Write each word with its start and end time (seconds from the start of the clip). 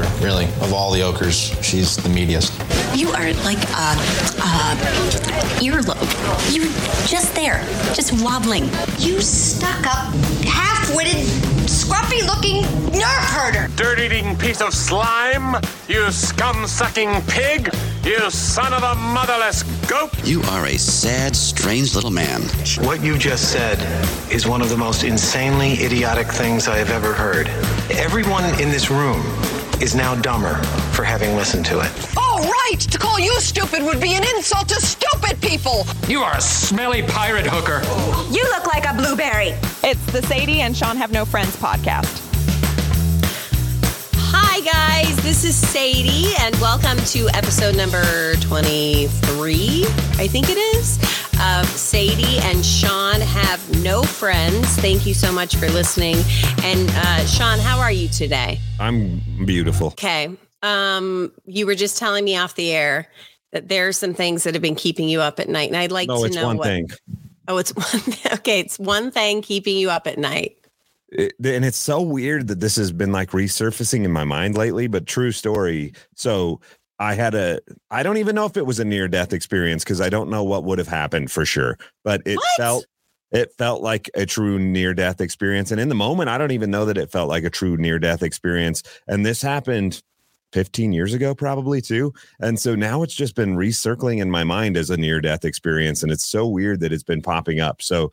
ochre, 0.00 0.24
really. 0.24 0.44
Of 0.60 0.72
all 0.72 0.90
the 0.90 1.00
ochres, 1.00 1.52
she's 1.62 1.96
the 1.96 2.08
meatiest. 2.08 2.50
You 2.96 3.08
are 3.10 3.32
like 3.44 3.58
a, 3.58 3.94
a 4.42 4.76
earlobe. 5.60 6.54
You're 6.54 6.66
just 7.06 7.34
there, 7.34 7.64
just 7.94 8.12
wobbling. 8.22 8.64
You 8.98 9.20
stuck 9.20 9.86
up, 9.86 10.12
half 10.44 10.94
witted, 10.94 11.24
scruffy 11.66 12.26
looking 12.26 12.62
nerf 12.90 13.24
herder. 13.30 13.68
Dirt 13.76 13.98
eating 14.00 14.36
piece 14.36 14.60
of 14.60 14.74
slime! 14.74 15.60
You 15.88 16.10
scum 16.10 16.66
sucking 16.66 17.22
pig! 17.22 17.72
You 18.04 18.30
son 18.30 18.72
of 18.72 18.82
a 18.82 18.94
motherless 18.94 19.62
goat! 19.86 20.10
You 20.24 20.42
are 20.42 20.66
a 20.66 20.76
sad, 20.78 21.36
strange 21.36 21.94
little 21.94 22.10
man. 22.10 22.42
What 22.80 23.02
you 23.02 23.18
just 23.18 23.52
said 23.52 23.78
is 24.32 24.46
one 24.46 24.62
of 24.62 24.68
the 24.68 24.76
most 24.76 25.04
insanely 25.04 25.72
idiotic 25.84 26.28
things 26.28 26.68
I 26.68 26.78
have 26.78 26.90
ever 26.90 27.12
heard. 27.12 27.48
Everyone 27.90 28.44
in 28.60 28.70
this 28.70 28.90
room 28.90 29.22
is 29.80 29.94
now 29.94 30.14
dumber 30.14 30.54
for 30.92 31.04
having 31.04 31.36
listened 31.36 31.64
to 31.66 31.80
it. 31.80 31.90
Oh, 32.16 32.38
right! 32.42 32.80
To 32.80 32.98
call 32.98 33.18
you 33.18 33.40
stupid 33.40 33.82
would 33.82 34.00
be 34.00 34.14
an 34.14 34.22
insult 34.36 34.68
to 34.68 34.74
stupid 34.76 35.40
people! 35.40 35.86
You 36.08 36.20
are 36.20 36.36
a 36.36 36.40
smelly 36.40 37.02
pirate 37.02 37.46
hooker. 37.46 37.82
You 38.32 38.42
look 38.50 38.66
like 38.66 38.86
a 38.86 38.94
blueberry. 38.94 39.54
It's 39.82 40.04
the 40.12 40.22
Sadie 40.22 40.60
and 40.60 40.76
Shawn 40.76 40.96
Have 40.96 41.12
No 41.12 41.24
Friends 41.24 41.56
podcast. 41.56 42.29
Hi, 44.62 45.02
guys. 45.04 45.16
This 45.22 45.42
is 45.44 45.56
Sadie, 45.56 46.34
and 46.40 46.54
welcome 46.56 46.98
to 47.06 47.28
episode 47.30 47.76
number 47.76 48.34
23, 48.42 49.84
I 50.18 50.26
think 50.28 50.48
it 50.50 50.58
is, 50.58 50.98
of 51.40 51.66
Sadie 51.66 52.38
and 52.40 52.62
Shawn 52.62 53.22
Have 53.22 53.82
No 53.82 54.02
Friends. 54.02 54.76
Thank 54.76 55.06
you 55.06 55.14
so 55.14 55.32
much 55.32 55.56
for 55.56 55.66
listening. 55.70 56.16
And 56.62 56.90
uh, 56.92 57.24
Shawn, 57.24 57.58
how 57.58 57.78
are 57.78 57.90
you 57.90 58.08
today? 58.08 58.60
I'm 58.78 59.22
beautiful. 59.46 59.88
Okay. 59.88 60.36
Um, 60.62 61.32
you 61.46 61.64
were 61.64 61.74
just 61.74 61.96
telling 61.96 62.26
me 62.26 62.36
off 62.36 62.54
the 62.54 62.70
air 62.72 63.08
that 63.52 63.68
there 63.70 63.88
are 63.88 63.92
some 63.92 64.12
things 64.12 64.42
that 64.44 64.52
have 64.54 64.62
been 64.62 64.74
keeping 64.74 65.08
you 65.08 65.22
up 65.22 65.40
at 65.40 65.48
night, 65.48 65.68
and 65.68 65.76
I'd 65.78 65.90
like 65.92 66.08
No, 66.08 66.18
to 66.20 66.24
it's 66.26 66.36
know 66.36 66.46
one 66.46 66.58
what. 66.58 66.66
thing. 66.66 66.90
Oh, 67.48 67.56
it's 67.56 67.70
one. 67.74 68.14
Okay, 68.34 68.60
it's 68.60 68.78
one 68.78 69.10
thing 69.10 69.40
keeping 69.40 69.78
you 69.78 69.88
up 69.90 70.06
at 70.06 70.18
night. 70.18 70.58
It- 71.12 71.34
and 71.44 71.64
it's 71.64 71.76
so 71.78 72.00
weird 72.00 72.48
that 72.48 72.60
this 72.60 72.76
has 72.76 72.92
been 72.92 73.12
like 73.12 73.30
resurfacing 73.30 74.04
in 74.04 74.12
my 74.12 74.24
mind 74.24 74.56
lately, 74.56 74.86
but 74.86 75.06
true 75.06 75.32
story. 75.32 75.92
So 76.14 76.60
I 76.98 77.14
had 77.14 77.34
a, 77.34 77.60
I 77.90 78.02
don't 78.02 78.18
even 78.18 78.34
know 78.34 78.44
if 78.46 78.56
it 78.56 78.66
was 78.66 78.78
a 78.78 78.84
near 78.84 79.08
death 79.08 79.32
experience 79.32 79.82
because 79.84 80.00
I 80.00 80.08
don't 80.08 80.30
know 80.30 80.44
what 80.44 80.64
would 80.64 80.78
have 80.78 80.88
happened 80.88 81.30
for 81.30 81.44
sure, 81.44 81.78
but 82.04 82.22
it 82.26 82.36
What? 82.36 82.56
felt, 82.56 82.86
it 83.32 83.52
felt 83.58 83.80
like 83.82 84.10
a 84.14 84.26
true 84.26 84.58
near 84.58 84.92
death 84.92 85.20
experience. 85.20 85.70
And 85.70 85.80
in 85.80 85.88
the 85.88 85.94
moment, 85.94 86.28
I 86.28 86.36
don't 86.38 86.50
even 86.52 86.70
know 86.70 86.84
that 86.84 86.98
it 86.98 87.10
felt 87.10 87.28
like 87.28 87.44
a 87.44 87.50
true 87.50 87.76
near 87.76 87.98
death 87.98 88.22
experience. 88.22 88.82
And 89.08 89.24
this 89.24 89.40
happened 89.40 90.02
15 90.52 90.92
years 90.92 91.14
ago, 91.14 91.32
probably 91.34 91.80
too. 91.80 92.12
And 92.40 92.58
so 92.58 92.74
now 92.74 93.02
it's 93.02 93.14
just 93.14 93.34
been 93.36 93.56
recircling 93.56 94.20
in 94.20 94.30
my 94.30 94.42
mind 94.44 94.76
as 94.76 94.90
a 94.90 94.96
near 94.96 95.20
death 95.20 95.44
experience. 95.44 96.02
And 96.02 96.10
it's 96.10 96.26
so 96.26 96.46
weird 96.46 96.80
that 96.80 96.92
it's 96.92 97.04
been 97.04 97.22
popping 97.22 97.60
up. 97.60 97.82
So, 97.82 98.10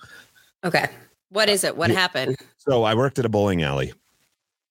Okay. 0.64 0.88
What 1.30 1.50
uh, 1.50 1.53
is 1.53 1.64
it? 1.64 1.78
What 1.78 1.89
happened? 1.89 2.38
so 2.58 2.83
I 2.83 2.94
worked 2.95 3.20
at 3.20 3.25
a 3.25 3.30
bowling 3.30 3.64
alley. 3.64 3.94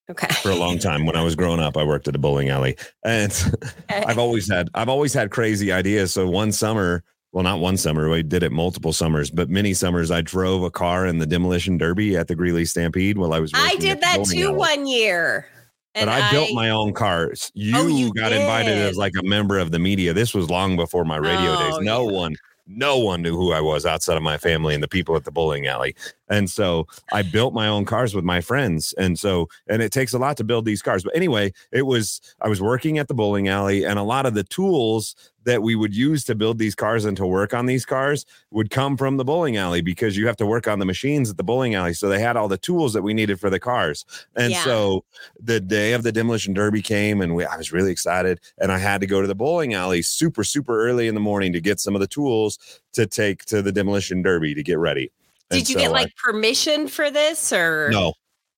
Okay. 0.08 0.28
for 0.40 0.50
a 0.50 0.54
long 0.54 0.78
time. 0.78 1.04
When 1.04 1.16
I 1.16 1.24
was 1.24 1.34
growing 1.34 1.58
up, 1.58 1.76
I 1.76 1.82
worked 1.82 2.06
at 2.06 2.14
a 2.14 2.18
bowling 2.18 2.48
alley, 2.48 2.76
and 3.04 3.32
I've 3.88 4.18
always 4.18 4.48
had 4.48 4.68
I've 4.74 4.88
always 4.88 5.12
had 5.12 5.32
crazy 5.32 5.72
ideas. 5.72 6.12
So 6.12 6.28
one 6.28 6.52
summer, 6.52 7.02
well, 7.32 7.42
not 7.42 7.58
one 7.58 7.76
summer, 7.76 8.08
we 8.08 8.22
did 8.22 8.44
it 8.44 8.52
multiple 8.52 8.92
summers, 8.92 9.32
but 9.32 9.50
many 9.50 9.74
summers, 9.74 10.12
I 10.12 10.20
drove 10.20 10.62
a 10.62 10.70
car 10.70 11.06
in 11.06 11.18
the 11.18 11.26
demolition 11.26 11.76
derby 11.76 12.16
at 12.16 12.28
the 12.28 12.36
Greeley 12.36 12.64
Stampede 12.64 13.18
while 13.18 13.32
I 13.32 13.40
was. 13.40 13.50
I 13.52 13.74
did 13.80 13.90
at 13.90 14.00
the 14.00 14.06
that 14.06 14.24
too 14.26 14.46
alley. 14.46 14.56
one 14.56 14.86
year. 14.86 15.46
But 15.94 16.08
I, 16.10 16.30
built 16.30 16.52
my 16.52 16.70
own 16.70 16.92
cars. 16.92 17.50
Oh, 17.56 17.58
you, 17.58 17.76
Oh, 17.76 17.86
you 17.86 18.12
got 18.12 18.30
invited 18.32 18.76
as 18.76 18.96
like 18.96 19.14
a 19.18 19.22
member 19.22 19.58
of 19.58 19.70
the 19.70 19.78
media. 19.78 20.12
This 20.12 20.34
was 20.34 20.50
long 20.50 20.76
before 20.76 21.04
my 21.06 21.16
radio 21.16 21.54
Oh, 21.54 21.70
days. 21.70 21.78
No 21.84 22.06
yeah. 22.08 22.16
one, 22.16 22.36
no 22.66 22.98
one 22.98 23.22
knew 23.22 23.34
who 23.34 23.52
I 23.52 23.60
was 23.62 23.86
outside 23.86 24.16
of 24.18 24.22
my 24.22 24.36
family 24.36 24.74
and 24.74 24.82
the 24.82 24.88
people 24.88 25.16
at 25.16 25.24
the 25.24 25.30
bowling 25.30 25.66
alley. 25.66 25.96
And 26.28 26.50
so 26.50 26.86
I 27.12 27.22
built 27.22 27.54
my 27.54 27.68
own 27.68 27.84
cars 27.84 28.14
with 28.14 28.24
my 28.24 28.40
friends. 28.40 28.92
And 28.98 29.18
so, 29.18 29.48
and 29.68 29.82
it 29.82 29.92
takes 29.92 30.12
a 30.12 30.18
lot 30.18 30.36
to 30.38 30.44
build 30.44 30.64
these 30.64 30.82
cars. 30.82 31.04
But 31.04 31.14
anyway, 31.16 31.52
it 31.72 31.82
was, 31.82 32.20
I 32.40 32.48
was 32.48 32.60
working 32.60 32.98
at 32.98 33.08
the 33.08 33.14
bowling 33.14 33.48
alley 33.48 33.84
and 33.84 33.98
a 33.98 34.02
lot 34.02 34.26
of 34.26 34.34
the 34.34 34.44
tools 34.44 35.14
that 35.44 35.62
we 35.62 35.76
would 35.76 35.94
use 35.94 36.24
to 36.24 36.34
build 36.34 36.58
these 36.58 36.74
cars 36.74 37.04
and 37.04 37.16
to 37.16 37.24
work 37.24 37.54
on 37.54 37.66
these 37.66 37.86
cars 37.86 38.26
would 38.50 38.68
come 38.68 38.96
from 38.96 39.16
the 39.16 39.24
bowling 39.24 39.56
alley 39.56 39.80
because 39.80 40.16
you 40.16 40.26
have 40.26 40.36
to 40.36 40.44
work 40.44 40.66
on 40.66 40.80
the 40.80 40.84
machines 40.84 41.30
at 41.30 41.36
the 41.36 41.44
bowling 41.44 41.76
alley. 41.76 41.94
So 41.94 42.08
they 42.08 42.18
had 42.18 42.36
all 42.36 42.48
the 42.48 42.58
tools 42.58 42.92
that 42.94 43.02
we 43.02 43.14
needed 43.14 43.38
for 43.38 43.48
the 43.48 43.60
cars. 43.60 44.04
And 44.34 44.50
Yeah. 44.50 44.64
so 44.64 45.04
the 45.38 45.60
day 45.60 45.92
of 45.92 46.02
the 46.02 46.10
demolition 46.10 46.52
derby 46.52 46.82
came 46.82 47.20
and 47.20 47.36
we, 47.36 47.44
I 47.44 47.56
was 47.56 47.70
really 47.70 47.92
excited 47.92 48.40
and 48.58 48.72
I 48.72 48.78
had 48.78 49.00
to 49.02 49.06
go 49.06 49.20
to 49.20 49.28
the 49.28 49.36
bowling 49.36 49.72
alley 49.74 50.02
super, 50.02 50.42
super 50.42 50.84
early 50.84 51.06
in 51.06 51.14
the 51.14 51.20
morning 51.20 51.52
to 51.52 51.60
get 51.60 51.78
some 51.78 51.94
of 51.94 52.00
the 52.00 52.08
tools 52.08 52.58
to 52.94 53.06
take 53.06 53.44
to 53.44 53.62
the 53.62 53.70
demolition 53.70 54.22
derby 54.22 54.52
to 54.52 54.64
get 54.64 54.78
ready. 54.78 55.12
Did 55.50 55.58
And 55.60 55.68
you 55.68 55.74
so 55.74 55.80
get 55.80 55.88
I- 55.90 55.92
like 55.92 56.12
permission 56.16 56.88
for 56.88 57.10
this 57.10 57.52
or 57.52 57.90
no, 57.90 58.12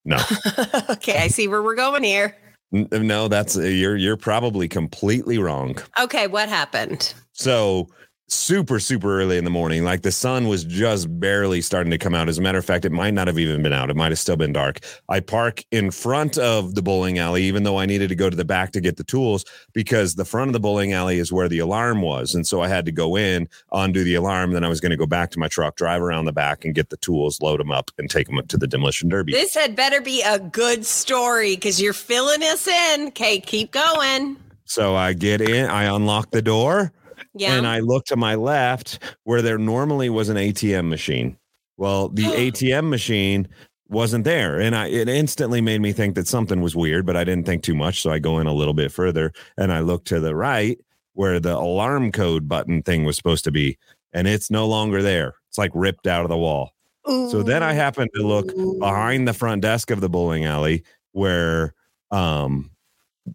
no, 0.05 0.19
okay, 0.91 1.19
I 1.19 1.29
see 1.29 1.49
where 1.49 1.63
we're 1.63 1.75
going 1.77 2.03
here. 2.05 2.37
No, 2.71 3.29
that's 3.29 3.57
you're, 3.57 3.97
you're 3.97 4.17
probably 4.19 4.69
completely 4.69 5.39
wrong. 5.39 5.77
Okay, 6.01 6.27
what 6.27 6.49
happened? 6.51 7.15
So 7.33 7.89
super, 8.29 8.79
super 8.79 9.21
early 9.21 9.39
in 9.39 9.45
the 9.45 9.51
morning, 9.51 9.85
like 9.85 10.03
the 10.03 10.13
sun 10.13 10.49
was 10.49 10.65
just 10.65 11.19
barely 11.19 11.61
starting 11.61 11.91
to 11.91 11.99
come 11.99 12.15
out. 12.15 12.29
As 12.29 12.39
a 12.39 12.43
matter 12.43 12.59
of 12.59 12.65
fact, 12.65 12.85
it 12.85 12.93
might 12.93 13.15
not 13.15 13.27
have 13.27 13.39
even 13.39 13.63
been 13.63 13.73
out. 13.73 13.91
It 13.91 13.97
might 13.97 14.13
have 14.13 14.19
still 14.19 14.37
been 14.37 14.53
dark. 14.53 14.81
I 15.09 15.21
park 15.21 15.65
in 15.71 15.91
front 15.91 16.37
of 16.37 16.75
the 16.75 16.83
bowling 16.83 17.19
alley, 17.19 17.43
even 17.45 17.63
though 17.63 17.79
I 17.79 17.87
needed 17.87 18.09
to 18.11 18.15
go 18.15 18.29
to 18.29 18.37
the 18.37 18.45
back 18.45 18.73
to 18.73 18.81
get 18.81 18.97
the 18.97 19.05
tools 19.05 19.45
because 19.73 20.15
the 20.15 20.25
front 20.25 20.49
of 20.51 20.53
the 20.53 20.61
bowling 20.61 20.93
alley 20.93 21.19
is 21.19 21.33
where 21.33 21.49
the 21.49 21.59
alarm 21.59 22.03
was. 22.03 22.35
And 22.35 22.47
so 22.47 22.61
I 22.61 22.69
had 22.69 22.85
to 22.85 22.93
go 22.93 23.17
in, 23.17 23.49
undo 23.73 24.05
the 24.05 24.15
alarm. 24.15 24.53
Then 24.53 24.65
I 24.65 24.69
was 24.69 24.81
going 24.81 24.91
to 24.91 24.97
go 24.97 25.07
back 25.07 25.31
to 25.33 25.39
my 25.39 25.49
truck, 25.49 25.77
drive 25.77 26.03
around 26.03 26.27
the 26.27 26.33
back 26.33 26.65
and 26.65 26.75
get 26.75 26.91
the 26.91 26.99
tools, 26.99 27.41
load 27.41 27.61
them 27.61 27.73
up 27.73 27.91
and 27.99 28.11
take 28.11 28.27
them 28.27 28.47
to 28.47 28.57
the 28.57 28.67
demolition 28.67 29.09
derby. 29.09 29.33
This 29.33 29.55
had 29.55 29.75
better 29.75 30.01
be 30.01 30.23
a 30.23 30.39
good 30.39 30.85
story 30.85 31.55
because 31.55 31.81
you're 31.81 31.93
filling 31.95 32.43
us 32.43 32.67
in. 32.67 33.09
Okay, 33.09 33.41
keep 33.41 33.71
going. 33.71 34.37
So 34.67 34.95
I 34.95 35.15
get 35.15 35.41
in, 35.41 35.65
I 35.71 35.85
unlock 35.85 36.31
the 36.31 36.43
door. 36.43 36.93
Yeah. 37.39 37.55
and 37.55 37.67
I 37.67 37.81
look 37.81 38.05
to 38.07 38.17
my 38.17 38.35
left 38.35 38.99
where 39.25 39.43
there 39.43 39.59
normally 39.59 40.11
was 40.11 40.29
an 40.29 40.37
ATM 40.37 40.89
machine. 40.89 41.37
Well, 41.77 42.09
the 42.09 42.25
ATM 42.51 42.89
machine 42.89 43.49
wasn't 43.89 44.25
there, 44.25 44.61
and 44.61 44.77
I 44.77 44.89
it 44.89 45.09
instantly 45.09 45.61
made 45.61 45.81
me 45.81 45.93
think 45.93 46.15
that 46.17 46.27
something 46.29 46.61
was 46.61 46.77
weird, 46.77 47.07
but 47.07 47.17
I 47.17 47.25
didn't 47.25 47.47
think 47.47 47.63
too 47.63 47.75
much, 47.75 48.03
so 48.03 48.11
I 48.11 48.19
go 48.19 48.39
in 48.39 48.47
a 48.47 48.53
little 48.53 48.75
bit 48.75 48.93
further 48.93 49.33
and 49.57 49.73
I 49.73 49.81
look 49.81 50.05
to 50.07 50.21
the 50.21 50.35
right 50.35 50.79
where 51.15 51.41
the 51.41 51.57
alarm 51.57 52.13
code 52.13 52.49
button 52.49 52.83
thing 52.83 53.05
was 53.05 53.17
supposed 53.17 53.45
to 53.45 53.51
be, 53.51 53.79
and 54.13 54.29
it's 54.29 54.51
no 54.51 54.67
longer 54.67 55.03
there. 55.03 55.35
It's 55.49 55.59
like 55.59 55.71
ripped 55.75 56.07
out 56.07 56.25
of 56.25 56.29
the 56.29 56.37
wall. 56.37 56.73
So 57.31 57.43
then 57.43 57.63
I 57.63 57.73
happened 57.73 58.11
to 58.17 58.23
look 58.23 58.53
behind 58.79 59.27
the 59.27 59.33
front 59.33 59.63
desk 59.63 59.91
of 59.91 60.03
the 60.03 60.11
bowling 60.11 60.45
alley 60.45 60.85
where 61.13 61.73
um 62.11 62.71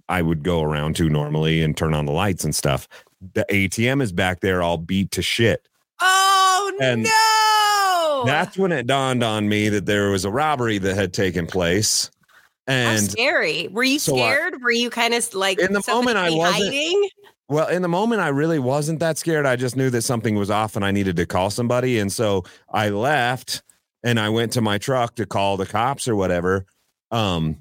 I 0.09 0.21
would 0.21 0.43
go 0.43 0.61
around 0.61 0.95
to 0.97 1.09
normally 1.09 1.61
and 1.63 1.75
turn 1.75 1.93
on 1.95 2.05
the 2.05 2.11
lights 2.11 2.43
and 2.43 2.55
stuff. 2.55 2.87
The 3.33 3.45
ATM 3.49 4.01
is 4.01 4.11
back 4.11 4.39
there 4.41 4.61
all 4.61 4.77
beat 4.77 5.11
to 5.11 5.21
shit. 5.21 5.67
Oh 6.01 6.73
And 6.81 7.03
no! 7.03 8.23
That's 8.25 8.57
when 8.57 8.71
it 8.71 8.87
dawned 8.87 9.23
on 9.23 9.47
me 9.49 9.69
that 9.69 9.85
there 9.85 10.09
was 10.09 10.25
a 10.25 10.31
robbery 10.31 10.77
that 10.79 10.95
had 10.95 11.13
taken 11.13 11.45
place. 11.47 12.09
How 12.67 12.73
And 12.73 13.09
scary. 13.11 13.67
Were 13.69 13.83
you 13.83 13.99
So 13.99 14.15
I- 14.15 14.19
scared? 14.31 14.61
Were 14.61 14.71
you 14.71 14.89
kind 14.89 15.13
of 15.13 15.33
like 15.33 15.59
In 15.59 15.73
the 15.73 15.83
moment, 15.87 16.17
I 16.17 16.29
wasn't- 16.29 16.63
hiding? 16.65 17.09
well, 17.49 17.67
in 17.67 17.81
the 17.81 17.87
moment, 17.89 18.21
I 18.21 18.29
really 18.29 18.59
wasn't 18.59 18.99
that 19.01 19.17
scared. 19.17 19.45
I 19.45 19.55
just 19.57 19.75
knew 19.75 19.89
that 19.89 20.01
something 20.03 20.35
was 20.35 20.49
off 20.49 20.75
and 20.75 20.83
I 20.85 20.91
needed 20.91 21.15
to 21.17 21.25
call 21.25 21.49
somebody. 21.49 21.99
And 21.99 22.11
so 22.11 22.43
I 22.73 22.89
left 22.89 23.61
and 24.03 24.19
I 24.19 24.29
went 24.29 24.53
to 24.53 24.61
my 24.61 24.77
truck 24.77 25.15
to 25.15 25.25
call 25.25 25.57
the 25.57 25.65
cops 25.65 26.07
or 26.07 26.15
whatever. 26.15 26.65
Um, 27.11 27.57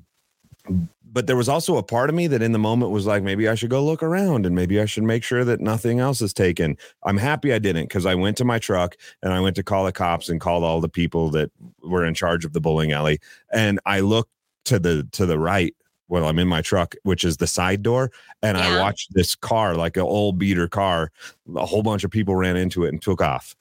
but 1.13 1.27
there 1.27 1.37
was 1.37 1.49
also 1.49 1.77
a 1.77 1.83
part 1.83 2.09
of 2.09 2.17
me 2.17 2.27
that 2.27 2.43
in 2.43 2.53
the 2.53 2.59
moment 2.59 2.91
was 2.91 3.07
like, 3.07 3.23
maybe 3.23 3.47
I 3.49 3.55
should 3.55 3.71
go 3.71 3.85
look 3.85 4.03
around 4.03 4.47
and 4.47 4.55
maybe 4.55 4.81
I 4.81 4.87
should 4.87 5.03
make 5.05 5.23
sure 5.23 5.45
that 5.45 5.61
nothing 5.61 6.01
else 6.01 6.23
is 6.23 6.33
taken. 6.33 6.77
I'm 7.05 7.19
happy 7.19 7.53
I 7.53 7.59
didn't 7.59 7.85
because 7.85 8.07
I 8.07 8.15
went 8.15 8.39
to 8.39 8.45
my 8.45 8.59
truck 8.59 8.97
and 9.23 9.33
I 9.33 9.41
went 9.41 9.57
to 9.57 9.63
call 9.63 9.85
the 9.85 9.93
cops 9.93 10.31
and 10.31 10.41
called 10.41 10.65
all 10.65 10.81
the 10.81 10.89
people 10.89 11.29
that 11.31 11.51
were 11.83 12.05
in 12.05 12.15
charge 12.15 12.45
of 12.47 12.55
the 12.55 12.61
bowling 12.61 12.93
alley. 12.93 13.21
And 13.53 13.79
I 13.85 14.01
looked 14.01 14.31
to 14.65 14.79
the 14.79 15.07
to 15.13 15.27
the 15.27 15.39
right 15.39 15.75
while 16.07 16.27
I'm 16.27 16.39
in 16.39 16.49
my 16.49 16.63
truck, 16.63 16.95
which 17.03 17.25
is 17.25 17.39
the 17.39 17.47
side 17.47 17.83
door, 17.83 18.11
and 18.43 18.59
I 18.59 18.79
watched 18.81 19.15
this 19.15 19.35
car, 19.35 19.75
like 19.75 19.97
an 19.97 20.03
old 20.03 20.39
beater 20.39 20.69
car. 20.69 21.11
A 21.57 21.65
whole 21.65 21.83
bunch 21.83 22.05
of 22.05 22.11
people 22.11 22.37
ran 22.37 22.57
into 22.57 22.85
it 22.85 22.89
and 22.89 23.01
took 23.01 23.23
off. 23.23 23.57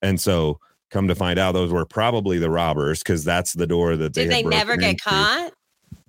And 0.00 0.18
so 0.18 0.60
come 0.90 1.08
to 1.08 1.14
find 1.14 1.38
out 1.38 1.52
those 1.52 1.70
were 1.70 1.84
probably 1.84 2.38
the 2.38 2.50
robbers 2.50 3.00
because 3.00 3.22
that's 3.22 3.52
the 3.52 3.66
door 3.66 3.96
that 3.96 4.14
they 4.14 4.22
Did 4.24 4.32
they 4.32 4.42
never 4.42 4.76
get 4.76 4.90
into. 4.92 5.04
caught? 5.04 5.52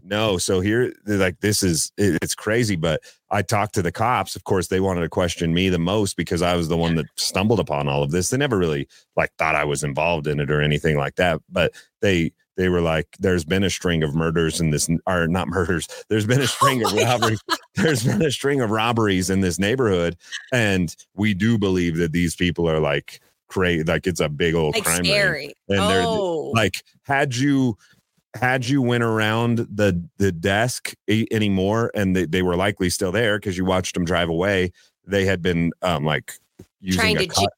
No, 0.03 0.37
so 0.37 0.59
here, 0.61 0.93
like, 1.05 1.39
this 1.41 1.61
is 1.63 1.91
it- 1.97 2.17
it's 2.21 2.35
crazy. 2.35 2.75
But 2.75 3.01
I 3.29 3.41
talked 3.41 3.73
to 3.75 3.81
the 3.81 3.91
cops. 3.91 4.35
Of 4.35 4.43
course, 4.43 4.67
they 4.67 4.79
wanted 4.79 5.01
to 5.01 5.09
question 5.09 5.53
me 5.53 5.69
the 5.69 5.79
most 5.79 6.17
because 6.17 6.41
I 6.41 6.55
was 6.55 6.67
the 6.67 6.77
one 6.77 6.95
that 6.95 7.05
stumbled 7.15 7.59
upon 7.59 7.87
all 7.87 8.03
of 8.03 8.11
this. 8.11 8.29
They 8.29 8.37
never 8.37 8.57
really 8.57 8.87
like 9.15 9.31
thought 9.37 9.55
I 9.55 9.63
was 9.65 9.83
involved 9.83 10.27
in 10.27 10.39
it 10.39 10.51
or 10.51 10.61
anything 10.61 10.97
like 10.97 11.15
that. 11.15 11.41
But 11.49 11.73
they 12.01 12.31
they 12.57 12.67
were 12.69 12.81
like, 12.81 13.07
"There's 13.19 13.45
been 13.45 13.63
a 13.63 13.69
string 13.69 14.03
of 14.03 14.13
murders 14.13 14.59
in 14.59 14.71
this, 14.71 14.89
or 15.07 15.27
not 15.27 15.47
murders. 15.47 15.87
There's 16.09 16.25
been 16.27 16.39
a 16.41 16.43
oh 16.43 16.45
string 16.47 16.83
of 16.85 16.91
robberies. 16.93 17.39
There's 17.75 18.03
been 18.03 18.21
a 18.21 18.31
string 18.31 18.59
of 18.61 18.69
robberies 18.71 19.29
in 19.29 19.41
this 19.41 19.57
neighborhood, 19.57 20.17
and 20.51 20.93
we 21.15 21.33
do 21.33 21.57
believe 21.57 21.97
that 21.97 22.11
these 22.11 22.35
people 22.35 22.69
are 22.69 22.79
like." 22.79 23.19
Crazy, 23.47 23.83
like 23.83 24.07
it's 24.07 24.21
a 24.21 24.29
big 24.29 24.55
old 24.55 24.75
Like 24.75 24.85
crime 24.85 24.99
ring. 24.99 25.05
scary. 25.07 25.53
and 25.67 25.79
they're 25.89 26.03
Oh. 26.05 26.51
like 26.55 26.75
had 27.03 27.35
you 27.35 27.77
had 28.35 28.67
you 28.67 28.81
went 28.81 29.03
around 29.03 29.59
the 29.59 30.01
the 30.17 30.31
desk 30.31 30.93
anymore 31.31 31.91
and 31.93 32.15
they, 32.15 32.25
they 32.25 32.41
were 32.41 32.55
likely 32.55 32.89
still 32.89 33.11
there 33.11 33.37
because 33.37 33.57
you 33.57 33.65
watched 33.65 33.93
them 33.93 34.05
drive 34.05 34.29
away 34.29 34.71
they 35.05 35.25
had 35.25 35.41
been 35.41 35.71
um 35.81 36.05
like 36.05 36.33
using 36.79 37.17
a 37.17 37.27
cut, 37.27 37.49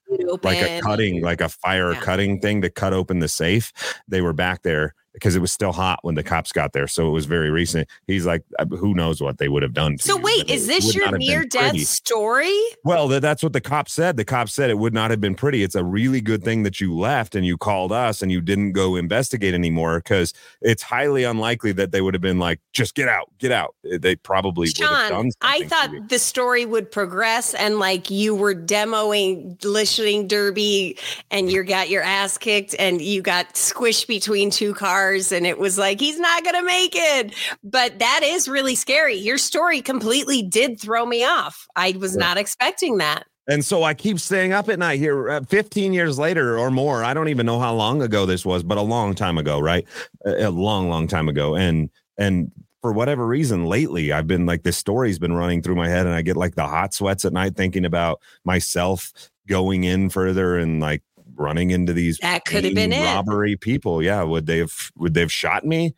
like 0.43 0.61
a 0.61 0.81
cutting 0.81 1.21
like 1.21 1.41
a 1.41 1.49
fire 1.49 1.93
Yeah. 1.93 1.99
cutting 2.01 2.39
thing 2.39 2.61
to 2.61 2.69
cut 2.69 2.93
open 2.93 3.19
the 3.19 3.27
safe 3.27 3.71
they 4.07 4.21
were 4.21 4.33
back 4.33 4.63
there 4.63 4.95
because 5.13 5.35
it 5.35 5.39
was 5.39 5.51
still 5.51 5.71
hot 5.71 5.99
when 6.01 6.15
the 6.15 6.23
cops 6.23 6.51
got 6.51 6.73
there 6.73 6.87
so 6.87 7.07
it 7.07 7.11
was 7.11 7.25
very 7.25 7.49
recent 7.49 7.87
he's 8.07 8.25
like 8.25 8.43
uh, 8.59 8.65
who 8.65 8.93
knows 8.93 9.21
what 9.21 9.37
they 9.37 9.47
would 9.47 9.63
have 9.63 9.73
done 9.73 9.97
to 9.97 10.03
So 10.03 10.17
you, 10.17 10.23
wait, 10.23 10.47
but 10.47 10.49
is 10.49 10.67
this 10.67 10.93
your 10.93 11.05
not 11.05 11.13
have 11.13 11.19
been 11.19 11.27
near 11.27 11.45
death 11.45 11.71
pretty. 11.71 11.85
story? 11.85 12.59
Well, 12.83 13.07
that, 13.09 13.21
that's 13.21 13.43
what 13.43 13.53
the 13.53 13.61
cop 13.61 13.89
said. 13.89 14.17
The 14.17 14.25
cop 14.25 14.49
said 14.49 14.69
it 14.69 14.77
would 14.77 14.93
not 14.93 15.11
have 15.11 15.21
been 15.21 15.35
pretty. 15.35 15.63
It's 15.63 15.75
a 15.75 15.83
really 15.83 16.21
good 16.21 16.43
thing 16.43 16.63
that 16.63 16.79
you 16.79 16.95
left 16.97 17.35
and 17.35 17.45
you 17.45 17.57
called 17.57 17.91
us 17.91 18.21
and 18.21 18.31
you 18.31 18.41
didn't 18.41 18.73
go 18.73 18.95
investigate 18.95 19.53
anymore 19.53 19.99
because 19.99 20.33
it's 20.61 20.81
highly 20.81 21.23
unlikely 21.23 21.71
that 21.73 21.91
they 21.91 22.01
would 22.01 22.13
have 22.13 22.21
been 22.21 22.39
like, 22.39 22.59
just 22.73 22.95
get 22.95 23.07
out, 23.07 23.29
get 23.37 23.51
out. 23.51 23.75
They 23.83 24.15
probably 24.15 24.67
would 24.67 24.77
have 24.77 24.89
done 24.89 25.09
Shawn, 25.09 25.31
I 25.41 25.63
thought 25.67 26.09
the 26.09 26.19
story 26.19 26.65
would 26.65 26.91
progress 26.91 27.53
and 27.53 27.79
like 27.79 28.09
you 28.09 28.35
were 28.35 28.55
demoing 28.55 29.63
listening 29.63 30.27
derby 30.27 30.97
and 31.31 31.51
you 31.51 31.63
got 31.63 31.89
your 31.89 32.03
ass 32.03 32.37
kicked 32.37 32.75
and 32.79 33.01
you 33.01 33.21
got 33.21 33.53
squished 33.53 34.07
between 34.07 34.49
two 34.49 34.73
cars 34.73 35.02
and 35.31 35.45
it 35.45 35.59
was 35.59 35.77
like 35.77 35.99
he's 35.99 36.19
not 36.19 36.43
going 36.43 36.55
to 36.55 36.63
make 36.65 36.93
it. 36.95 37.33
But 37.63 37.99
that 37.99 38.21
is 38.23 38.47
really 38.47 38.75
scary. 38.75 39.15
Your 39.15 39.37
story 39.37 39.81
completely 39.81 40.41
did 40.41 40.79
throw 40.79 41.05
me 41.05 41.23
off. 41.23 41.67
I 41.75 41.95
was 41.99 42.15
Yeah. 42.15 42.19
not 42.21 42.37
expecting 42.37 42.97
that. 42.97 43.23
And 43.47 43.65
so 43.65 43.83
I 43.83 43.93
keep 43.93 44.19
staying 44.19 44.53
up 44.53 44.69
at 44.69 44.79
night 44.79 44.99
here. 44.99 45.29
Uh, 45.29 45.41
15 45.41 45.91
years 45.91 46.17
later 46.17 46.57
or 46.57 46.71
more, 46.71 47.03
I 47.03 47.13
don't 47.13 47.27
even 47.27 47.45
know 47.45 47.59
how 47.59 47.73
long 47.73 48.01
ago 48.01 48.25
this 48.25 48.45
was, 48.45 48.63
but 48.63 48.77
a 48.77 48.81
long 48.81 49.15
time 49.15 49.37
ago, 49.37 49.59
right? 49.59 49.85
A, 50.25 50.45
a 50.45 50.49
long, 50.49 50.87
long 50.89 51.07
time 51.07 51.27
ago. 51.27 51.55
And 51.55 51.89
and 52.17 52.51
for 52.81 52.93
whatever 52.93 53.25
reason, 53.27 53.65
lately 53.65 54.13
I've 54.13 54.27
been 54.27 54.45
like 54.45 54.63
this 54.63 54.77
story's 54.77 55.19
been 55.19 55.33
running 55.33 55.61
through 55.61 55.75
my 55.75 55.89
head, 55.89 56.05
and 56.05 56.15
I 56.15 56.21
get 56.21 56.37
like 56.37 56.55
the 56.55 56.67
hot 56.67 56.93
sweats 56.93 57.25
at 57.25 57.33
night 57.33 57.55
thinking 57.57 57.83
about 57.85 58.21
myself 58.45 59.11
going 59.47 59.83
in 59.83 60.09
further 60.09 60.57
and 60.57 60.79
like 60.79 61.01
running 61.35 61.71
into 61.71 61.93
these 61.93 62.17
That 62.19 62.45
could 62.45 62.63
have 62.63 62.75
been 62.75 62.91
main 62.91 63.01
it. 63.01 63.05
robbery 63.05 63.55
people. 63.57 64.01
Yeah, 64.01 64.23
would 64.23 64.45
they 64.45 64.59
have 64.59 64.91
would 64.97 65.13
they 65.13 65.21
have 65.21 65.31
shot 65.31 65.65
me? 65.65 65.95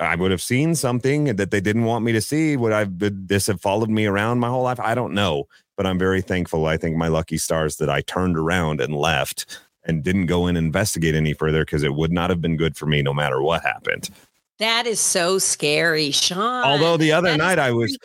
I 0.00 0.14
would 0.14 0.30
have 0.30 0.42
seen 0.42 0.74
something 0.74 1.36
that 1.36 1.50
they 1.50 1.60
didn't 1.60 1.84
want 1.84 2.04
me 2.04 2.12
to 2.12 2.20
see. 2.20 2.56
Would 2.56 2.72
I 2.72 2.84
would 2.84 3.28
this 3.28 3.46
have 3.48 3.60
followed 3.60 3.90
me 3.90 4.06
around 4.06 4.38
my 4.38 4.48
whole 4.48 4.62
life? 4.62 4.78
I 4.80 4.94
don't 4.94 5.12
know, 5.14 5.44
but 5.76 5.86
I'm 5.86 5.98
very 5.98 6.22
thankful. 6.22 6.66
I 6.66 6.76
think 6.76 6.96
my 6.96 7.08
lucky 7.08 7.38
stars 7.38 7.76
that 7.76 7.90
I 7.90 8.00
turned 8.02 8.36
around 8.38 8.80
and 8.80 8.94
left 8.94 9.60
and 9.84 10.04
didn't 10.04 10.26
go 10.26 10.46
in 10.46 10.56
and 10.56 10.66
investigate 10.66 11.14
any 11.16 11.32
further 11.32 11.64
because 11.64 11.82
it 11.82 11.94
would 11.94 12.12
not 12.12 12.30
have 12.30 12.40
been 12.40 12.56
good 12.56 12.76
for 12.76 12.86
me 12.86 13.02
no 13.02 13.12
matter 13.12 13.42
what 13.42 13.62
happened. 13.62 14.10
That 14.58 14.86
is 14.86 15.00
so 15.00 15.38
scary, 15.38 16.10
Shawn. 16.10 16.64
Although 16.64 16.96
the 16.96 17.12
other 17.12 17.30
That 17.30 17.38
night 17.38 17.58
I 17.58 17.72
was. 17.72 17.96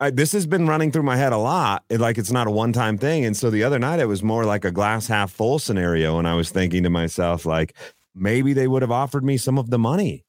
I, 0.00 0.10
this 0.10 0.32
has 0.32 0.46
been 0.46 0.66
running 0.66 0.92
through 0.92 1.02
my 1.02 1.16
head 1.16 1.32
a 1.32 1.38
lot. 1.38 1.84
It, 1.88 2.00
like 2.00 2.18
it's 2.18 2.30
not 2.30 2.46
a 2.46 2.50
one 2.50 2.72
time 2.72 2.98
thing. 2.98 3.24
And 3.24 3.36
so 3.36 3.50
the 3.50 3.64
other 3.64 3.78
night 3.78 4.00
it 4.00 4.06
was 4.06 4.22
more 4.22 4.44
like 4.44 4.64
a 4.64 4.70
glass 4.70 5.06
half 5.06 5.30
full 5.30 5.58
scenario. 5.58 6.18
And 6.18 6.28
I 6.28 6.34
was 6.34 6.50
thinking 6.50 6.82
to 6.84 6.90
myself, 6.90 7.46
like, 7.46 7.74
maybe 8.14 8.52
they 8.52 8.68
would 8.68 8.82
have 8.82 8.90
offered 8.90 9.24
me 9.24 9.36
some 9.36 9.58
of 9.58 9.70
the 9.70 9.78
money. 9.78 10.24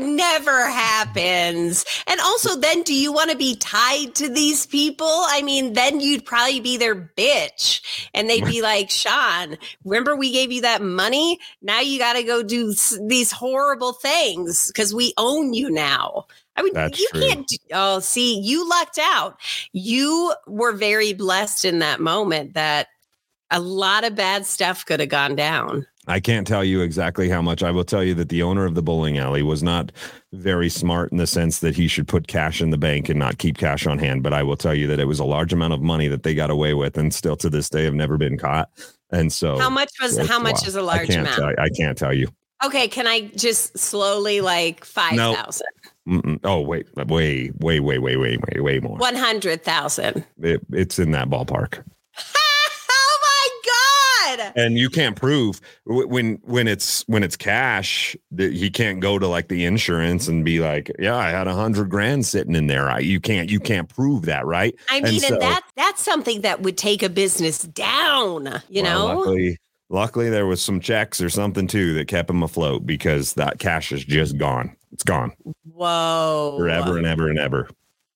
never 0.00 0.66
happens. 0.66 1.84
And 2.06 2.20
also, 2.20 2.56
then 2.56 2.82
do 2.82 2.94
you 2.94 3.12
want 3.12 3.30
to 3.30 3.36
be 3.36 3.56
tied 3.56 4.14
to 4.16 4.28
these 4.28 4.66
people? 4.66 5.06
I 5.06 5.42
mean, 5.42 5.74
then 5.74 6.00
you'd 6.00 6.24
probably 6.24 6.60
be 6.60 6.76
their 6.76 6.94
bitch. 6.94 8.08
And 8.14 8.28
they'd 8.28 8.44
be 8.44 8.62
like, 8.62 8.90
Shawn, 8.90 9.56
remember 9.84 10.16
we 10.16 10.32
gave 10.32 10.52
you 10.52 10.62
that 10.62 10.82
money? 10.82 11.38
Now 11.62 11.80
you 11.80 11.98
got 11.98 12.14
to 12.14 12.22
go 12.22 12.42
do 12.42 12.74
these 13.06 13.30
horrible 13.32 13.92
things 13.92 14.68
because 14.68 14.94
we 14.94 15.14
own 15.16 15.52
you 15.54 15.70
now. 15.70 16.26
I 16.56 16.62
mean, 16.62 16.74
That's 16.74 16.98
you 16.98 17.08
true. 17.12 17.20
can't. 17.20 17.46
Do, 17.46 17.56
oh, 17.72 18.00
see, 18.00 18.38
you 18.40 18.68
lucked 18.68 18.98
out. 19.00 19.38
You 19.72 20.34
were 20.46 20.72
very 20.72 21.12
blessed 21.12 21.64
in 21.64 21.78
that 21.78 22.00
moment 22.00 22.54
that 22.54 22.88
a 23.50 23.60
lot 23.60 24.04
of 24.04 24.14
bad 24.14 24.46
stuff 24.46 24.84
could 24.84 25.00
have 25.00 25.08
gone 25.08 25.36
down. 25.36 25.86
I 26.10 26.18
can't 26.18 26.46
tell 26.46 26.64
you 26.64 26.80
exactly 26.80 27.28
how 27.28 27.40
much. 27.40 27.62
I 27.62 27.70
will 27.70 27.84
tell 27.84 28.02
you 28.02 28.14
that 28.14 28.28
the 28.30 28.42
owner 28.42 28.64
of 28.64 28.74
the 28.74 28.82
bowling 28.82 29.18
alley 29.18 29.42
was 29.44 29.62
not 29.62 29.92
very 30.32 30.68
smart 30.68 31.12
in 31.12 31.18
the 31.18 31.26
sense 31.26 31.60
that 31.60 31.76
he 31.76 31.86
should 31.86 32.08
put 32.08 32.26
cash 32.26 32.60
in 32.60 32.70
the 32.70 32.78
bank 32.78 33.08
and 33.08 33.18
not 33.18 33.38
keep 33.38 33.56
cash 33.56 33.86
on 33.86 33.98
hand. 33.98 34.22
But 34.24 34.32
I 34.32 34.42
will 34.42 34.56
tell 34.56 34.74
you 34.74 34.88
that 34.88 34.98
it 34.98 35.04
was 35.04 35.20
a 35.20 35.24
large 35.24 35.52
amount 35.52 35.72
of 35.72 35.80
money 35.80 36.08
that 36.08 36.24
they 36.24 36.34
got 36.34 36.50
away 36.50 36.74
with, 36.74 36.98
and 36.98 37.14
still 37.14 37.36
to 37.36 37.48
this 37.48 37.68
day 37.70 37.84
have 37.84 37.94
never 37.94 38.18
been 38.18 38.36
caught. 38.36 38.68
And 39.10 39.32
so, 39.32 39.58
How 39.58 39.70
much 39.70 39.92
was 40.02 40.18
how 40.28 40.40
much 40.40 40.66
is 40.66 40.74
a 40.74 40.82
large 40.82 41.08
can't 41.08 41.20
amount? 41.20 41.36
Tell, 41.36 41.64
I 41.64 41.68
can't 41.70 41.96
tell 41.96 42.12
you. 42.12 42.28
Okay, 42.64 42.88
can 42.88 43.06
I 43.06 43.30
just 43.36 43.78
slowly 43.78 44.40
like 44.40 44.84
five 44.84 45.16
thousand? 45.16 45.16
No. 45.16 45.34
thousand, 45.34 45.66
Mm-mm. 46.08 46.40
Oh 46.44 46.60
wait, 46.60 46.88
way, 47.06 47.50
way, 47.60 47.80
way, 47.80 47.98
way, 47.98 48.16
way, 48.16 48.36
way, 48.36 48.60
way 48.60 48.80
more. 48.80 48.98
one 48.98 49.14
hundred 49.14 49.62
thousand? 49.62 50.24
It, 50.40 50.60
it's 50.72 50.98
in 50.98 51.12
that 51.12 51.28
ballpark. 51.28 51.84
God! 54.36 54.52
and 54.56 54.78
you 54.78 54.88
can't 54.88 55.16
prove 55.16 55.60
when 55.84 56.38
when 56.42 56.66
it's 56.66 57.02
when 57.06 57.22
it's 57.22 57.36
cash 57.36 58.16
that 58.30 58.52
he 58.52 58.70
can't 58.70 59.00
go 59.00 59.18
to 59.18 59.26
like 59.26 59.48
the 59.48 59.64
insurance 59.64 60.28
and 60.28 60.44
be 60.44 60.60
like 60.60 60.90
yeah 60.98 61.16
i 61.16 61.30
had 61.30 61.46
a 61.46 61.54
hundred 61.54 61.90
grand 61.90 62.24
sitting 62.24 62.54
in 62.54 62.66
there. 62.66 62.90
I, 62.90 63.00
you 63.00 63.20
can't 63.20 63.50
you 63.50 63.60
can't 63.60 63.88
prove 63.88 64.22
that 64.22 64.46
right? 64.46 64.74
I 64.88 65.00
mean, 65.00 65.14
and, 65.14 65.22
so- 65.22 65.38
that 65.38 65.62
that's 65.76 66.02
something 66.02 66.40
that 66.42 66.62
would 66.62 66.78
take 66.78 67.02
a 67.02 67.08
business 67.08 67.62
down. 67.62 68.60
You 68.68 68.82
well, 68.82 69.08
know, 69.08 69.18
luckily 69.18 69.58
luckily 69.88 70.30
there 70.30 70.46
was 70.46 70.62
some 70.62 70.80
checks 70.80 71.20
or 71.20 71.28
something 71.28 71.66
too 71.66 71.94
that 71.94 72.08
kept 72.08 72.30
him 72.30 72.42
afloat 72.42 72.86
because 72.86 73.34
that 73.34 73.58
cash 73.58 73.92
is 73.92 74.04
just 74.04 74.38
gone. 74.38 74.76
It's 74.92 75.04
gone. 75.04 75.32
Whoa, 75.64 76.54
forever 76.58 76.96
and 76.96 77.06
ever 77.06 77.28
and 77.28 77.38
ever 77.38 77.68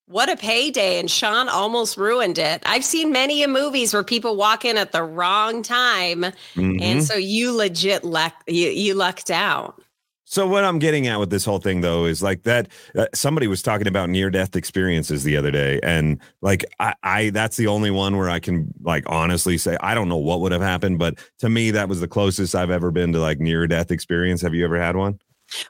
What 0.07 0.29
a 0.29 0.37
payday! 0.37 1.01
And 1.01 1.11
Shawn 1.11 1.49
almost 1.49 1.97
ruined 1.97 2.39
it. 2.39 2.63
I've 2.67 2.85
seen 2.85 3.11
many 3.11 3.43
a 3.43 3.49
movies 3.49 3.95
where 3.95 4.05
people 4.05 4.37
walk 4.37 4.65
in 4.67 4.77
at 4.77 4.93
the 4.93 5.03
wrong 5.03 5.63
time, 5.63 6.27
Mhm. 6.57 6.81
and 6.83 7.03
so 7.03 7.15
you 7.15 7.53
legit 7.53 8.05
luck 8.05 8.35
you 8.47 8.69
you 8.69 8.95
lucked 8.95 9.31
out. 9.31 9.81
So 10.27 10.47
what 10.47 10.65
I'm 10.65 10.79
getting 10.79 11.07
at 11.07 11.21
with 11.21 11.31
this 11.31 11.45
whole 11.45 11.59
thing 11.59 11.81
though 11.81 12.05
is 12.05 12.23
like 12.23 12.43
that 12.43 12.69
uh, 12.99 13.07
somebody 13.15 13.47
was 13.47 13.63
talking 13.63 13.87
about 13.87 14.11
near 14.11 14.29
death 14.31 14.57
experiences 14.57 15.23
the 15.23 15.37
other 15.37 15.51
day 15.51 15.81
and 15.83 16.19
like 16.43 16.65
I, 16.81 16.95
I 17.03 17.31
that's 17.31 17.57
the 17.57 17.67
only 17.69 17.91
one 17.91 18.17
where 18.17 18.29
I 18.31 18.41
can 18.41 18.73
like 18.83 19.05
honestly 19.07 19.59
say 19.59 19.77
I 19.81 19.95
don't 19.95 20.09
know 20.09 20.17
what 20.17 20.41
would 20.41 20.51
have 20.53 20.63
happened 20.63 20.99
but 20.99 21.19
to 21.39 21.49
me 21.49 21.71
that 21.73 21.89
was 21.89 22.01
the 22.01 22.09
closest 22.09 22.55
I've 22.55 22.71
ever 22.71 22.91
been 22.91 23.13
to 23.13 23.21
like 23.21 23.39
near 23.39 23.67
death 23.67 23.91
experience. 23.91 24.41
Have 24.43 24.55
you 24.55 24.65
ever 24.65 24.79
had 24.81 24.97
one? 24.97 25.19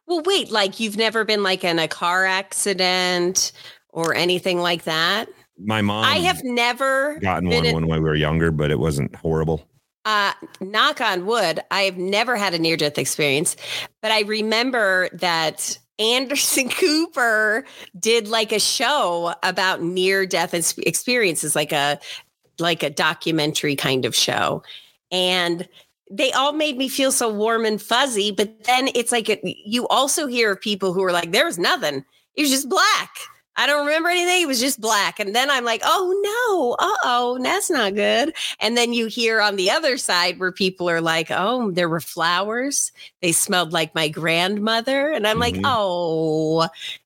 Well, 0.06 0.22
wait, 0.24 0.52
like 0.52 0.78
you've 0.78 0.96
never 0.96 1.24
been 1.24 1.42
like 1.42 1.64
in 1.64 1.80
a 1.80 1.88
car 1.88 2.24
accident 2.24 3.50
or 3.94 4.14
anything 4.14 4.58
like 4.58 4.84
that? 4.84 5.28
My 5.58 5.80
mom 5.80 6.04
I 6.04 6.16
have 6.16 6.42
never 6.44 7.18
gotten 7.20 7.48
one 7.48 7.64
in- 7.64 7.74
when 7.74 7.88
we 7.88 8.00
were 8.00 8.16
younger 8.16 8.50
but 8.50 8.70
it 8.70 8.78
wasn't 8.78 9.14
horrible. 9.16 9.66
Uh, 10.04 10.34
knock 10.60 11.00
on 11.00 11.24
wood, 11.24 11.60
I 11.70 11.82
have 11.82 11.96
never 11.96 12.36
had 12.36 12.52
a 12.52 12.58
near 12.58 12.76
death 12.76 12.98
experience, 12.98 13.56
but 14.02 14.10
I 14.10 14.20
remember 14.22 15.08
that 15.14 15.78
Anderson 15.98 16.68
Cooper 16.80 17.64
did 17.98 18.28
like 18.28 18.52
a 18.52 18.60
show 18.60 19.34
about 19.42 19.82
near 19.82 20.26
death 20.26 20.52
experiences, 20.52 21.56
like 21.56 21.72
a 21.72 21.98
like 22.58 22.82
a 22.82 22.90
documentary 22.90 23.76
kind 23.76 24.04
of 24.04 24.14
show, 24.14 24.62
and 25.10 25.66
they 26.10 26.32
all 26.32 26.52
made 26.52 26.76
me 26.76 26.88
feel 26.88 27.10
so 27.10 27.32
warm 27.32 27.64
and 27.64 27.80
fuzzy. 27.80 28.30
But 28.30 28.64
then 28.64 28.90
it's 28.94 29.10
like 29.10 29.30
it, 29.30 29.40
you 29.42 29.88
also 29.88 30.26
hear 30.26 30.52
of 30.52 30.60
people 30.60 30.92
who 30.92 31.02
are 31.02 31.12
like, 31.12 31.32
"There 31.32 31.46
was 31.46 31.58
nothing; 31.58 32.04
it 32.34 32.42
was 32.42 32.50
just 32.50 32.68
black." 32.68 33.10
I 33.56 33.66
don't 33.66 33.86
remember 33.86 34.08
anything. 34.08 34.42
It 34.42 34.46
was 34.48 34.60
just 34.60 34.80
black. 34.80 35.20
And 35.20 35.34
then 35.34 35.50
I'm 35.50 35.64
like, 35.64 35.80
oh 35.84 36.76
no, 36.78 36.84
uh 36.84 36.96
oh, 37.04 37.38
that's 37.42 37.70
not 37.70 37.94
good. 37.94 38.34
And 38.60 38.76
then 38.76 38.92
you 38.92 39.06
hear 39.06 39.40
on 39.40 39.56
the 39.56 39.70
other 39.70 39.96
side 39.96 40.38
where 40.40 40.50
people 40.52 40.90
are 40.90 41.00
like, 41.00 41.28
oh, 41.30 41.70
there 41.70 41.88
were 41.88 42.00
flowers. 42.00 42.90
They 43.22 43.32
smelled 43.32 43.72
like 43.72 43.94
my 43.94 44.08
grandmother. 44.08 45.10
And 45.12 45.26
I'm 45.26 45.38
like, 45.38 45.54
Mhm. 45.54 45.62
oh. 45.64 46.62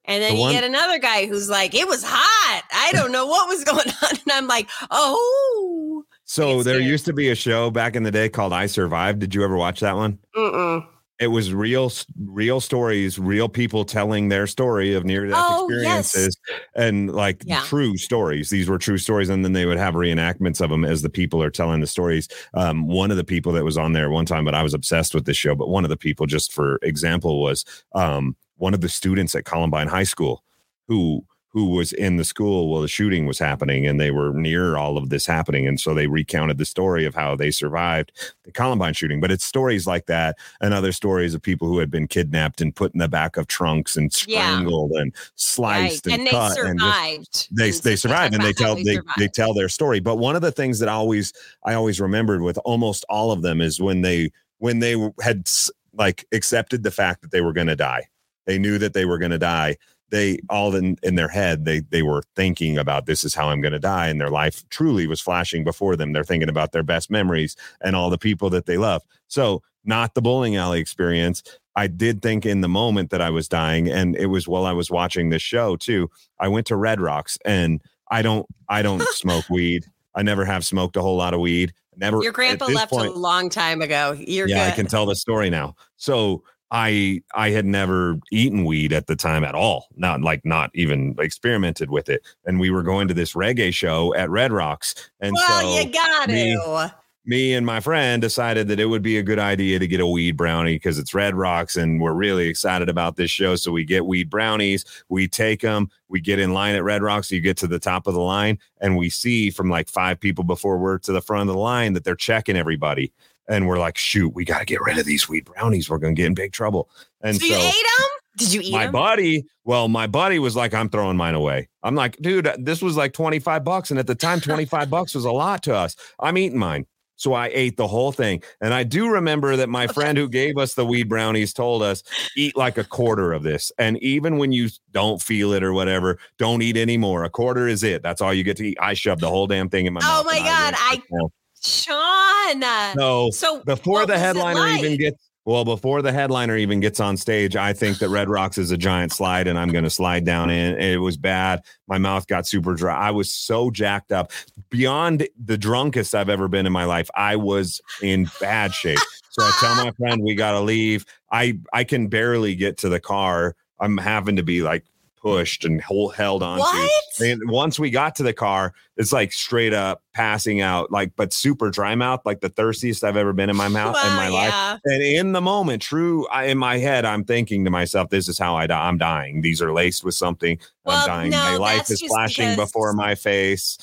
And 0.07 0.23
then 0.23 0.31
The 0.33 0.37
you 0.37 0.41
one- 0.41 0.53
get 0.53 0.65
another 0.65 0.99
guy 0.99 1.27
who's 1.27 1.51
like, 1.51 1.75
it 1.75 1.87
was 1.87 2.03
hot. 2.07 2.63
I 2.73 2.93
don't 2.93 3.13
know 3.13 3.27
what 3.27 3.49
was 3.49 3.65
going 3.65 3.89
on. 4.03 4.11
And 4.11 4.33
I'm 4.33 4.47
like, 4.47 4.69
oh. 4.91 6.05
So 6.25 6.57
It's 6.57 6.65
there 6.65 6.75
scary. 6.77 6.85
used 6.91 7.05
to 7.07 7.13
be 7.13 7.31
a 7.31 7.35
show 7.35 7.71
back 7.71 7.97
in 7.97 8.03
the 8.03 8.11
day 8.11 8.29
called 8.29 8.53
I 8.53 8.67
Survived. 8.67 9.19
Did 9.19 9.35
you 9.35 9.45
ever 9.45 9.57
watch 9.57 9.81
that 9.81 9.97
one? 9.97 10.19
Mm-mm. 10.37 10.87
It 11.21 11.29
was 11.29 11.53
real 11.53 11.91
real 12.27 12.61
stories 12.61 13.19
real 13.19 13.49
people 13.49 13.85
telling 13.85 14.29
their 14.29 14.47
story 14.47 14.95
of 14.95 15.05
near 15.05 15.27
death 15.27 15.45
Oh, 15.49 15.67
experiences 15.67 16.37
and 16.77 17.13
like 17.13 17.43
Yeah. 17.45 17.63
true 17.65 17.97
stories. 17.97 18.51
These 18.51 18.69
were 18.69 18.79
true 18.79 18.99
stories 18.99 19.29
and 19.29 19.45
then 19.45 19.53
they 19.53 19.67
would 19.67 19.79
have 19.79 19.95
reenactments 19.95 20.61
of 20.61 20.71
them 20.71 20.85
as 20.85 21.03
the 21.03 21.11
people 21.11 21.43
are 21.43 21.51
telling 21.51 21.81
the 21.81 21.87
stories. 21.87 22.29
Um, 22.55 22.87
one 22.87 23.11
of 23.11 23.17
the 23.17 23.25
people 23.25 23.53
that 23.53 23.65
was 23.65 23.77
on 23.77 23.93
there 23.93 24.11
one 24.11 24.27
time 24.27 24.45
but 24.45 24.55
i 24.55 24.63
was 24.63 24.75
obsessed 24.75 25.15
with 25.15 25.25
this 25.25 25.37
show 25.37 25.55
but 25.55 25.69
one 25.69 25.85
of 25.85 25.91
the 25.91 25.97
people 25.97 26.27
just 26.27 26.53
for 26.53 26.79
example 26.83 27.43
was 27.43 27.65
um, 27.95 28.37
one 28.57 28.75
of 28.75 28.81
the 28.81 28.89
students 28.89 29.35
at 29.35 29.45
columbine 29.45 29.89
high 29.89 30.05
school 30.05 30.45
who 30.87 31.25
who 31.51 31.71
was 31.71 31.93
in 31.95 32.17
the 32.17 32.25
school 32.25 32.69
while 32.69 32.83
the 32.83 32.89
shooting 32.89 33.25
was 33.27 33.39
happening 33.39 33.87
and 33.87 33.99
they 33.99 34.11
were 34.11 34.33
near 34.35 34.77
all 34.77 34.99
of 34.99 35.09
this 35.09 35.25
happening 35.27 35.67
and 35.67 35.81
so 35.81 35.95
they 35.95 36.07
recounted 36.07 36.59
the 36.59 36.65
story 36.65 37.05
of 37.07 37.15
how 37.15 37.35
they 37.35 37.51
survived 37.51 38.13
the 38.45 38.53
columbine 38.53 38.93
shooting 38.93 39.21
but 39.21 39.31
it's 39.31 39.45
stories 39.47 39.87
like 39.87 40.07
that 40.07 40.37
and 40.61 40.75
other 40.75 40.93
stories 40.93 41.35
of 41.35 41.41
people 41.43 41.67
who 41.67 41.79
had 41.79 41.91
been 41.91 42.07
kidnapped 42.07 42.61
and 42.61 42.77
put 42.77 42.93
in 42.93 42.99
the 42.99 43.09
back 43.09 43.37
of 43.37 43.47
trunks 43.47 43.97
and 43.97 44.13
Yeah. 44.27 44.57
strangled 44.57 44.93
and 44.93 45.15
sliced 45.37 46.07
Right. 46.07 46.13
and, 46.15 46.21
And 46.21 46.27
they 46.27 46.31
cut 46.31 46.59
and 46.59 46.79
just- 46.79 46.95
survived. 46.95 47.49
they 47.57 47.65
And 47.71 47.75
they 47.83 47.97
survived 47.97 48.35
and 48.35 48.45
they 48.45 48.53
tell 48.53 48.75
they 48.75 48.83
they, 48.83 48.95
survived. 48.97 49.19
they 49.19 49.29
tell 49.29 49.55
their 49.55 49.69
story 49.71 50.01
but 50.01 50.17
one 50.17 50.37
of 50.37 50.43
the 50.43 50.53
things 50.53 50.79
that 50.81 50.89
I 50.89 50.93
always 50.93 51.33
i 51.65 51.73
always 51.75 51.99
remembered 52.01 52.43
with 52.43 52.59
almost 52.65 53.05
all 53.09 53.33
of 53.33 53.43
them 53.43 53.61
is 53.61 53.81
when 53.81 54.03
they 54.03 54.31
when 54.59 54.81
they 54.81 54.97
had 55.23 55.49
like 55.95 56.27
accepted 56.33 56.83
the 56.83 56.91
fact 56.91 57.23
that 57.23 57.31
they 57.31 57.41
were 57.41 57.53
going 57.55 57.67
to 57.69 57.77
die 57.77 58.05
they 58.47 58.59
knew 58.59 58.77
that 58.79 58.93
they 58.93 59.05
were 59.07 59.19
going 59.19 59.31
to 59.31 59.39
die 59.39 59.77
they 60.11 60.39
all 60.49 60.75
in, 60.75 60.97
in 61.03 61.15
their 61.15 61.29
head 61.29 61.65
they 61.65 61.81
they 61.81 62.03
were 62.03 62.23
thinking 62.35 62.79
about 62.79 63.07
this 63.07 63.25
is 63.25 63.35
how 63.35 63.49
i'm 63.49 63.61
going 63.61 63.73
to 63.73 63.79
die 63.79 64.09
and 64.09 64.21
their 64.21 64.31
life 64.31 64.69
truly 64.71 65.07
was 65.07 65.21
flashing 65.21 65.65
before 65.65 65.97
them 65.97 66.13
they're 66.13 66.25
thinking 66.25 66.49
about 66.49 66.73
their 66.73 66.83
best 66.83 67.11
memories 67.11 67.57
and 67.81 67.95
all 67.95 68.11
the 68.11 68.19
people 68.19 68.51
that 68.51 68.67
they 68.67 68.77
love 68.79 69.03
so 69.27 69.63
not 69.85 70.15
the 70.15 70.23
bowling 70.23 70.57
alley 70.57 70.81
experience 70.81 71.43
i 71.77 71.87
did 71.87 72.23
think 72.23 72.45
in 72.45 72.61
the 72.61 72.69
moment 72.69 73.11
that 73.11 73.21
i 73.23 73.31
was 73.31 73.49
dying 73.49 73.89
and 73.89 74.17
it 74.17 74.27
was 74.27 74.49
while 74.49 74.67
i 74.67 74.73
was 74.73 74.91
watching 74.91 75.31
this 75.31 75.43
show 75.43 75.77
too 75.77 76.11
i 76.39 76.49
went 76.49 76.67
to 76.67 76.77
red 76.77 77.01
rocks 77.01 77.39
and 77.45 77.83
i 78.11 78.23
don't 78.23 78.47
i 78.69 78.83
don't 78.83 79.03
smoke 79.11 79.49
weed 79.51 79.85
i 80.15 80.23
never 80.23 80.45
have 80.45 80.65
smoked 80.65 80.97
a 80.97 81.03
whole 81.03 81.17
lot 81.17 81.35
of 81.35 81.41
weed 81.41 81.73
never 81.99 82.23
Your 82.23 82.33
grandpa 82.33 82.67
left 82.67 82.93
point- 82.93 83.09
a 83.09 83.19
long 83.19 83.51
time 83.51 83.83
ago. 83.83 84.17
You're 84.19 84.49
yeah, 84.49 84.67
good. 84.67 84.73
I 84.73 84.77
can 84.77 84.87
tell 84.87 85.07
the 85.07 85.17
story 85.17 85.51
now. 85.51 85.75
So 85.97 86.45
I 86.71 87.23
I 87.35 87.51
had 87.51 87.65
never 87.65 88.19
eaten 88.31 88.65
weed 88.65 88.93
at 88.93 89.07
the 89.07 89.17
time 89.17 89.45
at 89.45 89.55
all. 89.55 89.87
Not 89.97 90.23
like 90.23 90.45
not 90.45 90.71
even 90.75 91.15
experimented 91.19 91.91
with 91.91 92.09
it. 92.09 92.23
And 92.45 92.61
we 92.61 92.71
were 92.71 92.83
going 92.83 93.09
to 93.09 93.15
this 93.15 93.35
reggae 93.35 93.73
show 93.73 94.15
at 94.15 94.31
Red 94.31 94.53
Rocks. 94.53 95.11
And 95.21 95.35
well, 95.35 95.61
so 95.63 95.81
you 95.83 95.93
got 95.93 96.29
me- 96.29 96.55
to. 96.55 96.95
me 97.25 97.53
and 97.53 97.67
my 97.67 97.79
friend 97.79 98.23
decided 98.23 98.69
that 98.69 98.81
it 98.81 98.87
would 98.87 99.03
be 99.03 99.19
a 99.19 99.23
good 99.23 99.39
idea 99.39 99.79
to 99.79 99.87
get 99.87 100.01
a 100.01 100.07
weed 100.07 100.37
brownie 100.37 100.77
because 100.77 100.99
it's 100.99 101.13
Red 101.13 101.35
Rocks 101.35 101.77
and 101.77 102.01
we're 102.01 102.15
really 102.15 102.49
excited 102.49 102.89
about 102.89 103.17
this 103.17 103.31
show. 103.31 103.55
So 103.57 103.71
we 103.71 103.85
get 103.85 104.07
weed 104.07 104.31
brownies, 104.31 104.85
we 105.11 105.29
take 105.29 105.61
them, 105.61 105.91
we 106.09 106.21
get 106.21 106.39
in 106.39 106.55
line 106.55 106.75
at 106.75 106.85
Red 106.85 107.03
Rocks. 107.03 107.31
You 107.31 107.43
get 107.43 107.59
to 107.59 107.67
the 107.67 107.79
top 107.79 108.07
of 108.07 108.15
the 108.15 108.21
line, 108.21 108.59
and 108.81 108.97
we 108.97 109.11
see 109.11 109.51
from 109.51 109.69
like 109.69 109.89
five 109.89 110.19
people 110.19 110.43
before 110.43 110.79
we're 110.79 110.99
to 111.01 111.13
the 111.13 111.21
front 111.21 111.49
of 111.49 111.55
the 111.55 111.61
line 111.61 111.93
that 111.93 112.05
they're 112.05 112.17
checking 112.17 112.57
everybody. 112.57 113.13
And 113.49 113.67
we're 113.67 113.79
like, 113.79 113.97
shoot, 113.97 114.29
we 114.35 114.45
got 114.45 114.59
to 114.61 114.65
get 114.65 114.81
rid 114.81 114.99
of 114.99 115.07
these 115.07 115.29
weed 115.29 115.45
brownies. 115.47 115.89
We're 115.89 115.99
going 115.99 116.15
to 116.15 116.21
get 116.21 116.27
in 116.27 116.35
big 116.35 116.53
trouble. 116.53 116.89
And 117.23 117.37
So, 117.41 117.47
you 117.47 117.55
ate 117.55 117.61
them? 117.63 118.07
Did 118.37 118.53
you 118.53 118.61
eat 118.63 118.73
my 118.73 118.85
them? 118.85 118.93
buddy, 118.93 119.45
well, 119.65 119.89
my 119.89 120.07
buddy 120.07 120.39
was 120.39 120.55
like, 120.55 120.73
I'm 120.75 120.89
throwing 120.89 121.17
mine 121.17 121.35
away. 121.35 121.69
I'm 121.83 121.95
like, 121.95 122.17
dude, 122.19 122.49
this 122.59 122.83
was 122.83 122.97
like 122.97 123.13
25 123.13 123.65
bucks. 123.65 123.91
And 123.91 123.99
at 123.99 124.07
the 124.07 124.15
time, 124.15 124.41
25 124.41 124.89
bucks 124.91 125.15
was 125.15 125.25
a 125.25 125.33
lot 125.33 125.63
to 125.65 125.75
us. 125.75 125.97
I'm 126.21 126.37
eating 126.39 126.59
mine. 126.59 126.87
So 127.17 127.33
I 127.33 127.51
ate 127.53 127.77
the 127.77 127.89
whole 127.89 128.13
thing. 128.13 128.45
And 128.61 128.73
I 128.73 128.85
do 128.85 129.09
remember 129.09 129.57
that 129.57 129.69
my 129.69 129.89
friend 129.89 130.17
who 130.17 130.29
gave 130.29 130.57
us 130.57 130.75
the 130.75 130.87
weed 130.87 131.09
brownies 131.09 131.53
told 131.53 131.83
us, 131.83 132.05
eat 132.37 132.57
like 132.57 132.79
a 132.79 132.85
quarter 132.85 133.33
of 133.33 133.43
this. 133.43 133.73
And 133.77 134.01
even 134.01 134.39
when 134.39 134.53
you 134.53 134.69
don't 134.93 135.21
feel 135.21 135.53
it 135.53 135.65
or 135.65 135.73
whatever, 135.73 136.21
don't 136.39 136.63
eat 136.63 136.77
anymore. 136.77 137.25
A 137.25 137.31
quarter 137.31 137.67
is 137.67 137.83
it. 137.83 138.05
That's 138.05 138.21
all 138.21 138.33
you 138.33 138.45
get 138.45 138.57
to 138.59 138.69
eat. 138.69 138.79
I 138.81 138.95
shoved 138.95 139.21
the 139.21 139.29
whole 139.29 139.49
damn 139.49 139.69
thing 139.69 139.87
in 139.87 139.95
my 139.95 140.01
Oh 140.05 140.23
mouth. 140.23 140.27
my 140.27 140.37
and 140.37 140.45
God, 140.45 140.75
went, 140.93 141.03
I- 141.13 141.27
Shawn. 141.63 142.63
uh, 142.63 142.95
no. 142.97 143.31
So 143.31 143.63
before 143.65 144.07
the 144.07 144.19
headliner 144.19 144.67
even 144.69 144.99
gets 144.99 145.29
well, 145.49 145.65
before 145.65 146.03
the 146.03 146.13
headliner 146.13 146.59
even 146.59 146.79
gets 146.79 147.01
on 147.01 147.17
stage, 147.17 147.57
I 147.57 147.73
think 147.73 148.01
that 148.01 148.11
Red 148.11 148.29
Rocks 148.29 148.59
is 148.59 148.71
a 148.71 148.77
giant 148.77 149.13
slide 149.13 149.47
and 149.47 149.59
I'm 149.59 149.71
going 149.71 149.85
to 149.85 149.89
slide 149.89 150.27
down 150.27 150.51
in. 150.51 150.79
It 150.79 150.99
was 150.99 151.17
bad. 151.17 151.63
My 151.87 151.97
mouth 151.97 152.27
got 152.27 152.47
super 152.47 152.75
dry. 152.75 152.95
I 152.95 153.13
was 153.13 153.33
so 153.33 153.71
jacked 153.71 154.13
up 154.13 154.31
beyond 154.69 155.27
the 155.43 155.57
drunkest 155.57 156.15
I've 156.15 156.29
ever 156.29 156.49
been 156.49 156.67
in 156.67 156.73
my 156.75 156.85
life. 156.85 157.09
I 157.15 157.37
was 157.37 157.81
in 158.03 158.29
bad 158.43 158.75
shape. 158.75 158.99
So 159.31 159.43
I 159.43 159.51
tell 159.59 159.75
my 159.83 159.91
friend 159.99 160.23
we 160.23 160.35
got 160.35 160.53
to 160.53 160.61
leave. 160.61 161.07
I 161.33 161.59
I 161.73 161.83
can 161.83 162.09
barely 162.09 162.55
get 162.55 162.77
to 162.79 162.91
the 162.91 163.01
car. 163.01 163.57
I'm 163.81 163.97
having 163.97 164.37
to 164.37 164.43
be 164.43 164.61
like 164.61 164.85
pushed 165.21 165.65
and 165.65 165.81
hold, 165.81 166.15
held 166.15 166.43
on 166.43 166.59
to. 166.59 167.31
And 167.31 167.51
once 167.51 167.79
we 167.79 167.91
got 167.91 168.15
to 168.17 168.23
the 168.23 168.33
car, 168.33 168.73
it's 168.97 169.13
like 169.13 169.33
straight 169.33 169.73
up 169.73 170.03
passing 170.15 170.61
out, 170.61 170.91
like 170.91 171.13
but 171.17 171.33
super 171.33 171.71
dry 171.71 171.95
mouth, 171.95 172.21
like 172.25 172.41
the 172.41 172.49
thirstiest 172.49 173.05
I've 173.05 173.17
ever 173.17 173.33
been 173.33 173.51
in 173.51 173.57
my 173.57 173.69
mouth 173.69 173.97
in 173.97 174.03
Well, 174.03 174.17
my 174.17 174.29
life. 174.29 174.49
yeah. 174.53 174.77
And 174.85 175.03
in 175.03 175.33
the 175.33 175.41
moment, 175.41 175.83
true, 175.83 176.27
I, 176.29 176.45
in 176.47 176.59
my 176.59 176.79
head, 176.79 177.05
I'm 177.05 177.25
thinking 177.25 177.65
to 177.65 177.71
myself, 177.71 178.11
"This 178.11 178.29
is 178.29 178.39
how 178.39 178.57
I 178.57 178.67
die. 178.67 178.89
I'm 178.89 178.99
dying. 178.99 179.41
These 179.43 179.61
are 179.63 179.73
laced 179.73 180.05
with 180.05 180.15
something. 180.15 180.59
Well, 180.85 180.97
I'm 180.97 181.07
dying. 181.07 181.31
no, 181.31 181.39
my 181.39 181.57
life 181.57 181.91
is 181.91 182.01
flashing 182.03 182.51
because- 182.51 182.71
before 182.71 182.93
my 182.93 183.15
face." 183.15 183.79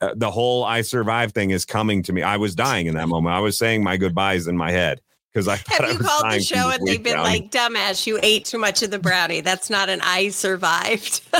Uh, 0.00 0.14
the 0.16 0.30
whole 0.30 0.64
"I 0.64 0.80
survived" 0.82 1.32
thing 1.34 1.50
is 1.50 1.64
coming 1.64 2.02
to 2.02 2.12
me. 2.12 2.22
I 2.22 2.36
was 2.36 2.54
dying 2.56 2.86
in 2.86 2.94
that 2.96 3.08
moment. 3.08 3.34
I 3.34 3.38
was 3.40 3.56
saying 3.56 3.84
my 3.84 3.96
goodbyes 3.96 4.48
in 4.48 4.56
my 4.56 4.72
head 4.72 5.00
because 5.32 5.48
I 5.48 5.56
Have 5.68 5.80
I 5.80 5.90
you 5.90 5.98
called 5.98 6.32
the 6.32 6.40
show 6.40 6.70
and 6.70 6.86
they've 6.86 7.02
been 7.02 7.14
brownie. 7.14 7.40
like, 7.40 7.50
dumbass, 7.50 8.06
you 8.06 8.18
ate 8.22 8.44
too 8.44 8.58
much 8.58 8.82
of 8.82 8.90
the 8.90 8.98
brownie. 8.98 9.40
That's 9.40 9.70
not 9.70 9.88
an 9.88 10.00
I 10.02 10.30
survived. 10.30 11.22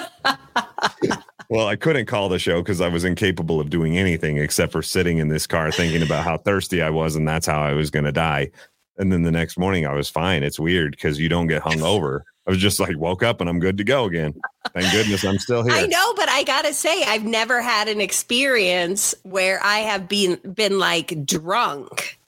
Well, 1.50 1.66
I 1.66 1.74
couldn't 1.74 2.06
call 2.06 2.28
the 2.28 2.38
show 2.38 2.62
because 2.62 2.80
I 2.80 2.86
was 2.86 3.04
incapable 3.04 3.58
of 3.58 3.70
doing 3.70 3.98
anything 3.98 4.38
except 4.38 4.70
for 4.70 4.82
sitting 4.82 5.18
in 5.18 5.30
this 5.30 5.48
car 5.48 5.72
thinking 5.72 6.00
about 6.00 6.22
how 6.22 6.38
thirsty 6.38 6.80
I 6.80 6.90
was 6.90 7.16
and 7.16 7.26
that's 7.26 7.44
how 7.44 7.60
I 7.60 7.72
was 7.72 7.90
going 7.90 8.04
to 8.04 8.12
die. 8.12 8.52
And 8.98 9.12
then 9.12 9.22
the 9.22 9.32
next 9.32 9.58
morning 9.58 9.84
I 9.84 9.92
was 9.92 10.08
fine. 10.08 10.44
It's 10.44 10.60
weird 10.60 10.92
because 10.92 11.18
you 11.18 11.28
don't 11.28 11.48
get 11.48 11.62
hungover. 11.62 12.20
I 12.46 12.50
was 12.50 12.60
just 12.60 12.78
like 12.78 12.96
woke 12.96 13.24
up 13.24 13.40
and 13.40 13.50
I'm 13.50 13.58
good 13.58 13.76
to 13.78 13.84
go 13.84 14.04
again. 14.04 14.32
Thank 14.74 14.92
goodness 14.92 15.24
I'm 15.24 15.38
still 15.38 15.64
here. 15.64 15.72
I 15.74 15.86
know, 15.86 16.14
but 16.14 16.28
I 16.28 16.44
gotta 16.44 16.72
say, 16.72 17.02
I've 17.02 17.24
never 17.24 17.60
had 17.60 17.88
an 17.88 18.00
experience 18.00 19.12
where 19.24 19.58
I 19.64 19.80
have 19.80 20.08
been 20.08 20.36
been 20.54 20.78
like 20.78 21.26
drunk, 21.26 22.19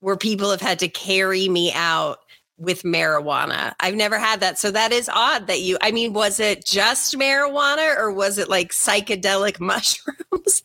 where 0.00 0.16
people 0.16 0.50
have 0.50 0.60
had 0.60 0.78
to 0.80 0.88
carry 0.88 1.48
me 1.48 1.72
out 1.74 2.18
with 2.58 2.82
marijuana. 2.84 3.74
I've 3.80 3.94
never 3.94 4.18
had 4.18 4.40
that. 4.40 4.58
So 4.58 4.70
that 4.70 4.90
is 4.92 5.10
odd 5.12 5.46
that 5.46 5.60
you 5.60 5.76
I 5.82 5.90
mean, 5.90 6.12
was 6.14 6.40
it 6.40 6.64
just 6.64 7.14
marijuana 7.14 7.96
or 7.98 8.10
was 8.12 8.38
it 8.38 8.48
like 8.48 8.72
psychedelic 8.72 9.60
mushrooms? 9.60 10.62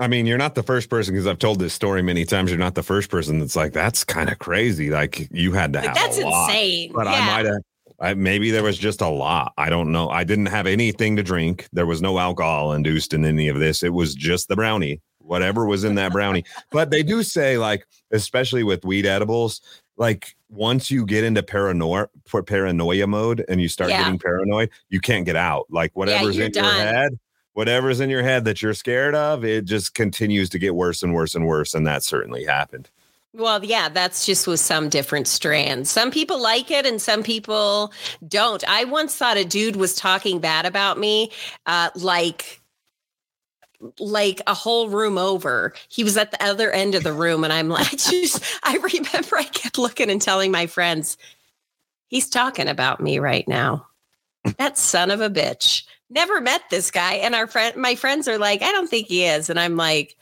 I 0.00 0.08
mean, 0.08 0.26
you're 0.26 0.38
not 0.38 0.56
the 0.56 0.62
first 0.64 0.90
person 0.90 1.14
because 1.14 1.28
I've 1.28 1.38
told 1.38 1.60
this 1.60 1.72
story 1.72 2.02
many 2.02 2.24
times. 2.24 2.50
You're 2.50 2.58
not 2.58 2.74
the 2.74 2.82
first 2.82 3.10
person 3.10 3.38
that's 3.38 3.54
like, 3.54 3.72
that's 3.72 4.02
kind 4.02 4.28
of 4.28 4.40
crazy. 4.40 4.90
Like 4.90 5.28
you 5.30 5.52
had 5.52 5.72
to 5.74 5.78
Like, 5.78 5.88
have 5.88 5.96
that's 5.96 6.18
a 6.18 6.22
lot. 6.26 6.48
insane. 6.50 6.92
But 6.92 7.06
I 7.06 7.20
might 7.26 7.46
have. 7.46 7.62
I, 8.00 8.12
maybe 8.14 8.50
there 8.50 8.64
was 8.64 8.76
just 8.76 9.00
a 9.00 9.08
lot. 9.08 9.52
I 9.56 9.70
don't 9.70 9.92
know. 9.92 10.08
I 10.10 10.24
didn't 10.24 10.46
have 10.46 10.66
anything 10.66 11.14
to 11.14 11.22
drink. 11.22 11.68
There 11.72 11.86
was 11.86 12.02
no 12.02 12.18
alcohol 12.18 12.72
induced 12.72 13.14
in 13.14 13.24
any 13.24 13.46
of 13.46 13.60
this. 13.60 13.84
It 13.84 13.92
was 13.92 14.16
just 14.16 14.48
the 14.48 14.56
brownie, 14.56 15.00
whatever 15.24 15.66
was 15.66 15.84
in 15.84 15.94
that 15.96 16.12
brownie. 16.12 16.44
but 16.70 16.90
they 16.90 17.02
do 17.02 17.22
say, 17.22 17.58
like, 17.58 17.86
especially 18.10 18.62
with 18.62 18.84
weed 18.84 19.06
edibles, 19.06 19.60
like 19.96 20.34
once 20.48 20.90
you 20.90 21.04
get 21.06 21.24
into 21.24 21.42
paranoia 21.42 22.06
paranoia 22.46 23.06
mode 23.06 23.44
and 23.48 23.60
you 23.60 23.68
start 23.68 23.90
Yeah. 23.90 24.02
getting 24.02 24.18
paranoid, 24.18 24.70
you 24.88 25.00
can't 25.00 25.24
get 25.24 25.36
out. 25.36 25.66
Like 25.70 25.92
whatever's 25.94 26.36
you're 26.36 26.46
in 26.46 26.52
your 26.54 26.64
head, 26.64 27.18
whatever's 27.54 28.00
in 28.00 28.10
your 28.10 28.22
head 28.22 28.44
that 28.44 28.60
you're 28.62 28.74
scared 28.74 29.14
of, 29.14 29.44
it 29.44 29.64
just 29.64 29.94
continues 29.94 30.48
to 30.50 30.58
get 30.58 30.74
worse 30.74 31.02
and 31.02 31.14
worse 31.14 31.34
and 31.34 31.46
worse. 31.46 31.74
And 31.74 31.86
that 31.86 32.02
certainly 32.02 32.44
happened. 32.44 32.90
Well, 33.32 33.64
yeah, 33.64 33.88
that's 33.88 34.24
just 34.26 34.46
with 34.46 34.60
some 34.60 34.88
different 34.88 35.26
strands. 35.26 35.90
Some 35.90 36.12
people 36.12 36.40
like 36.40 36.70
it 36.70 36.86
and 36.86 37.02
some 37.02 37.24
people 37.24 37.92
don't. 38.28 38.62
I 38.68 38.84
once 38.84 39.16
thought 39.16 39.36
a 39.36 39.44
dude 39.44 39.74
was 39.74 39.96
talking 39.96 40.38
bad 40.38 40.66
about 40.66 40.98
me, 40.98 41.32
uh, 41.66 41.90
like 41.96 42.60
like 43.98 44.40
a 44.46 44.54
whole 44.54 44.88
room 44.88 45.18
over. 45.18 45.72
He 45.88 46.04
was 46.04 46.16
at 46.16 46.30
the 46.30 46.42
other 46.44 46.70
end 46.70 46.94
of 46.94 47.02
the 47.02 47.12
room, 47.12 47.44
and 47.44 47.52
I'm 47.52 47.68
like, 47.68 47.86
I 47.92 47.96
just 47.96 48.42
I 48.62 48.76
remember 48.76 49.36
I 49.36 49.44
kept 49.44 49.78
looking 49.78 50.10
and 50.10 50.20
telling 50.20 50.50
my 50.50 50.66
friends, 50.66 51.16
he's 52.08 52.28
talking 52.28 52.68
about 52.68 53.00
me 53.00 53.18
right 53.18 53.46
now. 53.48 53.86
That 54.58 54.78
son 54.78 55.10
of 55.10 55.20
a 55.20 55.30
bitch. 55.30 55.84
Never 56.10 56.40
met 56.40 56.62
this 56.70 56.90
guy. 56.90 57.14
And 57.14 57.34
our 57.34 57.46
friend 57.46 57.76
my 57.76 57.94
friends 57.94 58.28
are 58.28 58.38
like, 58.38 58.62
I 58.62 58.72
don't 58.72 58.88
think 58.88 59.08
he 59.08 59.24
is. 59.24 59.48
And 59.48 59.58
I'm 59.58 59.76
like, 59.76 60.16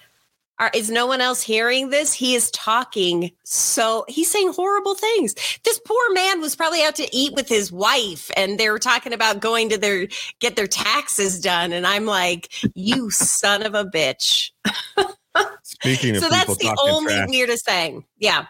are, 0.63 0.71
is 0.75 0.91
no 0.91 1.07
one 1.07 1.21
else 1.21 1.43
hearing 1.43 1.91
this? 1.91 2.13
He 2.13 2.35
is 2.37 2.51
talking 2.53 3.33
so 3.43 4.05
he's 4.09 4.31
saying 4.31 4.53
horrible 4.53 4.95
things. 4.95 5.35
This 5.65 5.81
poor 5.85 6.13
man 6.13 6.41
was 6.41 6.55
probably 6.55 6.83
out 6.85 6.95
to 6.97 7.09
eat 7.15 7.35
with 7.35 7.49
his 7.49 7.73
wife 7.73 8.31
and 8.37 8.59
they 8.59 8.71
were 8.71 8.79
talking 8.79 9.13
about 9.13 9.41
going 9.41 9.69
to 9.71 9.79
their 9.79 10.07
get 10.39 10.55
their 10.55 10.69
taxes 10.69 11.41
done. 11.41 11.73
And 11.73 11.85
I'm 11.85 12.07
like, 12.07 12.53
you 12.75 13.11
son 13.11 13.65
of 13.65 13.75
a 13.75 13.85
bitch. 13.85 14.51
Speaking 15.65 16.17
of 16.17 16.23
So 16.23 16.29
that's 16.29 16.57
the 16.59 16.77
only 16.85 17.15
trash, 17.15 17.29
weirdest 17.29 17.65
thing. 17.65 18.05
Yeah. 18.19 18.47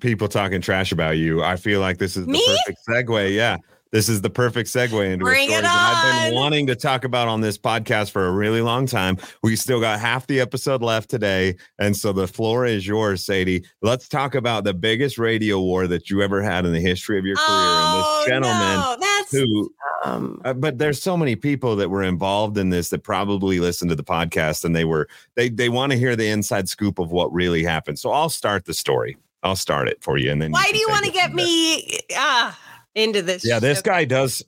people 0.00 0.26
talking 0.26 0.60
trash 0.60 0.90
about 0.90 1.16
you, 1.16 1.44
I 1.44 1.56
feel 1.56 1.80
like 1.80 1.98
this 1.98 2.16
is 2.16 2.26
the 2.26 2.32
Me? 2.32 2.58
perfect 2.66 2.80
segue. 2.88 3.32
Yeah. 3.32 3.58
This 3.96 4.10
is 4.10 4.20
the 4.20 4.28
perfect 4.28 4.68
segue 4.68 5.10
into 5.10 5.24
Bring 5.24 5.48
a 5.48 5.52
story 5.52 5.62
that 5.62 5.64
I've 5.64 6.28
been 6.28 6.34
wanting 6.34 6.66
to 6.66 6.76
talk 6.76 7.04
about 7.04 7.28
on 7.28 7.40
this 7.40 7.56
podcast 7.56 8.10
for 8.10 8.26
a 8.26 8.30
really 8.30 8.60
long 8.60 8.84
time. 8.84 9.16
We 9.42 9.56
still 9.56 9.80
got 9.80 10.00
half 10.00 10.26
the 10.26 10.38
episode 10.38 10.82
left 10.82 11.08
today. 11.08 11.56
And 11.78 11.96
so 11.96 12.12
the 12.12 12.28
floor 12.28 12.66
is 12.66 12.86
yours, 12.86 13.24
Sadie. 13.24 13.64
Let's 13.80 14.06
talk 14.06 14.34
about 14.34 14.64
the 14.64 14.74
biggest 14.74 15.16
radio 15.16 15.58
war 15.62 15.86
that 15.86 16.10
you 16.10 16.20
ever 16.20 16.42
had 16.42 16.66
in 16.66 16.74
the 16.74 16.80
history 16.80 17.18
of 17.18 17.24
your 17.24 17.36
career. 17.36 17.46
Oh, 17.48 17.86
and 17.86 18.20
this 18.20 18.34
gentleman 18.34 18.80
no, 18.80 18.96
that's 19.00 19.32
who 19.32 19.74
um, 20.04 20.42
uh, 20.44 20.52
but 20.52 20.76
there's 20.76 21.02
so 21.02 21.16
many 21.16 21.34
people 21.34 21.74
that 21.76 21.88
were 21.88 22.02
involved 22.02 22.58
in 22.58 22.68
this 22.68 22.90
that 22.90 23.02
probably 23.02 23.60
listened 23.60 23.88
to 23.88 23.96
the 23.96 24.04
podcast 24.04 24.66
and 24.66 24.76
they 24.76 24.84
were 24.84 25.08
they 25.36 25.48
they 25.48 25.70
want 25.70 25.92
to 25.92 25.98
hear 25.98 26.14
the 26.14 26.28
inside 26.28 26.68
scoop 26.68 26.98
of 26.98 27.12
what 27.12 27.32
really 27.32 27.64
happened. 27.64 27.98
So 27.98 28.10
I'll 28.10 28.28
start 28.28 28.66
the 28.66 28.74
story. 28.74 29.16
I'll 29.42 29.56
start 29.56 29.88
it 29.88 30.02
for 30.02 30.18
you, 30.18 30.30
and 30.32 30.42
then 30.42 30.50
why 30.50 30.64
can 30.64 30.74
do 30.74 30.80
you 30.80 30.88
want 30.90 31.06
to 31.06 31.12
get 31.12 31.32
me 31.32 31.98
ah 32.14 32.58
into 32.96 33.22
this? 33.22 33.44
Yeah, 33.44 33.60
this 33.60 33.78
Okay. 33.78 33.90
guy 33.90 34.04
does. 34.06 34.42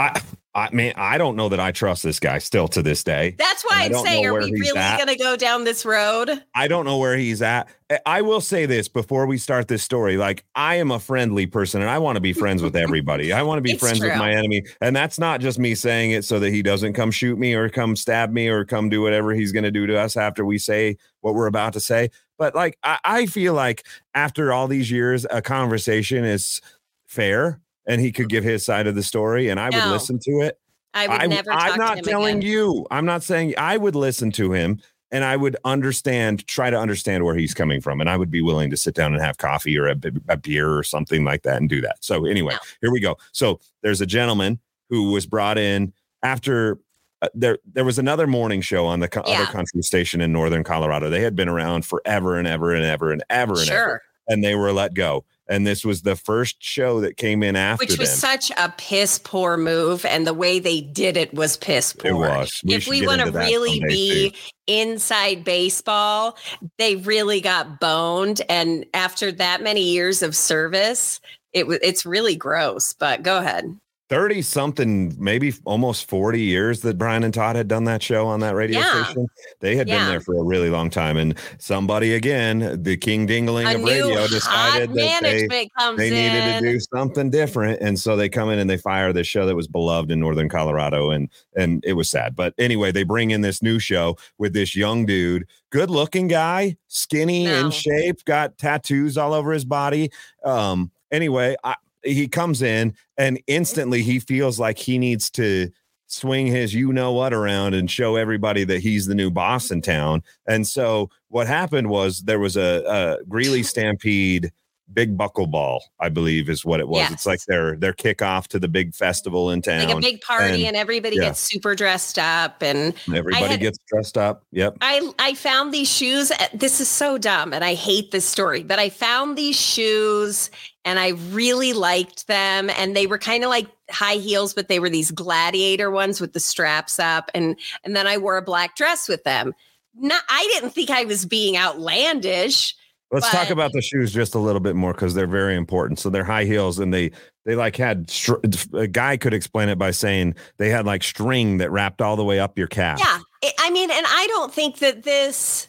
I 0.00 0.20
I 0.54 0.68
mean 0.72 0.92
I 0.96 1.16
don't 1.18 1.36
know 1.36 1.48
that 1.50 1.60
I 1.60 1.70
trust 1.70 2.02
this 2.02 2.18
guy 2.18 2.38
still 2.38 2.66
to 2.68 2.82
this 2.82 3.04
day. 3.04 3.36
That's 3.38 3.62
why 3.62 3.84
I'm 3.84 3.94
saying, 3.94 4.26
are 4.26 4.32
we 4.34 4.50
really 4.50 4.72
going 4.72 5.06
to 5.06 5.16
go 5.16 5.36
down 5.36 5.62
this 5.62 5.84
road? 5.84 6.42
I 6.56 6.66
don't 6.66 6.84
know 6.84 6.96
where 6.98 7.16
he's 7.16 7.40
at. 7.42 7.68
I- 8.06 8.22
will 8.22 8.40
say 8.40 8.66
this 8.66 8.88
before 8.88 9.26
we 9.26 9.36
start 9.38 9.68
this 9.68 9.82
story. 9.82 10.16
Like, 10.16 10.44
I 10.54 10.76
am 10.76 10.90
a 10.90 10.98
friendly 10.98 11.46
person 11.46 11.82
and 11.82 11.90
I 11.90 11.98
want 11.98 12.16
to 12.16 12.20
be 12.20 12.32
friends 12.32 12.62
with 12.62 12.74
everybody. 12.86 13.32
I 13.32 13.42
want 13.42 13.58
to 13.58 13.62
be 13.62 13.72
It's 13.72 13.80
friends 13.80 14.00
with 14.00 14.16
my 14.16 14.32
enemy. 14.32 14.64
And 14.80 14.96
that's 14.96 15.18
not 15.18 15.40
just 15.40 15.58
me 15.58 15.74
saying 15.74 16.12
it 16.12 16.24
so 16.24 16.40
that 16.40 16.50
he 16.50 16.62
doesn't 16.62 16.94
come 16.94 17.10
shoot 17.10 17.38
me 17.38 17.54
or 17.54 17.68
come 17.68 17.94
stab 17.94 18.32
me 18.32 18.48
or 18.48 18.64
come 18.64 18.88
do 18.88 19.02
whatever 19.02 19.32
he's 19.34 19.52
going 19.52 19.64
to 19.64 19.70
do 19.70 19.86
to 19.86 19.98
us 19.98 20.16
after 20.16 20.44
we 20.44 20.58
say 20.58 20.96
what 21.20 21.34
we're 21.34 21.46
about 21.46 21.74
to 21.74 21.80
say. 21.80 22.10
But 22.38 22.54
like, 22.54 22.76
I, 22.82 22.98
I 23.04 23.26
feel 23.26 23.54
like 23.54 23.86
after 24.14 24.52
all 24.52 24.66
these 24.66 24.90
years, 24.90 25.26
a 25.30 25.42
conversation 25.42 26.24
is 26.24 26.60
fair 27.06 27.60
and 27.86 28.00
he 28.00 28.12
could 28.12 28.28
give 28.28 28.44
his 28.44 28.64
side 28.64 28.86
of 28.86 28.94
the 28.94 29.02
story 29.02 29.48
and 29.48 29.58
I 29.60 29.66
would 29.70 29.90
listen 29.92 30.18
to 30.20 30.30
it. 30.42 30.58
I 30.94 31.06
would 31.06 31.22
I, 31.22 31.26
never. 31.26 31.50
Talk 31.50 31.62
I'm 31.72 31.78
not 31.78 32.02
telling 32.04 32.38
again. 32.38 32.50
you. 32.50 32.86
I'm 32.90 33.04
not 33.06 33.22
saying 33.22 33.54
I 33.56 33.76
would 33.76 33.94
listen 33.94 34.30
to 34.32 34.52
him 34.52 34.80
and 35.12 35.24
I 35.24 35.36
would 35.36 35.56
understand, 35.64 36.46
try 36.46 36.70
to 36.70 36.78
understand 36.78 37.24
where 37.24 37.34
he's 37.36 37.54
coming 37.54 37.80
from. 37.80 38.00
And 38.00 38.08
I 38.10 38.16
would 38.16 38.30
be 38.30 38.42
willing 38.42 38.70
to 38.70 38.76
sit 38.76 38.94
down 38.94 39.12
and 39.14 39.22
have 39.22 39.38
coffee 39.38 39.76
or 39.78 39.86
a 39.88 40.36
beer 40.36 40.70
or 40.76 40.82
something 40.82 41.24
like 41.24 41.42
that 41.42 41.56
and 41.56 41.68
do 41.68 41.80
that. 41.80 41.96
So, 42.00 42.26
anyway, 42.26 42.54
No. 42.54 42.58
here 42.80 42.92
we 42.92 43.00
go. 43.00 43.16
So, 43.32 43.60
there's 43.82 44.00
a 44.00 44.06
gentleman 44.06 44.58
who 44.88 45.10
was 45.12 45.26
brought 45.26 45.58
in 45.58 45.92
after. 46.22 46.78
Uh, 47.22 47.28
there, 47.34 47.58
there 47.74 47.84
was 47.84 47.98
another 47.98 48.26
morning 48.26 48.60
show 48.62 48.86
on 48.86 49.00
the 49.00 49.08
co- 49.08 49.22
Yeah. 49.26 49.42
other 49.42 49.52
country 49.52 49.82
station 49.82 50.20
in 50.22 50.32
northern 50.32 50.64
Colorado. 50.64 51.10
They 51.10 51.20
had 51.20 51.36
been 51.36 51.48
around 51.50 51.84
forever 51.84 52.36
and 52.38 52.48
ever 52.48 52.72
and 52.72 52.82
ever 52.84 53.12
and 53.12 53.22
ever 53.28 53.52
and 53.60 53.68
ever, 53.68 53.80
Sure. 53.82 54.02
and 54.28 54.42
they 54.42 54.54
were 54.54 54.72
let 54.72 54.94
go. 54.94 55.24
And 55.50 55.66
this 55.66 55.84
was 55.84 56.02
the 56.02 56.14
first 56.14 56.62
show 56.62 57.00
that 57.00 57.16
came 57.16 57.42
in 57.42 57.56
after 57.56 57.82
Which 57.82 57.98
was 57.98 58.08
them. 58.08 58.40
such 58.40 58.52
a 58.56 58.72
piss 58.78 59.18
poor 59.18 59.56
move, 59.56 60.04
and 60.04 60.24
the 60.24 60.32
way 60.32 60.60
they 60.60 60.80
did 60.80 61.16
it 61.16 61.34
was 61.34 61.56
piss 61.56 61.92
poor. 61.92 62.10
It 62.10 62.14
was. 62.14 62.60
We 62.64 62.74
if 62.74 62.86
we 62.86 63.04
want 63.04 63.20
to 63.20 63.32
really 63.32 63.80
be 63.80 64.32
inside 64.68 65.42
baseball, 65.42 66.38
they 66.78 66.94
really 66.96 67.40
got 67.40 67.80
boned, 67.80 68.42
and 68.48 68.86
after 68.94 69.32
that 69.32 69.60
many 69.60 69.82
years 69.82 70.22
of 70.22 70.36
service, 70.36 71.20
it 71.52 71.66
was 71.66 71.80
it's 71.82 72.06
really 72.06 72.36
gross. 72.36 72.92
But 72.92 73.24
go 73.24 73.38
ahead. 73.38 73.76
30 74.10 74.42
something, 74.42 75.14
maybe 75.20 75.54
almost 75.64 76.08
40 76.08 76.42
years 76.42 76.80
that 76.80 76.98
Brian 76.98 77.22
and 77.22 77.32
Todd 77.32 77.54
had 77.54 77.68
done 77.68 77.84
that 77.84 78.02
show 78.02 78.26
on 78.26 78.40
that 78.40 78.56
radio 78.56 78.80
Yeah. 78.80 79.04
station. 79.04 79.28
They 79.60 79.76
had 79.76 79.86
been 79.86 80.04
there 80.08 80.20
for 80.20 80.34
a 80.36 80.42
really 80.42 80.68
long 80.68 80.90
time. 80.90 81.16
And 81.16 81.38
somebody, 81.58 82.14
again, 82.14 82.82
the 82.82 82.96
king 82.96 83.24
dingling 83.28 83.66
A 83.72 83.76
of 83.76 83.84
radio, 83.84 84.26
decided 84.26 84.90
that 84.90 85.20
they, 85.22 85.48
they 85.96 86.10
needed 86.10 86.56
in. 86.56 86.62
to 86.64 86.72
do 86.72 86.80
something 86.92 87.30
different. 87.30 87.80
And 87.80 87.96
so 87.96 88.16
they 88.16 88.28
come 88.28 88.50
in 88.50 88.58
and 88.58 88.68
they 88.68 88.76
fire 88.78 89.12
this 89.12 89.28
show 89.28 89.46
that 89.46 89.54
was 89.54 89.68
beloved 89.68 90.10
in 90.10 90.18
Northern 90.18 90.48
Colorado. 90.48 91.10
And, 91.10 91.28
and 91.56 91.84
it 91.86 91.92
was 91.92 92.10
sad. 92.10 92.34
But 92.34 92.52
anyway, 92.58 92.90
they 92.90 93.04
bring 93.04 93.30
in 93.30 93.42
this 93.42 93.62
new 93.62 93.78
show 93.78 94.16
with 94.38 94.52
this 94.54 94.74
young 94.74 95.06
dude, 95.06 95.46
good 95.70 95.88
looking 95.88 96.26
guy, 96.26 96.76
skinny 96.88 97.44
No. 97.44 97.66
in 97.66 97.70
shape, 97.70 98.24
got 98.24 98.58
tattoos 98.58 99.16
all 99.16 99.34
over 99.34 99.52
his 99.52 99.64
body. 99.64 100.10
Um, 100.44 100.90
anyway, 101.12 101.54
I, 101.62 101.76
he 102.02 102.28
comes 102.28 102.62
in 102.62 102.94
and 103.16 103.40
instantly 103.46 104.02
he 104.02 104.18
feels 104.18 104.58
like 104.58 104.78
he 104.78 104.98
needs 104.98 105.30
to 105.30 105.70
swing 106.06 106.46
his 106.46 106.74
you 106.74 106.92
know 106.92 107.12
what 107.12 107.32
around 107.32 107.72
and 107.74 107.90
show 107.90 108.16
everybody 108.16 108.64
that 108.64 108.80
he's 108.80 109.06
the 109.06 109.14
new 109.14 109.30
boss 109.30 109.70
in 109.70 109.80
town. 109.80 110.22
And 110.46 110.66
so 110.66 111.08
what 111.28 111.46
happened 111.46 111.88
was 111.88 112.22
there 112.22 112.40
was 112.40 112.56
a, 112.56 112.82
a 112.86 113.24
Greeley 113.24 113.62
Stampede 113.62 114.50
big 114.92 115.16
buckle 115.16 115.46
ball, 115.46 115.84
I 116.00 116.08
believe 116.08 116.48
is 116.48 116.64
what 116.64 116.80
it 116.80 116.88
was. 116.88 116.98
Yes. 116.98 117.12
It's 117.12 117.26
like 117.26 117.40
their 117.46 117.76
their 117.76 117.92
kickoff 117.92 118.48
to 118.48 118.58
the 118.58 118.68
big 118.68 118.94
festival 118.94 119.50
in 119.50 119.62
town. 119.62 119.86
like 119.88 119.96
a 119.96 120.00
big 120.00 120.20
party, 120.20 120.60
and- 120.66 120.68
and, 120.68 120.76
everybody 120.76 121.16
yeah. 121.16 121.26
gets 121.26 121.40
super 121.40 121.74
dressed 121.74 122.18
up, 122.18 122.62
and 122.62 122.94
Everybody 123.14 123.44
had- 123.46 123.60
gets 123.60 123.78
dressed 123.88 124.18
up. 124.18 124.44
Yep. 124.52 124.78
I 124.80 125.10
I 125.18 125.34
found 125.34 125.72
these 125.72 125.90
shoes. 125.90 126.30
uh, 126.30 126.46
This 126.54 126.80
is 126.80 126.88
so 126.88 127.18
dumb, 127.18 127.52
and 127.52 127.64
I 127.64 127.74
hate 127.74 128.10
this 128.10 128.24
story, 128.24 128.62
but 128.62 128.78
I 128.78 128.88
found 128.90 129.36
these 129.38 129.58
shoes 129.58 130.50
and 130.86 130.98
I 130.98 131.08
really 131.30 131.74
liked 131.74 132.26
them. 132.26 132.70
And 132.70 132.96
they 132.96 133.06
were 133.06 133.18
kind 133.18 133.44
of 133.44 133.50
like 133.50 133.66
high 133.90 134.14
heels, 134.14 134.54
but 134.54 134.68
they 134.68 134.78
were 134.78 134.88
these 134.88 135.10
gladiator 135.10 135.90
ones 135.90 136.22
with 136.22 136.32
the 136.32 136.40
straps 136.40 136.98
up. 136.98 137.30
And 137.34 137.56
and 137.84 137.94
then 137.94 138.06
I 138.06 138.16
wore 138.16 138.38
a 138.38 138.42
black 138.42 138.76
dress 138.76 139.06
with 139.08 139.22
them. 139.24 139.52
Not, 139.94 140.22
I 140.28 140.48
didn't 140.54 140.70
think 140.70 140.88
I 140.88 141.04
was 141.04 141.26
being 141.26 141.56
outlandish. 141.56 142.74
Let's 143.12 143.28
talk 143.30 143.50
about 143.50 143.72
the 143.72 143.82
shoes 143.82 144.12
just 144.12 144.36
a 144.36 144.38
little 144.38 144.60
bit 144.60 144.76
more 144.76 144.92
because 144.92 145.14
they're 145.14 145.26
very 145.26 145.56
important. 145.56 145.98
So 145.98 146.10
they're 146.10 146.24
high 146.24 146.44
heels, 146.44 146.78
and 146.78 146.94
they 146.94 147.10
they 147.44 147.56
like 147.56 147.76
had 147.76 148.08
str- 148.08 148.36
a 148.72 148.86
guy 148.86 149.16
could 149.16 149.34
explain 149.34 149.68
it 149.68 149.78
by 149.78 149.90
saying 149.90 150.36
they 150.58 150.68
had 150.68 150.86
like 150.86 151.02
string 151.02 151.58
that 151.58 151.72
wrapped 151.72 152.00
all 152.00 152.14
the 152.14 152.24
way 152.24 152.38
up 152.38 152.56
your 152.56 152.68
calf. 152.68 153.00
Yeah, 153.00 153.50
I 153.58 153.70
mean, 153.70 153.90
and 153.90 154.06
I 154.06 154.26
don't 154.28 154.54
think 154.54 154.78
that 154.78 155.02
this 155.02 155.66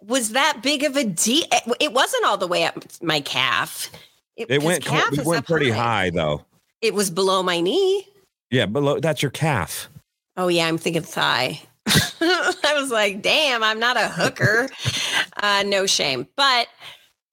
was 0.00 0.30
that 0.30 0.60
big 0.62 0.84
of 0.84 0.96
a 0.96 1.04
deal. 1.04 1.44
It, 1.52 1.76
it 1.80 1.92
wasn't 1.92 2.24
all 2.24 2.38
the 2.38 2.46
way 2.46 2.64
up 2.64 2.78
my 3.02 3.20
calf. 3.20 3.90
It 4.36 4.62
went 4.62 4.84
calf 4.84 5.12
it 5.12 5.24
went 5.24 5.46
pretty 5.46 5.70
high 5.70 6.10
though. 6.10 6.44
It 6.80 6.94
was 6.94 7.10
below 7.10 7.42
my 7.42 7.60
knee. 7.60 8.06
Yeah, 8.52 8.66
below 8.66 9.00
that's 9.00 9.20
your 9.20 9.32
calf. 9.32 9.88
Oh 10.36 10.46
yeah, 10.46 10.68
I'm 10.68 10.78
thinking 10.78 11.02
thigh. 11.02 11.60
I 12.20 12.74
was 12.74 12.90
like, 12.90 13.22
damn, 13.22 13.62
I'm 13.62 13.78
not 13.78 13.96
a 13.96 14.08
hooker. 14.08 14.68
uh, 15.42 15.64
no 15.66 15.86
shame. 15.86 16.26
But 16.36 16.68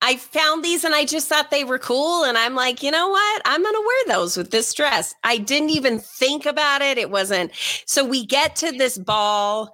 I 0.01 0.17
found 0.17 0.63
these 0.63 0.83
and 0.83 0.93
I 0.93 1.05
just 1.05 1.27
thought 1.27 1.49
they 1.49 1.63
were 1.63 1.79
cool. 1.79 2.25
And 2.25 2.37
I'm 2.37 2.53
like, 2.53 2.83
you 2.83 2.91
know 2.91 3.09
what? 3.09 3.41
I'm 3.45 3.63
gonna 3.63 3.79
wear 3.79 4.15
those 4.15 4.37
with 4.37 4.51
this 4.51 4.73
dress. 4.73 5.15
I 5.23 5.37
didn't 5.37 5.71
even 5.71 5.99
think 5.99 6.45
about 6.45 6.81
it. 6.81 6.97
It 6.97 7.09
wasn't 7.09 7.51
so 7.85 8.05
we 8.05 8.25
get 8.25 8.55
to 8.57 8.71
this 8.71 8.97
ball 8.97 9.73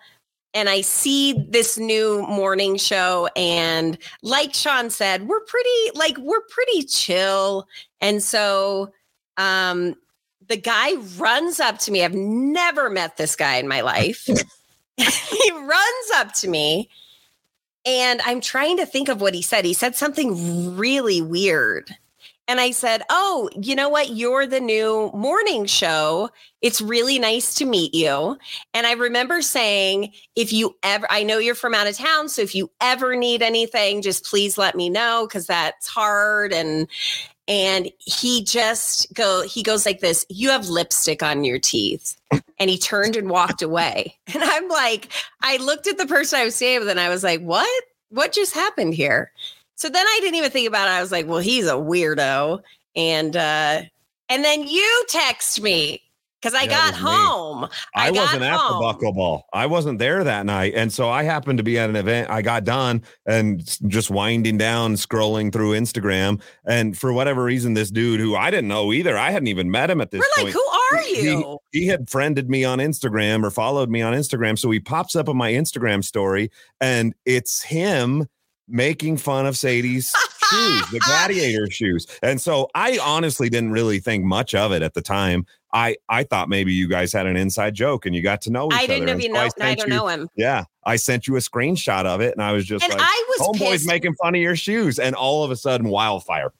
and 0.54 0.70
I 0.70 0.82
see 0.82 1.34
this 1.50 1.78
new 1.78 2.26
morning 2.28 2.78
show. 2.78 3.28
And 3.36 3.98
like 4.22 4.54
Shawn 4.54 4.90
said, 4.90 5.28
we're 5.28 5.42
pretty 5.42 5.92
like 5.96 6.18
we're 6.18 6.46
pretty 6.50 6.84
chill. 6.84 7.68
And 8.00 8.24
so 8.24 8.94
um 9.38 9.96
the 10.48 10.58
guy 10.58 10.94
runs 11.18 11.60
up 11.60 11.78
to 11.80 11.92
me. 11.92 12.04
I've 12.04 12.14
never 12.14 12.90
met 12.90 13.18
this 13.18 13.36
guy 13.36 13.56
in 13.56 13.68
my 13.68 13.82
life. 13.82 14.30
he 14.98 15.52
runs 15.52 16.12
up 16.16 16.34
to 16.34 16.48
me 16.48 16.90
and 17.86 18.22
I'm 18.26 18.42
trying 18.42 18.78
to 18.78 18.86
think 18.86 19.10
of 19.10 19.22
what 19.22 19.34
he 19.34 19.42
said. 19.42 19.66
He 19.66 19.74
said 19.74 19.96
something 19.96 20.76
really 20.78 21.22
weird. 21.22 21.96
And 22.48 22.60
I 22.60 22.72
said, 22.72 23.04
Oh, 23.10 23.50
you 23.56 23.76
know 23.76 23.88
what? 23.88 24.10
You're 24.10 24.46
the 24.46 24.60
new 24.60 25.10
morning 25.14 25.66
show. 25.66 26.30
It's 26.62 26.82
really 26.82 27.18
nice 27.18 27.56
to 27.56 27.66
meet 27.66 27.94
you. 27.94 28.38
And 28.74 28.86
I 28.86 28.94
remember 28.94 29.42
saying, 29.42 30.12
If 30.36 30.52
you 30.52 30.76
ever, 30.84 31.08
I 31.10 31.24
know 31.24 31.38
you're 31.38 31.56
from 31.56 31.74
out 31.74 31.88
of 31.88 31.96
town. 31.96 32.30
So 32.30 32.42
if 32.42 32.54
you 32.54 32.70
ever 32.82 33.16
need 33.16 33.42
anything, 33.42 34.02
just 34.02 34.26
please 34.26 34.58
let 34.58 34.76
me 34.76 34.90
know 34.90 35.26
because 35.28 35.48
that's 35.48 35.88
hard. 35.88 36.52
And, 36.52 36.88
and 37.52 37.92
he 37.98 38.46
just 38.46 39.14
go, 39.14 39.44
he 39.46 39.62
goes 39.62 39.86
like 39.86 40.00
this, 40.00 40.26
You 40.30 40.50
have 40.52 40.70
lipstick 40.70 41.22
on 41.22 41.44
your 41.44 41.60
teeth. 41.60 42.16
And 42.58 42.70
he 42.70 42.78
turned 42.78 43.18
and 43.18 43.30
walked 43.30 43.62
away. 43.62 44.18
And 44.34 44.42
I'm 44.42 44.70
like, 44.70 45.10
I 45.42 45.58
looked 45.58 45.88
at 45.88 45.98
the 45.98 46.06
person 46.06 46.40
I 46.40 46.46
was 46.46 46.56
staying 46.56 46.80
with 46.80 46.88
and 46.88 47.00
I 47.00 47.10
was 47.10 47.24
like, 47.24 47.42
What? 47.42 47.84
What 48.08 48.32
just 48.32 48.54
happened 48.54 48.94
here? 48.94 49.34
So 49.76 49.90
then 49.90 50.06
I 50.08 50.20
didn't 50.22 50.36
even 50.36 50.52
think 50.52 50.68
about 50.68 50.88
it. 50.88 50.92
I 50.92 51.02
was 51.02 51.12
like, 51.12 51.28
well, 51.28 51.40
he's 51.40 51.68
a 51.68 51.74
weirdo. 51.74 52.62
And 52.96 53.36
uh 53.36 53.82
and 54.30 54.46
then 54.46 54.66
you 54.66 55.06
text 55.10 55.62
me 55.62 56.02
because 56.42 56.54
I 56.56 56.64
Yeah, 56.64 56.70
got 56.92 56.94
me. 56.96 57.00
home. 57.02 57.64
I, 57.96 58.08
I 58.08 58.12
got 58.12 58.16
wasn't 58.22 58.44
at 58.44 58.52
the 58.52 58.58
home. 58.58 58.82
buckle 58.82 59.14
ball. 59.14 59.46
I 59.54 59.66
wasn't 59.68 60.00
there 60.00 60.24
that 60.24 60.46
night. 60.46 60.74
And 60.76 60.92
so 60.92 61.10
I 61.10 61.24
happened 61.24 61.58
to 61.60 61.64
be 61.64 61.78
at 61.78 61.90
an 61.90 61.96
event. 61.96 62.30
I 62.30 62.42
got 62.42 62.64
done 62.64 63.04
and 63.26 63.64
just 63.88 64.10
winding 64.10 64.58
down, 64.58 64.96
scrolling 64.96 65.52
through 65.54 65.72
Instagram. 65.72 66.42
And 66.66 66.98
for 66.98 67.14
whatever 67.14 67.44
reason, 67.44 67.74
this 67.76 67.92
dude 67.92 68.20
who 68.20 68.36
I 68.36 68.50
didn't 68.52 68.68
know 68.70 68.92
either, 68.92 69.18
I 69.18 69.30
hadn't 69.32 69.48
even 69.48 69.70
met 69.70 69.90
him 69.90 70.02
at 70.02 70.10
this 70.12 70.20
We're 70.38 70.44
point. 70.44 70.46
like, 70.46 70.54
who 70.54 70.98
are 70.98 71.04
he- 71.04 71.22
you? 71.32 71.58
He, 71.72 71.88
had 71.88 72.10
friended 72.10 72.50
me 72.50 72.66
on 72.66 72.80
Instagram 72.80 73.44
or 73.46 73.52
followed 73.52 73.90
me 73.90 74.02
on 74.02 74.14
Instagram. 74.14 74.58
So 74.58 74.70
he 74.72 74.80
pops 74.80 75.16
up 75.16 75.30
on 75.30 75.38
my 75.38 75.52
Instagram 75.52 76.04
story 76.04 76.52
and 76.82 77.14
it's 77.26 77.62
him 77.62 78.28
making 78.68 79.18
fun 79.18 79.46
of 79.46 79.56
Sadie's 79.58 80.12
shoes, 80.52 80.90
the 80.92 81.00
gladiator 81.00 81.70
shoes. 81.70 82.06
And 82.22 82.40
so 82.42 82.70
I 82.76 83.00
honestly 83.02 83.50
didn't 83.50 83.72
really 83.72 84.00
think 84.00 84.24
much 84.24 84.54
of 84.54 84.72
it 84.72 84.82
at 84.82 84.94
the 84.94 85.02
time. 85.02 85.46
I 85.74 85.96
I 86.10 86.24
thought 86.24 86.50
maybe 86.50 86.74
you 86.74 86.88
guys 86.88 87.14
had 87.14 87.26
an 87.28 87.38
inside 87.38 87.74
joke 87.74 88.06
and 88.06 88.14
you 88.14 88.22
got 88.22 88.42
to 88.42 88.50
know 88.52 88.68
each 88.68 88.74
I 88.74 88.88
didn't 88.88 89.10
other. 89.10 89.20
Even 89.20 89.32
so 89.36 89.40
know. 89.40 89.40
I, 89.46 89.48
sent 89.50 89.80
don't 89.80 89.88
you- 89.88 89.94
know 89.96 90.08
him. 90.08 90.30
Yeah, 90.36 90.66
I 90.84 90.98
sent 90.98 91.28
you 91.28 91.36
a 91.38 91.40
screenshot 91.40 92.06
of 92.06 92.20
it, 92.22 92.34
and 92.34 92.44
I 92.44 92.52
was 92.52 92.66
just 92.66 92.84
And 92.84 92.94
like, 92.94 93.02
I 93.02 93.26
was 93.30 93.48
"Homeboy's 93.48 93.70
pissed. 93.70 93.88
making 93.88 94.16
fun 94.16 94.36
of 94.36 94.42
your 94.42 94.56
shoes," 94.58 95.00
and 95.00 95.16
all 95.16 95.44
of 95.44 95.52
a 95.52 95.56
sudden, 95.56 95.88
wildfire. 95.88 96.52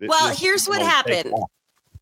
It 0.00 0.08
Well, 0.08 0.34
here's 0.34 0.66
what 0.66 0.80
know, 0.80 0.86
happened. 0.86 1.34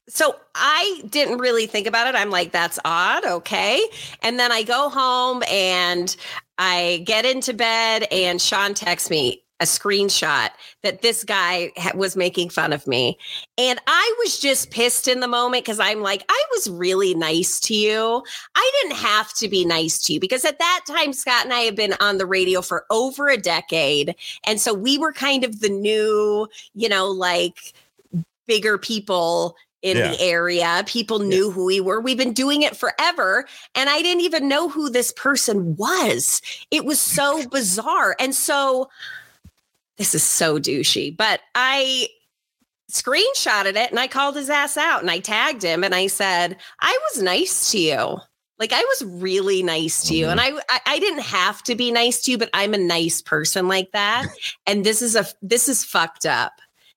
So 0.09 0.37
I 0.55 1.03
didn't 1.11 1.39
really 1.39 1.67
think 1.67 1.87
about 1.87 2.07
it. 2.07 2.15
I'm 2.15 2.31
like, 2.31 2.51
that's 2.53 2.79
odd. 2.85 3.27
Okay. 3.27 3.83
And 4.23 4.39
then 4.39 4.51
I 4.51 4.63
go 4.63 4.89
home 4.89 5.43
and 5.51 6.17
I 6.57 7.03
get 7.05 7.27
into 7.27 7.53
bed, 7.53 8.07
and 8.13 8.41
Shawn 8.41 8.73
texts 8.75 9.11
me 9.11 9.43
a 9.61 9.65
screenshot 9.65 10.51
that 10.83 11.03
this 11.03 11.25
guy 11.25 11.73
ha- 11.77 11.97
was 11.97 12.15
making 12.17 12.49
fun 12.49 12.73
of 12.73 12.87
me. 12.87 13.19
And 13.57 13.81
I 13.89 14.15
was 14.21 14.39
just 14.39 14.71
pissed 14.71 15.09
in 15.09 15.21
the 15.21 15.27
moment 15.29 15.65
because 15.65 15.81
I'm 15.81 16.01
like, 16.01 16.25
I 16.29 16.45
was 16.53 16.71
really 16.71 17.15
nice 17.15 17.59
to 17.61 17.75
you. 17.75 18.23
I 18.55 18.71
didn't 18.83 18.97
have 18.99 19.33
to 19.35 19.49
be 19.49 19.65
nice 19.65 20.01
to 20.03 20.13
you 20.15 20.21
because 20.21 20.45
at 20.45 20.59
that 20.59 20.81
time, 20.87 21.13
Scott 21.13 21.45
and 21.45 21.53
I 21.53 21.61
had 21.61 21.75
been 21.75 21.95
on 22.01 22.19
the 22.19 22.27
radio 22.27 22.63
for 22.63 22.87
over 22.91 23.29
a 23.29 23.37
decade. 23.37 24.15
And 24.45 24.61
so 24.61 24.73
we 24.73 24.97
were 24.97 25.13
kind 25.13 25.43
of 25.45 25.61
the 25.61 25.69
new, 25.71 26.47
you 26.75 26.89
know, 26.89 27.09
like 27.09 27.75
bigger 28.47 28.79
people 28.79 29.57
in 29.83 29.97
Yeah. 29.97 30.11
the 30.11 30.21
area. 30.21 30.83
People 30.87 31.19
knew 31.21 31.51
who 31.51 31.65
we 31.65 31.81
were. 31.81 32.01
We've 32.01 32.19
been 32.19 32.33
doing 32.33 32.63
it 32.63 32.77
forever. 32.77 33.47
And 33.75 33.89
I 33.89 34.03
didn't 34.03 34.23
even 34.23 34.49
know 34.49 34.69
who 34.69 34.91
this 34.91 35.13
person 35.13 35.77
was. 35.77 36.43
It 36.71 36.85
was 36.85 37.01
so 37.01 37.47
bizarre. 37.51 38.17
And 38.19 38.35
so 38.35 38.89
this 39.99 40.15
is 40.15 40.23
so 40.23 40.59
douchey, 40.59 41.15
but 41.15 41.41
I 41.55 42.09
screenshotted 42.91 43.77
it 43.77 43.91
and 43.91 43.99
I 43.99 44.07
called 44.07 44.37
his 44.37 44.49
ass 44.49 44.77
out 44.77 45.03
and 45.03 45.11
I 45.11 45.19
tagged 45.19 45.63
him 45.63 45.85
and 45.85 45.95
I 45.95 46.07
said, 46.07 46.57
I 46.81 46.99
was 47.11 47.23
nice 47.23 47.71
to 47.73 47.79
you. 47.79 48.19
Like 48.59 48.73
I 48.73 48.81
was 48.81 49.05
really 49.05 49.63
nice 49.63 50.09
to 50.09 50.17
you. 50.17 50.29
And 50.29 50.41
I, 50.41 50.51
I 50.69 50.81
I 50.87 50.99
didn't 50.99 51.23
have 51.23 51.63
to 51.65 51.75
be 51.75 51.93
nice 51.93 52.23
to 52.23 52.33
you, 52.33 52.39
but 52.39 52.51
I'm 52.55 52.75
a 52.75 52.79
nice 52.79 53.23
person 53.23 53.69
like 53.69 53.93
that. 53.93 54.27
And 54.67 54.85
this 54.85 55.01
is 55.01 55.15
a 55.17 55.27
this 55.43 55.69
is 55.69 55.85
fucked 55.85 56.27
up. 56.27 56.53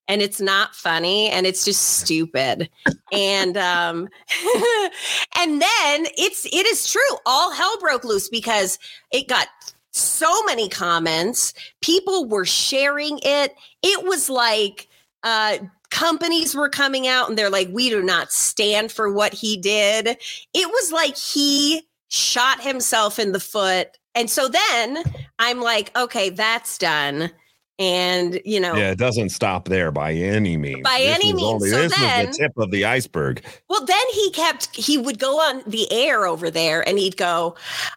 And 0.07 0.21
it's 0.21 0.41
not 0.41 0.75
funny 0.75 1.29
and 1.29 1.45
it's 1.45 1.63
just 1.63 1.99
stupid. 1.99 2.69
and 3.11 3.57
um 3.57 4.09
and 5.37 5.61
then 5.61 6.07
it's 6.17 6.45
it 6.45 6.65
is 6.65 6.91
true. 6.91 7.17
All 7.25 7.51
hell 7.51 7.77
broke 7.79 8.03
loose 8.03 8.27
because 8.27 8.79
it 9.11 9.27
got 9.27 9.47
so 9.91 10.43
many 10.43 10.69
comments. 10.69 11.53
People 11.81 12.25
were 12.25 12.45
sharing 12.45 13.19
it. 13.23 13.55
It 13.83 14.05
was 14.05 14.29
like 14.29 14.87
uh 15.23 15.57
companies 15.89 16.55
were 16.55 16.69
coming 16.69 17.07
out 17.07 17.29
and 17.29 17.37
they're 17.37 17.49
like, 17.49 17.69
we 17.71 17.89
do 17.89 18.01
not 18.01 18.31
stand 18.31 18.91
for 18.91 19.11
what 19.11 19.33
he 19.33 19.57
did. 19.57 20.07
It 20.07 20.69
was 20.69 20.91
like 20.91 21.17
he 21.17 21.83
shot 22.07 22.61
himself 22.61 23.19
in 23.19 23.33
the 23.33 23.39
foot. 23.39 23.97
And 24.15 24.29
so 24.29 24.47
then 24.47 25.03
I'm 25.39 25.61
like, 25.61 25.95
okay, 25.97 26.29
that's 26.29 26.77
done. 26.77 27.31
And, 27.81 28.39
you 28.45 28.59
know, 28.59 28.75
Yeah, 28.75 28.91
it 28.91 28.99
doesn't 28.99 29.29
stop 29.29 29.67
there 29.67 29.91
by 29.91 30.13
any 30.13 30.55
means. 30.55 30.83
By 30.83 30.99
This 30.99 31.15
any 31.15 31.33
means. 31.33 31.43
only- 31.47 31.69
So 31.71 31.81
this 31.81 31.97
then- 31.97 32.27
the 32.27 32.31
tip 32.37 32.51
of 32.57 32.69
the 32.69 32.85
iceberg. 32.85 33.43
Well, 33.69 33.83
then 33.83 33.97
he 34.13 34.29
kept 34.31 34.75
he 34.75 34.99
would 34.99 35.17
go 35.17 35.39
on 35.39 35.63
the 35.65 35.91
air 35.91 36.27
over 36.27 36.51
there 36.51 36.87
and 36.87 36.99
he'd 36.99 37.17
go, 37.17 37.55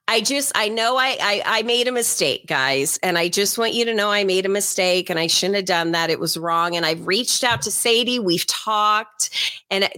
I 0.08 0.22
just 0.22 0.52
I 0.54 0.68
know 0.68 0.96
I, 0.96 1.18
I 1.20 1.42
I 1.44 1.62
made 1.64 1.86
a 1.86 1.92
mistake, 1.92 2.46
guys, 2.46 2.98
and 3.02 3.18
I 3.18 3.28
just 3.28 3.58
want 3.58 3.74
you 3.74 3.84
to 3.84 3.92
know 3.92 4.10
I 4.10 4.24
made 4.24 4.46
a 4.46 4.48
mistake 4.48 5.10
and 5.10 5.18
I 5.18 5.26
shouldn't 5.26 5.56
have 5.56 5.66
done 5.66 5.92
that. 5.92 6.08
It 6.08 6.18
was 6.18 6.38
wrong. 6.38 6.74
And 6.76 6.86
I've 6.86 7.06
reached 7.06 7.44
out 7.44 7.60
to 7.62 7.70
Sadie. 7.70 8.18
We've 8.18 8.46
talked, 8.46 9.28
and 9.70 9.88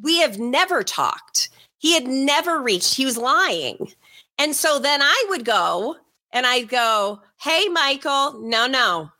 we 0.00 0.18
have 0.20 0.38
never 0.38 0.84
talked. 0.84 1.48
He 1.78 1.94
had 1.94 2.06
never 2.06 2.60
reached, 2.60 2.94
he 2.94 3.04
was 3.04 3.16
lying. 3.18 3.92
And 4.38 4.54
so 4.54 4.78
then 4.78 5.02
I 5.02 5.24
would 5.28 5.44
go 5.44 5.96
and 6.32 6.46
I'd 6.46 6.68
go, 6.68 7.20
Hey, 7.40 7.68
Michael, 7.68 8.40
no, 8.40 8.66
no, 8.66 9.10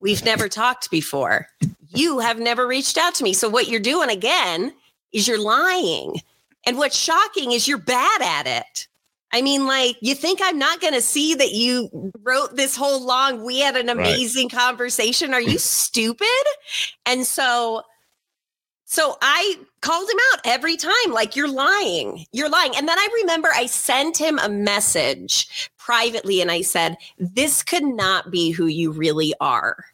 we've 0.00 0.24
never 0.24 0.48
talked 0.48 0.90
before. 0.90 1.46
You 1.88 2.18
have 2.18 2.38
never 2.38 2.66
reached 2.66 2.96
out 2.98 3.14
to 3.16 3.24
me. 3.24 3.32
So 3.32 3.48
what 3.48 3.68
you're 3.68 3.80
doing 3.80 4.10
again 4.10 4.72
is 5.12 5.28
you're 5.28 5.40
lying. 5.42 6.20
And 6.66 6.76
what's 6.78 6.96
shocking 6.96 7.52
is 7.52 7.68
you're 7.68 7.78
bad 7.78 8.22
at 8.22 8.46
it. 8.46 8.86
I 9.32 9.42
mean, 9.42 9.66
like, 9.66 9.96
you 10.00 10.14
think 10.14 10.40
I'm 10.42 10.58
not 10.58 10.80
going 10.80 10.94
to 10.94 11.02
see 11.02 11.34
that 11.34 11.52
you 11.52 11.90
wrote 12.22 12.56
this 12.56 12.74
whole 12.74 13.04
long, 13.04 13.44
we 13.44 13.60
had 13.60 13.76
an 13.76 13.88
Right. 13.88 13.98
amazing 13.98 14.48
conversation. 14.48 15.34
Are 15.34 15.40
you 15.40 15.58
stupid? 15.58 16.26
And 17.04 17.26
so, 17.26 17.82
so 18.86 19.18
I 19.20 19.56
called 19.82 20.08
him 20.08 20.16
out 20.32 20.40
every 20.46 20.78
time, 20.78 21.10
like, 21.10 21.36
you're 21.36 21.50
lying. 21.52 22.24
You're 22.32 22.48
lying. 22.48 22.72
And 22.76 22.88
then 22.88 22.98
I 22.98 23.08
remember 23.20 23.50
I 23.54 23.66
sent 23.66 24.16
him 24.16 24.38
a 24.38 24.48
message 24.48 25.70
privately 25.88 26.42
and 26.42 26.50
I 26.50 26.60
said, 26.60 26.98
this 27.16 27.62
could 27.62 27.82
not 27.82 28.30
be 28.30 28.50
who 28.50 28.66
you 28.66 28.90
really 28.90 29.32
are 29.40 29.86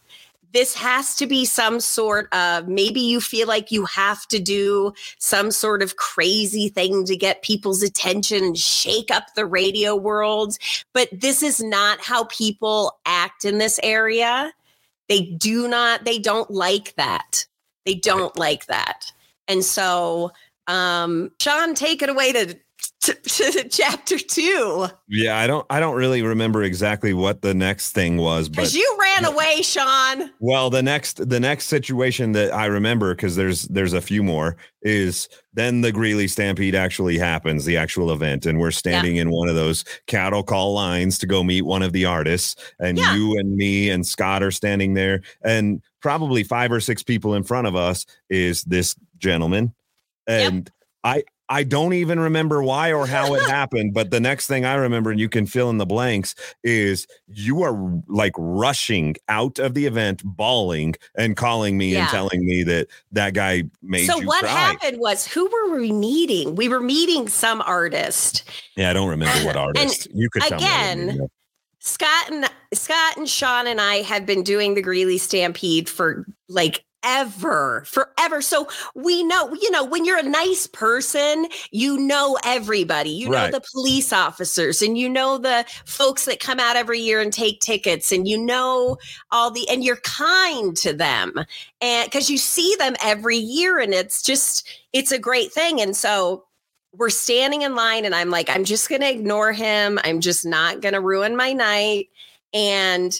this 0.53 0.73
has 0.73 1.17
to 1.17 1.27
be 1.27 1.45
some 1.45 1.81
sort 1.81 2.33
of 2.33 2.69
maybe 2.69 3.01
you 3.01 3.21
feel 3.21 3.49
like 3.49 3.73
you 3.73 3.85
have 3.87 4.25
to 4.29 4.39
do 4.39 4.93
some 5.19 5.51
sort 5.51 5.83
of 5.83 5.97
crazy 5.97 6.69
thing 6.69 7.05
to 7.05 7.17
get 7.17 7.43
people's 7.43 7.83
attention 7.83 8.45
and 8.45 8.57
shake 8.57 9.11
up 9.11 9.35
the 9.35 9.45
radio 9.45 9.97
world. 9.97 10.57
But 10.93 11.09
this 11.13 11.43
is 11.43 11.61
not 11.61 12.01
how 12.01 12.27
people 12.27 12.97
act 13.05 13.45
in 13.45 13.59
this 13.59 13.81
area. 13.83 14.53
They 15.09 15.23
do 15.23 15.67
not, 15.67 16.05
they 16.05 16.21
don't 16.21 16.51
like 16.53 16.95
that. 16.95 17.47
They 17.85 17.97
don't 17.97 18.37
like 18.39 18.67
that. 18.67 19.13
And 19.49 19.65
so, 19.65 20.31
um, 20.69 21.33
Shawn, 21.41 21.75
take 21.75 22.01
it 22.01 22.09
away 22.09 22.33
to, 22.33 22.57
to, 23.03 23.15
to 23.15 23.69
chapter 23.69 24.19
two. 24.19 24.87
Yeah, 25.09 25.39
I 25.39 25.47
don't 25.47 25.67
I 25.71 25.79
don't 25.81 25.95
really 25.97 26.23
remember 26.23 26.63
exactly 26.63 27.13
what 27.13 27.43
the 27.43 27.53
next 27.55 27.93
thing 27.93 28.17
was, 28.17 28.49
but 28.49 28.57
Because 28.57 28.75
you 28.75 28.97
ran 29.01 29.25
away, 29.27 29.63
Shawn. 29.63 30.31
Well, 30.41 30.71
the 30.71 30.83
next 30.83 31.29
the 31.29 31.41
next 31.41 31.67
situation 31.67 32.33
that 32.33 32.53
I 32.55 32.67
remember 32.67 33.15
because 33.15 33.37
there's 33.37 33.63
there's 33.65 33.93
a 33.93 34.01
few 34.01 34.23
more 34.23 34.57
is 34.83 35.29
then 35.53 35.83
the 35.83 35.93
Greeley 35.93 36.27
Stampede 36.29 36.75
actually 36.75 37.19
happens, 37.19 37.65
the 37.65 37.77
actual 37.77 38.11
event, 38.11 38.47
and 38.47 38.59
we're 38.59 38.71
standing 38.71 39.17
in 39.17 39.31
one 39.31 39.49
of 39.49 39.55
those 39.55 39.85
cattle 40.07 40.43
call 40.43 40.73
lines 40.75 41.19
to 41.19 41.27
go 41.27 41.43
meet 41.45 41.63
one 41.63 41.83
of 41.83 41.93
the 41.93 42.05
artists, 42.05 42.57
and 42.81 42.99
Yeah. 42.99 43.15
you 43.15 43.39
and 43.39 43.55
me 43.57 43.91
and 43.91 44.07
Scott 44.07 44.43
are 44.43 44.51
standing 44.51 44.95
there, 44.95 45.23
and 45.43 45.83
probably 46.01 46.43
five 46.43 46.73
or 46.73 46.81
six 46.81 47.03
people 47.03 47.35
in 47.35 47.43
front 47.43 47.67
of 47.67 47.77
us 47.77 48.05
is 48.31 48.65
this 48.65 48.95
gentleman, 49.19 49.75
and 50.27 50.71
I. 51.03 51.25
I 51.49 51.63
don't 51.63 51.93
even 51.93 52.19
remember 52.19 52.63
why 52.63 52.93
or 52.93 53.07
how 53.07 53.35
it 53.35 53.43
happened, 53.43 53.93
but 53.93 54.11
the 54.11 54.21
next 54.21 54.47
thing 54.47 54.65
I 54.65 54.75
remember, 54.75 55.11
and 55.11 55.21
you 55.21 55.29
can 55.29 55.45
fill 55.47 55.69
in 55.69 55.77
the 55.79 55.85
blanks, 55.87 56.35
is 56.63 57.07
you 57.29 57.63
are 57.63 57.77
like 58.09 58.33
rushing 58.39 59.17
out 59.29 59.59
of 59.59 59.75
the 59.75 59.85
event, 59.85 60.23
bawling 60.25 60.95
and 61.17 61.37
calling 61.37 61.77
me 61.77 61.93
Yeah. 61.93 62.01
and 62.03 62.09
telling 62.09 62.45
me 62.47 62.63
that 62.65 62.89
that 63.13 63.35
guy 63.35 63.65
made 63.83 64.07
So 64.07 64.21
what 64.23 64.41
cry. 64.41 64.51
happened 64.51 64.99
was 64.99 65.27
who 65.27 65.45
were 65.49 65.79
we 65.79 65.93
meeting? 65.93 66.55
We 66.55 66.69
were 66.69 66.81
meeting 66.81 67.29
some 67.29 67.61
artist. 67.63 68.45
Yeah, 68.77 68.89
I 68.91 68.95
don't 68.95 69.11
remember 69.11 69.45
what 69.47 69.57
artist. 69.57 70.09
you 70.15 70.31
could 70.31 70.43
tell 70.45 70.59
again, 70.59 71.07
me. 71.19 71.27
Scott 71.81 72.31
and 72.31 72.51
Scott 72.73 73.19
and 73.19 73.29
Shawn 73.29 73.67
and 73.67 73.79
I 73.83 73.97
have 73.97 74.25
been 74.25 74.43
doing 74.43 74.73
the 74.75 74.81
Greeley 74.81 75.19
Stampede 75.19 75.91
for 75.91 76.25
like 76.49 76.83
ever, 77.05 77.85
forever. 77.87 78.41
So 78.41 78.69
we 78.95 79.23
know, 79.23 79.55
you 79.55 79.71
know, 79.71 79.85
when 79.85 80.05
you're 80.05 80.19
a 80.19 80.23
nice 80.23 80.67
person, 80.67 81.47
you 81.71 81.99
know 81.99 82.39
everybody. 82.45 83.11
You 83.11 83.31
know 83.31 83.51
the 83.51 83.63
police 83.73 84.13
officers 84.13 84.83
and 84.83 84.97
you 84.97 85.09
know 85.09 85.39
the 85.39 85.65
folks 85.85 86.25
that 86.25 86.41
come 86.41 86.59
out 86.59 86.77
every 86.77 87.01
year 87.01 87.21
and 87.21 87.33
take 87.33 87.61
tickets 87.61 88.11
and 88.11 88.27
you 88.27 88.39
know 88.39 88.97
all 89.31 89.51
the 89.51 89.69
and 89.69 89.85
you're 89.85 89.97
kind 89.97 90.77
to 90.79 90.93
them. 90.93 91.33
And 91.81 92.11
cuz 92.11 92.31
you 92.31 92.39
see 92.39 92.75
them 92.79 92.97
every 93.03 93.37
year 93.37 93.79
and 93.79 93.93
it's 93.93 94.23
just 94.23 94.69
it's 94.93 95.13
a 95.13 95.19
great 95.19 95.53
thing. 95.53 95.81
And 95.81 95.97
so 95.97 96.45
we're 96.97 97.11
standing 97.11 97.63
in 97.63 97.75
line 97.75 98.05
and 98.05 98.15
I'm 98.15 98.31
like, 98.31 98.49
I'm 98.49 98.65
just 98.65 98.89
going 98.89 99.01
to 99.01 99.11
ignore 99.11 99.53
him. 99.53 99.99
I'm 100.05 100.21
just 100.21 100.47
not 100.47 100.81
going 100.81 100.93
to 100.95 101.01
ruin 101.01 101.37
my 101.37 101.53
night. 101.53 102.09
And 102.53 103.13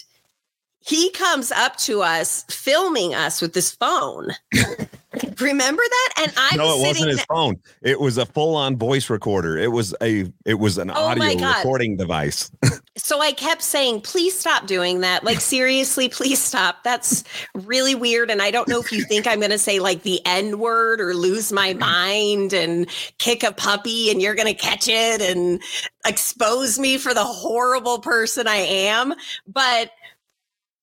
he 0.85 1.09
comes 1.11 1.51
up 1.51 1.77
to 1.77 2.03
us 2.03 2.45
filming 2.49 3.15
us 3.15 3.41
with 3.41 3.53
this 3.53 3.71
phone. 3.71 4.29
Remember 5.39 5.81
that? 5.81 6.13
And 6.17 6.33
I'm 6.37 6.57
no, 6.57 6.77
it 6.77 6.87
wasn't 6.87 7.09
his 7.09 7.25
phone. 7.25 7.55
It 7.81 7.99
was 7.99 8.17
a 8.17 8.25
full-on 8.25 8.77
voice 8.77 9.09
recorder. 9.09 9.57
It 9.57 9.71
was 9.71 9.95
a 10.01 10.31
it 10.45 10.55
was 10.55 10.77
an 10.77 10.91
Oh 10.91 11.05
audio 11.05 11.47
recording 11.47 11.97
device. 11.97 12.51
so 12.97 13.19
I 13.19 13.31
kept 13.31 13.63
saying, 13.63 14.01
please 14.01 14.37
stop 14.37 14.67
doing 14.67 14.99
that. 15.01 15.23
Like, 15.23 15.41
seriously, 15.41 16.09
please 16.09 16.41
stop. 16.41 16.83
That's 16.83 17.23
really 17.55 17.95
weird. 17.95 18.29
And 18.29 18.41
I 18.41 18.51
don't 18.51 18.67
know 18.67 18.79
if 18.79 18.91
you 18.91 19.05
think 19.05 19.25
I'm 19.25 19.39
going 19.39 19.51
to 19.51 19.57
say 19.57 19.79
like 19.79 20.03
the 20.03 20.21
N 20.25 20.59
word 20.59 21.01
or 21.01 21.15
lose 21.15 21.51
my 21.51 21.73
mind 21.73 22.53
and 22.53 22.87
kick 23.17 23.41
a 23.41 23.53
puppy 23.53 24.11
and 24.11 24.21
you're 24.21 24.35
going 24.35 24.53
to 24.53 24.61
catch 24.61 24.87
it 24.87 25.21
and 25.21 25.61
expose 26.05 26.77
me 26.77 26.97
for 26.97 27.13
the 27.13 27.23
horrible 27.23 27.99
person 27.99 28.47
I 28.47 28.57
am. 28.57 29.15
But 29.47 29.91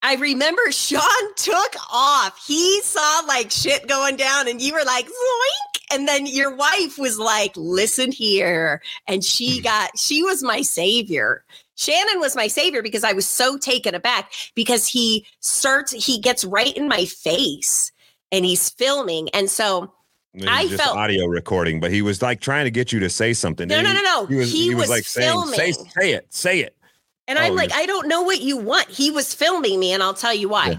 I 0.02 0.16
remember 0.16 0.70
Shawn 0.72 1.02
took 1.36 1.74
off. 1.92 2.44
He 2.46 2.80
saw 2.82 3.22
like 3.26 3.50
shit 3.50 3.86
going 3.88 4.16
down, 4.16 4.48
and 4.48 4.60
you 4.60 4.72
were 4.72 4.84
like, 4.84 5.06
zoink. 5.06 5.82
And 5.92 6.08
then 6.08 6.26
your 6.26 6.56
wife 6.56 6.98
was 6.98 7.18
like, 7.18 7.52
listen 7.54 8.12
here. 8.12 8.80
And 9.06 9.22
she 9.22 9.58
hmm. 9.58 9.64
got, 9.64 9.98
she 9.98 10.22
was 10.22 10.42
my 10.42 10.62
savior. 10.62 11.44
Shannon 11.74 12.20
was 12.20 12.34
my 12.34 12.48
savior 12.48 12.82
because 12.82 13.04
I 13.04 13.12
was 13.12 13.26
so 13.26 13.58
taken 13.58 13.94
aback 13.94 14.32
because 14.54 14.86
he 14.86 15.26
starts, 15.40 15.92
he 15.92 16.18
gets 16.18 16.44
right 16.44 16.74
in 16.76 16.88
my 16.88 17.04
face 17.04 17.92
and 18.30 18.44
he's 18.44 18.70
filming. 18.70 19.28
And 19.30 19.50
so 19.50 19.92
I 20.46 20.66
just 20.66 20.82
felt 20.82 20.96
audio 20.96 21.26
recording, 21.26 21.80
but 21.80 21.90
he 21.90 22.00
was 22.00 22.22
like 22.22 22.40
trying 22.40 22.64
to 22.64 22.70
get 22.70 22.92
you 22.92 23.00
to 23.00 23.10
say 23.10 23.34
something. 23.34 23.68
No, 23.68 23.76
And 23.76 23.84
no, 23.84 23.92
no, 23.92 24.02
no. 24.02 24.26
He 24.26 24.34
was, 24.36 24.52
He 24.52 24.62
he 24.68 24.74
was 24.74 24.82
was 24.82 24.90
like 24.90 25.04
saying, 25.04 25.46
say, 25.48 25.72
filming. 25.72 25.90
say 25.90 26.12
it, 26.12 26.26
say 26.32 26.60
it. 26.60 26.76
And 27.28 27.38
I'm 27.38 27.52
Oh, 27.52 27.56
like, 27.56 27.70
yeah. 27.70 27.76
I 27.76 27.87
don't 27.87 28.08
know 28.08 28.22
what 28.22 28.40
you 28.40 28.56
want. 28.56 28.88
He 28.88 29.11
was 29.11 29.32
filming 29.35 29.78
me, 29.78 29.92
and 29.92 30.02
I'll 30.02 30.14
tell 30.14 30.35
you 30.35 30.48
why. 30.48 30.78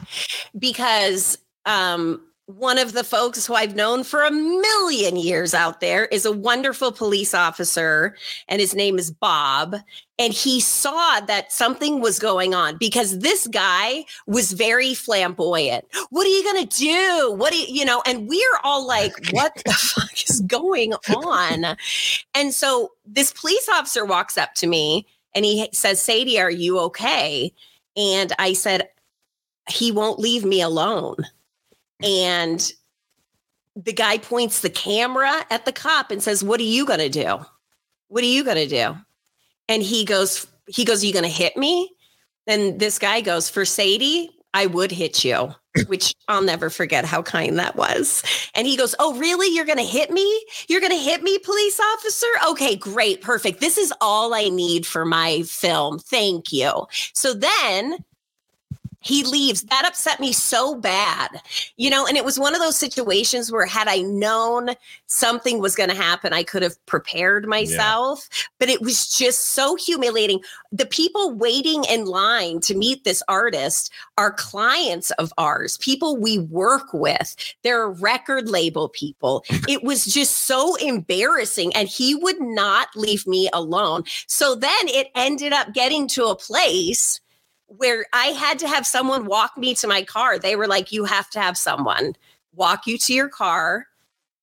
Because 0.58 1.38
um, 1.66 2.22
one 2.48 2.78
of 2.78 2.92
the 2.92 3.04
folks 3.06 3.46
who 3.46 3.54
I've 3.56 3.76
known 3.76 4.04
for 4.04 4.24
a 4.24 4.32
million 4.32 5.16
years 5.16 5.54
out 5.54 5.80
there 5.80 6.06
is 6.08 6.26
a 6.26 6.32
wonderful 6.32 6.92
police 6.92 7.34
officer, 7.34 8.16
and 8.50 8.60
his 8.60 8.76
name 8.76 9.00
is 9.00 9.10
Bob. 9.10 9.78
And 10.20 10.32
he 10.34 10.60
saw 10.60 11.22
that 11.22 11.52
something 11.52 12.00
was 12.02 12.20
going 12.20 12.54
on 12.54 12.78
because 12.78 13.20
this 13.20 13.48
guy 13.48 14.06
was 14.28 14.52
very 14.52 14.94
flamboyant. 14.94 15.86
What 16.12 16.28
are 16.28 16.30
you 16.30 16.44
going 16.44 16.68
to 16.68 16.78
do? 16.78 17.34
What 17.36 17.52
do 17.52 17.58
you, 17.60 17.66
you 17.80 17.86
know? 17.86 18.04
And 18.06 18.28
we're 18.28 18.60
all 18.64 18.86
like, 18.86 19.14
what 19.32 19.56
the 19.66 19.74
fuck 19.74 20.30
is 20.30 20.42
going 20.42 20.94
on? 21.16 21.76
And 22.36 22.54
so 22.54 22.92
this 23.06 23.34
police 23.34 23.68
officer 23.70 24.06
walks 24.06 24.38
up 24.38 24.54
to 24.56 24.68
me 24.68 25.08
and 25.36 25.46
he 25.46 25.70
says, 25.74 26.02
Sadie, 26.02 26.40
are 26.40 26.52
you 26.52 26.80
okay? 26.80 27.54
And 27.96 28.34
I 28.40 28.54
said, 28.54 28.90
he 29.70 29.92
won't 29.92 30.20
leave 30.20 30.44
me 30.46 30.62
alone. 30.62 31.18
And 32.04 32.72
the 33.76 33.94
guy 33.94 34.18
points 34.18 34.62
the 34.62 34.70
camera 34.70 35.32
at 35.50 35.66
the 35.66 35.72
cop 35.72 36.12
and 36.12 36.22
says, 36.22 36.44
What 36.44 36.60
are 36.60 36.64
you 36.64 36.86
going 36.86 37.00
to 37.00 37.10
do? 37.10 37.40
What 38.08 38.24
are 38.24 38.28
you 38.28 38.44
going 38.44 38.58
to 38.58 38.68
do? 38.68 38.96
And 39.68 39.82
he 39.82 40.06
goes, 40.06 40.46
he 40.68 40.86
goes, 40.86 41.04
Are 41.04 41.08
you 41.08 41.14
going 41.14 41.24
to 41.24 41.30
hit 41.30 41.58
me? 41.58 41.92
And 42.46 42.80
this 42.80 43.00
guy 43.00 43.22
goes, 43.22 43.50
For 43.50 43.66
Sadie, 43.66 44.30
I 44.54 44.68
would 44.68 44.92
hit 44.92 45.24
you, 45.24 45.54
which 45.88 46.16
I'll 46.28 46.44
never 46.44 46.70
forget 46.70 47.06
how 47.06 47.22
kind 47.22 47.58
that 47.60 47.76
was. 47.76 48.24
And 48.56 48.68
he 48.68 48.78
goes, 48.78 48.96
Oh, 49.00 49.18
really? 49.18 49.54
You're 49.54 49.66
going 49.66 49.78
to 49.78 49.84
hit 49.84 50.12
me? 50.12 50.46
You're 50.68 50.82
going 50.82 50.92
to 50.92 50.98
hit 50.98 51.24
me, 51.24 51.38
police 51.40 51.80
officer? 51.94 52.28
Okay, 52.50 52.76
great. 52.76 53.22
Perfect. 53.22 53.60
This 53.60 53.78
is 53.78 53.94
all 54.02 54.34
I 54.34 54.50
need 54.50 54.86
for 54.86 55.06
my 55.06 55.44
film. 55.44 56.00
Thank 56.00 56.52
you. 56.52 56.88
So 57.14 57.34
then 57.34 57.98
he 59.04 59.24
leaves. 59.24 59.64
That 59.64 59.86
upset 59.86 60.20
me 60.20 60.32
so 60.32 60.76
bad, 60.76 61.42
you 61.78 61.90
know. 61.90 62.08
And 62.08 62.18
it 62.18 62.26
was 62.26 62.40
one 62.40 62.56
of 62.56 62.62
those 62.62 62.78
situations 62.78 63.52
where, 63.52 63.66
had 63.66 63.88
I 63.88 64.00
known 64.00 64.70
something 65.08 65.60
was 65.60 65.76
going 65.76 65.90
to 65.90 65.96
happen, 65.96 66.34
I 66.34 66.44
could 66.44 66.64
have 66.64 66.84
prepared 66.86 67.46
myself. 67.46 68.28
But 68.60 68.70
it 68.70 68.82
was 68.82 69.10
just 69.10 69.54
so 69.54 69.76
humiliating. 69.76 70.42
The 70.72 70.86
people 70.86 71.34
waiting 71.34 71.84
in 71.86 72.06
line 72.06 72.62
to 72.62 72.76
meet 72.76 73.04
this 73.04 73.22
artist 73.28 73.92
are 74.18 74.32
clients 74.32 75.12
of 75.12 75.34
ours, 75.38 75.78
people 75.78 76.18
we 76.18 76.40
work 76.40 76.94
with. 76.94 77.36
They're 77.64 77.90
record 77.90 78.50
label 78.50 78.90
people. 78.90 79.44
It 79.74 79.84
was 79.84 80.06
just 80.06 80.46
so 80.46 80.76
embarrassing. 80.76 81.74
And 81.74 81.88
he 81.88 82.16
would 82.16 82.40
not 82.40 82.90
leave 82.96 83.26
me 83.26 83.50
alone. 83.54 84.04
So 84.28 84.56
then 84.56 84.72
it 84.84 85.08
ended 85.16 85.52
up 85.54 85.74
getting 85.74 86.08
to 86.10 86.26
a 86.26 86.36
place 86.36 87.22
where 87.78 88.06
I 88.14 88.28
had 88.28 88.60
to 88.60 88.68
have 88.68 88.86
someone 88.86 89.26
walk 89.26 89.58
me 89.58 89.76
to 89.76 89.88
my 89.88 90.04
car. 90.04 90.38
They 90.40 90.56
were 90.56 90.68
like, 90.68 90.92
You 90.92 91.06
have 91.06 91.30
to 91.32 91.40
have 91.40 91.58
someone 91.58 92.16
walk 92.56 92.86
you 92.88 92.98
to 93.00 93.14
your 93.14 93.30
car. 93.30 93.88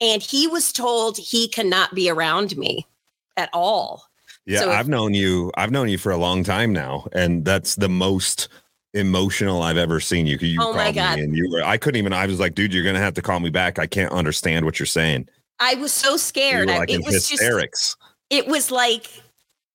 And 0.00 0.22
he 0.22 0.46
was 0.46 0.72
told 0.72 1.18
he 1.18 1.48
cannot 1.48 1.94
be 1.94 2.08
around 2.10 2.56
me 2.56 2.86
at 3.36 3.50
all. 3.52 4.04
Yeah, 4.46 4.60
So 4.60 4.70
if- 4.70 4.78
I've 4.78 4.88
known 4.88 5.12
you. 5.14 5.50
I've 5.56 5.70
known 5.70 5.88
you 5.88 5.98
for 5.98 6.10
a 6.10 6.16
long 6.16 6.42
time 6.42 6.72
now, 6.72 7.06
and 7.12 7.44
that's 7.44 7.74
the 7.76 7.88
most 7.90 8.48
emotional 8.94 9.62
I've 9.62 9.76
ever 9.76 10.00
seen 10.00 10.26
you. 10.26 10.36
You 10.40 10.60
Oh 10.60 10.72
called 10.72 10.94
me, 10.96 11.00
and 11.00 11.36
you 11.36 11.48
were. 11.50 11.62
I 11.62 11.76
couldn't 11.76 11.98
even. 11.98 12.12
I 12.12 12.26
was 12.26 12.40
like, 12.40 12.54
dude, 12.54 12.72
you're 12.72 12.82
gonna 12.84 12.98
have 12.98 13.14
to 13.14 13.22
call 13.22 13.38
me 13.40 13.50
back. 13.50 13.78
I 13.78 13.86
can't 13.86 14.12
understand 14.12 14.64
what 14.64 14.78
you're 14.80 14.86
saying. 14.86 15.28
I 15.60 15.74
was 15.74 15.92
so 15.92 16.16
scared. 16.16 16.70
I- 16.70 16.78
like 16.78 16.90
it 16.90 17.04
was 17.04 17.14
just 17.14 17.30
hysterics. 17.30 17.96
it 18.30 18.48
was 18.48 18.70
like 18.70 19.06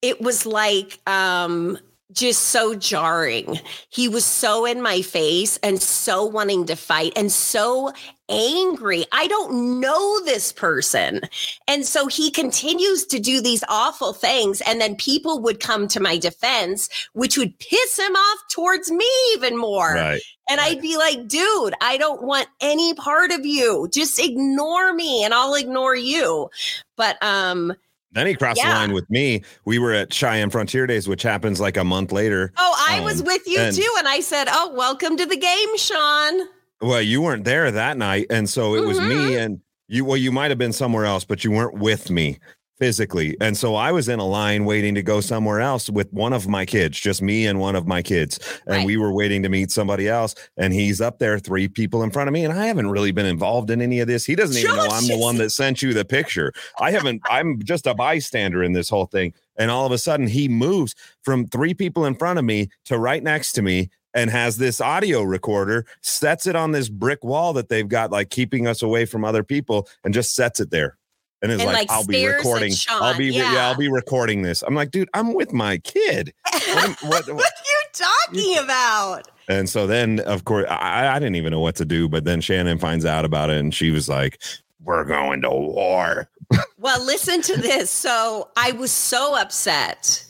it 0.02 0.20
was 0.20 0.46
like 0.46 1.00
um 1.08 1.78
just 2.16 2.44
so 2.44 2.74
jarring. 2.74 3.60
He 3.90 4.08
was 4.08 4.26
so 4.26 4.66
in 4.66 4.82
my 4.82 5.02
face 5.02 5.60
and 5.62 5.82
so 5.82 6.26
wanting 6.26 6.66
to 6.66 6.76
fight 6.76 7.14
and 7.16 7.32
so 7.32 7.92
angry. 8.30 9.06
I 9.12 9.28
don't 9.28 9.80
know 9.80 10.24
this 10.24 10.52
person. 10.52 11.22
And 11.68 11.86
so 11.86 12.08
he 12.08 12.32
continues 12.32 13.06
to 13.08 13.20
do 13.20 13.42
these 13.42 13.64
awful 13.70 14.14
things. 14.14 14.62
And 14.62 14.82
then 14.82 14.96
people 14.96 15.40
would 15.42 15.60
come 15.60 15.88
to 15.90 16.00
my 16.00 16.18
defense, 16.18 16.90
which 17.14 17.38
would 17.38 17.58
piss 17.60 18.00
him 18.00 18.16
off 18.16 18.40
towards 18.50 18.90
me 18.92 19.10
even 19.34 19.58
more. 19.58 19.94
Right. 19.94 20.22
And 20.50 20.62
I'd 20.62 20.82
be 20.82 20.98
like, 20.98 21.28
dude, 21.28 21.74
I 21.82 21.98
don't 21.98 22.24
want 22.24 22.48
any 22.62 22.94
part 22.94 23.32
of 23.32 23.46
you. 23.46 23.90
Just 23.92 24.20
ignore 24.20 24.94
me 24.94 25.24
and 25.24 25.34
I'll 25.34 25.56
ignore 25.56 25.96
you. 25.96 26.50
But 26.96 27.22
um, 27.24 27.74
Then 28.16 28.26
he 28.28 28.34
crossed 28.34 28.58
Yeah. 28.58 28.70
the 28.70 28.76
line 28.76 28.94
with 28.94 29.08
me. 29.10 29.44
We 29.66 29.78
were 29.78 29.94
at 29.94 30.12
Cheyenne 30.14 30.50
Frontier 30.50 30.88
Days, 30.88 31.08
which 31.08 31.22
happens 31.22 31.60
like 31.60 31.78
a 31.78 31.84
month 31.84 32.12
later. 32.12 32.52
oh, 32.58 32.86
I 32.90 33.02
was 33.02 33.20
Um, 33.20 33.28
with 33.28 33.46
you 33.46 33.60
and- 33.60 33.76
too. 33.76 33.94
And 34.00 34.08
I 34.08 34.22
said, 34.22 34.48
Oh, 34.50 34.72
welcome 34.74 35.18
to 35.18 35.26
the 35.26 35.38
game, 35.38 35.78
Shawn. 35.78 36.48
Well, 36.82 37.02
you 37.02 37.22
weren't 37.22 37.44
there 37.46 37.70
that 37.72 37.98
night, 37.98 38.28
and 38.30 38.50
so 38.50 38.76
it 38.76 38.84
was 38.86 38.98
Mm-hmm. 39.00 39.10
me 39.10 39.36
and 39.38 39.60
you. 39.88 40.04
Well, 40.06 40.18
you 40.18 40.32
might 40.32 40.50
have 40.52 40.58
been 40.58 40.74
somewhere 40.74 41.06
else, 41.06 41.24
but 41.26 41.44
you 41.44 41.52
weren't 41.52 41.76
with 41.78 42.10
me 42.10 42.40
physically. 42.78 43.38
And 43.40 43.58
so 43.58 43.76
I 43.76 43.92
was 43.92 44.10
in 44.10 44.20
a 44.20 44.28
line 44.28 44.66
waiting 44.66 44.96
to 44.96 45.04
go 45.04 45.22
somewhere 45.22 45.62
else 45.62 45.90
with 45.90 46.12
one 46.12 46.34
of 46.34 46.48
my 46.48 46.66
kids, 46.66 47.00
just 47.00 47.22
me 47.22 47.46
and 47.48 47.60
one 47.60 47.76
of 47.76 47.88
my 47.88 48.02
kids, 48.02 48.40
and 48.68 48.78
Right. 48.78 48.86
we 48.86 48.98
were 48.98 49.14
waiting 49.14 49.44
to 49.44 49.50
meet 49.50 49.72
somebody 49.72 50.08
else. 50.10 50.36
And 50.58 50.74
he's 50.74 51.00
up 51.02 51.20
there, 51.20 51.40
three 51.40 51.68
people 51.68 52.04
in 52.04 52.12
front 52.12 52.28
of 52.28 52.34
me, 52.34 52.44
and 52.44 52.54
I 52.54 52.68
haven't 52.68 52.90
really 52.90 53.12
been 53.12 53.26
involved 53.26 53.70
in 53.70 53.82
any 53.82 54.00
of 54.00 54.08
this. 54.08 54.26
He 54.26 54.36
doesn't 54.36 54.58
even 54.58 54.76
know 54.76 54.88
I'm 54.90 55.08
the 55.08 55.18
one 55.18 55.38
that 55.38 55.52
sent 55.52 55.82
you 55.82 55.94
the 55.94 56.06
picture. 56.06 56.52
I 56.80 56.92
haven't. 56.92 57.22
I'm 57.30 57.62
just 57.64 57.88
a 57.88 57.94
bystander 57.94 58.64
in 58.64 58.74
this 58.74 58.90
whole 58.90 59.06
thing. 59.06 59.34
And 59.58 59.72
all 59.72 59.86
of 59.86 59.92
a 59.94 59.98
sudden, 59.98 60.28
he 60.28 60.50
moves 60.50 60.96
from 61.24 61.48
three 61.48 61.74
people 61.74 62.06
in 62.06 62.16
front 62.16 62.40
of 62.40 62.46
me 62.46 62.70
to 62.86 62.98
right 62.98 63.24
next 63.24 63.54
to 63.54 63.62
me 63.62 63.90
and 64.14 64.30
has 64.30 64.58
this 64.58 64.80
audio 64.82 65.22
recorder, 65.24 65.86
sets 66.02 66.48
it 66.48 66.56
on 66.56 66.72
this 66.72 66.88
brick 66.90 67.24
wall 67.24 67.54
that 67.54 67.70
they've 67.70 67.88
got, 67.88 68.12
like 68.12 68.30
keeping 68.30 68.68
us 68.68 68.82
away 68.82 69.06
from 69.06 69.24
other 69.26 69.44
people, 69.44 69.88
and 70.04 70.14
just 70.14 70.34
sets 70.36 70.60
it 70.60 70.72
there. 70.72 70.98
And 71.42 71.52
it's 71.52 71.62
And, 71.62 71.72
like, 71.72 71.90
like, 71.90 71.92
I'll 71.92 72.06
be 72.06 72.26
recording. 72.26 72.74
I'll 72.90 73.18
be, 73.18 73.28
yeah. 73.28 73.54
yeah. 73.54 73.68
I'll 73.68 73.78
be 73.78 73.90
recording 73.90 74.42
this. 74.42 74.64
I'm 74.64 74.74
like, 74.74 74.92
dude, 74.92 75.10
I'm 75.14 75.34
with 75.34 75.54
my 75.54 75.78
kid. 75.80 76.34
What, 76.52 76.68
am- 76.68 77.10
what, 77.10 77.28
what 77.36 77.46
are 77.46 77.70
you 77.70 77.82
talking 77.94 78.64
about? 78.64 79.28
and 79.48 79.70
so 79.70 79.86
then, 79.86 80.22
of 80.22 80.46
course, 80.46 80.66
I, 80.70 81.08
I 81.10 81.20
didn't 81.20 81.36
even 81.36 81.52
know 81.52 81.60
what 81.60 81.76
to 81.76 81.86
do. 81.86 82.10
But 82.10 82.24
then 82.24 82.42
Shannon 82.42 82.80
finds 82.80 83.06
out 83.06 83.26
about 83.26 83.50
it, 83.50 83.58
and 83.58 83.74
she 83.74 83.92
was 83.92 84.10
like, 84.10 84.42
"We're 84.84 85.04
going 85.06 85.42
to 85.42 85.50
war." 85.50 86.30
Well, 86.78 87.04
listen 87.04 87.42
to 87.44 87.58
this. 87.58 87.90
So 87.92 88.50
I 88.58 88.72
was 88.74 88.92
so 88.92 89.36
upset. 89.40 90.22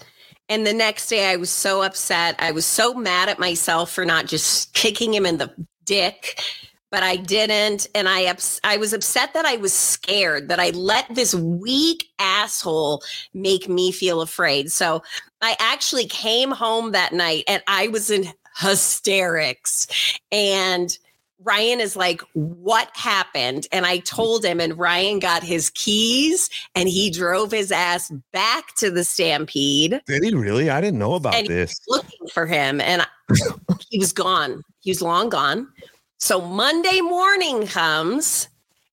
And 0.47 0.65
the 0.65 0.73
next 0.73 1.07
day 1.07 1.31
I 1.31 1.37
was 1.37 1.49
so 1.49 1.81
upset. 1.81 2.35
I 2.39 2.51
was 2.51 2.65
so 2.65 2.93
mad 2.93 3.29
at 3.29 3.39
myself 3.39 3.91
for 3.91 4.05
not 4.05 4.27
just 4.27 4.73
kicking 4.73 5.13
him 5.13 5.25
in 5.25 5.37
the 5.37 5.51
dick, 5.85 6.39
but 6.95 7.03
I 7.03 7.17
didn't. 7.17 7.87
And 7.93 8.07
I 8.07 8.27
ups- 8.27 8.61
I 8.63 8.77
was 8.77 8.93
upset 8.93 9.33
that 9.33 9.43
I 9.43 9.57
was 9.57 9.73
scared 9.73 10.47
that 10.47 10.61
I 10.61 10.69
let 10.69 11.13
this 11.13 11.35
weak 11.35 12.07
asshole 12.19 13.03
make 13.33 13.67
me 13.67 13.91
feel 13.91 14.21
afraid. 14.21 14.71
So 14.71 15.03
I 15.41 15.57
actually 15.59 16.05
came 16.05 16.51
home 16.51 16.93
that 16.93 17.11
night 17.11 17.43
and 17.49 17.61
I 17.67 17.89
was 17.89 18.09
in 18.09 18.31
hysterics. 18.59 19.87
And 20.31 20.97
Ryan 21.43 21.81
is 21.81 21.97
like, 21.97 22.21
What 22.31 22.91
happened? 22.95 23.67
And 23.73 23.85
I 23.85 23.97
told 23.97 24.45
him, 24.45 24.61
and 24.61 24.77
Ryan 24.79 25.19
got 25.19 25.43
his 25.43 25.69
keys 25.71 26.49
and 26.75 26.87
he 26.87 27.09
drove 27.09 27.51
his 27.51 27.73
ass 27.73 28.09
back 28.31 28.73
to 28.75 28.89
the 28.89 29.03
Stampede 29.03 29.99
Did 30.07 30.23
he 30.23 30.33
really? 30.33 30.69
I 30.69 30.79
didn't 30.79 30.99
know 30.99 31.15
about 31.15 31.35
And- 31.35 31.47
this. 31.47 31.77
looking 31.89 32.25
for 32.33 32.45
him. 32.45 32.79
And 32.79 33.01
I- 33.01 33.07
he 33.89 33.99
was 33.99 34.13
gone. 34.13 34.63
He 34.79 34.91
was 34.91 35.01
long 35.01 35.27
gone. 35.27 35.67
So 36.19 36.41
Monday 36.41 37.01
morning 37.01 37.67
comes 37.67 38.49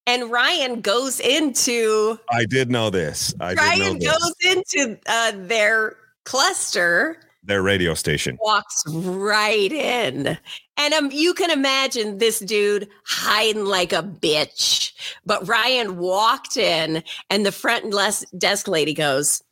and 0.06 0.30
Ryan 0.30 0.80
goes 0.80 1.20
into 1.20 2.18
I 2.30 2.44
did 2.44 2.70
know 2.70 2.90
this. 2.90 3.34
I 3.40 3.50
did 3.50 3.56
know 3.56 3.62
Ryan 3.62 3.98
this. 3.98 4.12
goes 4.12 4.34
into 4.56 4.98
uh, 5.06 5.32
their 5.36 5.96
cluster 6.24 7.18
Their 7.44 7.62
radio 7.62 7.94
station. 7.94 8.38
walks 8.40 8.82
right 8.88 9.72
in. 9.72 10.38
And 10.76 10.94
um, 10.94 11.10
you 11.12 11.34
can 11.34 11.50
imagine 11.50 12.18
this 12.18 12.40
dude 12.40 12.88
hiding 13.04 13.66
like 13.66 13.92
a 13.92 14.02
bitch. 14.02 14.92
But 15.24 15.46
Ryan 15.46 15.98
walked 15.98 16.56
in, 16.56 17.04
and 17.30 17.46
the 17.46 17.52
front 17.52 17.94
desk 18.38 18.66
lady 18.68 18.94
goes, 18.94 19.42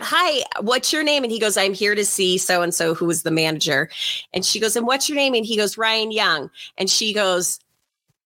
hi, 0.00 0.42
what's 0.60 0.92
your 0.92 1.02
name? 1.02 1.22
And 1.22 1.32
he 1.32 1.38
goes, 1.38 1.56
I'm 1.56 1.74
here 1.74 1.94
to 1.94 2.04
see 2.04 2.38
so 2.38 2.62
and 2.62 2.74
so 2.74 2.94
who 2.94 3.06
was 3.06 3.22
the 3.22 3.30
manager. 3.30 3.90
And 4.32 4.44
she 4.44 4.58
goes, 4.60 4.76
and 4.76 4.86
what's 4.86 5.08
your 5.08 5.16
name? 5.16 5.34
And 5.34 5.44
he 5.44 5.56
goes, 5.56 5.76
Ryan 5.76 6.10
Young. 6.12 6.50
And 6.78 6.88
she 6.88 7.12
goes, 7.12 7.58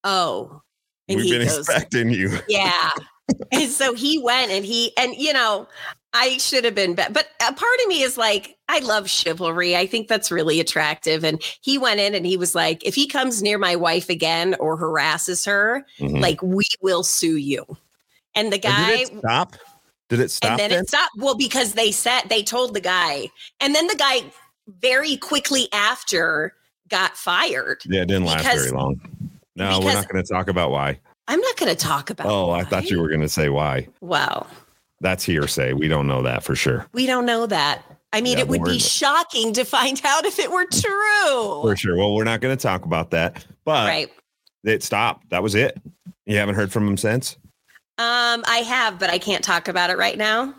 oh. 0.04 0.62
And 1.08 1.16
We've 1.16 1.26
he 1.26 1.30
been 1.38 1.46
goes, 1.48 1.58
expecting 1.68 2.10
you. 2.10 2.38
yeah. 2.48 2.90
and 3.52 3.68
so 3.70 3.94
he 3.94 4.18
went 4.18 4.50
and 4.52 4.64
he, 4.64 4.96
and 4.96 5.14
you 5.16 5.32
know, 5.32 5.66
I 6.12 6.38
should 6.38 6.64
have 6.64 6.74
been, 6.74 6.94
be- 6.94 7.02
but 7.10 7.28
a 7.40 7.52
part 7.52 7.80
of 7.82 7.88
me 7.88 8.02
is 8.02 8.16
like, 8.16 8.56
I 8.68 8.78
love 8.78 9.10
chivalry. 9.10 9.76
I 9.76 9.86
think 9.86 10.08
that's 10.08 10.30
really 10.30 10.60
attractive. 10.60 11.24
And 11.24 11.42
he 11.60 11.78
went 11.78 12.00
in 12.00 12.14
and 12.14 12.24
he 12.24 12.36
was 12.36 12.54
like, 12.54 12.84
if 12.84 12.94
he 12.94 13.06
comes 13.06 13.42
near 13.42 13.58
my 13.58 13.76
wife 13.76 14.08
again 14.08 14.56
or 14.58 14.76
harasses 14.78 15.44
her, 15.44 15.84
Mhm. 15.98 16.20
like, 16.20 16.42
we 16.42 16.64
will 16.80 17.02
sue 17.02 17.36
you. 17.36 17.64
And 18.34 18.52
the 18.52 18.58
guy, 18.58 18.92
it 19.00 19.18
stop? 19.18 19.56
Did 20.08 20.20
it 20.20 20.30
stop? 20.30 20.52
and 20.52 20.60
then, 20.60 20.70
then? 20.70 20.80
it 20.84 20.88
stopped. 20.88 21.12
Well, 21.16 21.34
because 21.36 21.72
they 21.74 21.90
said 21.90 22.22
they 22.28 22.42
told 22.42 22.74
the 22.74 22.80
guy, 22.80 23.28
and 23.60 23.74
then 23.74 23.86
the 23.88 23.96
guy 23.96 24.24
very 24.80 25.16
quickly 25.16 25.68
after 25.72 26.54
got 26.88 27.16
fired. 27.16 27.82
yeah, 27.86 28.02
it 28.02 28.06
didn't 28.08 28.24
last 28.24 28.38
because- 28.44 28.60
very 28.66 28.76
long. 28.76 29.00
No, 29.56 29.80
we're 29.80 29.94
not 29.94 30.06
going 30.08 30.22
to 30.22 30.28
talk 30.32 30.48
about 30.48 30.70
why. 30.70 31.00
I'm 31.28 31.40
not 31.40 31.56
going 31.56 31.74
to 31.74 31.80
talk 31.80 32.10
about. 32.10 32.26
Oh, 32.26 32.50
I 32.50 32.62
thought 32.62 32.90
you 32.90 33.00
were 33.00 33.08
going 33.08 33.22
to 33.22 33.28
say 33.28 33.48
why. 33.48 33.88
Well, 34.02 34.46
That's 35.00 35.24
hearsay. 35.24 35.72
We 35.72 35.88
don't 35.88 36.06
know 36.06 36.20
that 36.22 36.44
for 36.44 36.54
sure. 36.54 36.86
we 36.92 37.06
don't 37.06 37.24
know 37.26 37.46
that. 37.46 37.82
I 38.12 38.20
mean, 38.20 38.36
Yeah, 38.36 38.44
it 38.44 38.48
would 38.48 38.64
be 38.64 38.78
shocking 38.78 39.52
to 39.54 39.64
find 39.64 40.00
out 40.04 40.24
if 40.26 40.38
it 40.38 40.50
were 40.52 40.66
true. 40.66 41.62
For 41.62 41.74
sure. 41.74 41.96
Well, 41.96 42.14
we're 42.14 42.24
not 42.24 42.40
going 42.42 42.56
to 42.56 42.62
talk 42.62 42.84
about 42.84 43.10
that, 43.12 43.44
but 43.64 43.88
Right. 43.88 44.10
it 44.64 44.82
stopped. 44.82 45.30
That 45.30 45.42
was 45.42 45.54
it. 45.54 45.80
You 46.26 46.36
haven't 46.36 46.54
heard 46.54 46.70
from 46.70 46.86
him 46.86 46.96
since? 46.98 47.36
Um, 47.98 48.44
I 48.46 48.58
have, 48.66 48.98
but 48.98 49.10
I 49.10 49.18
can't 49.18 49.42
talk 49.44 49.68
about 49.68 49.90
it 49.90 49.96
right 49.98 50.18
now. 50.18 50.54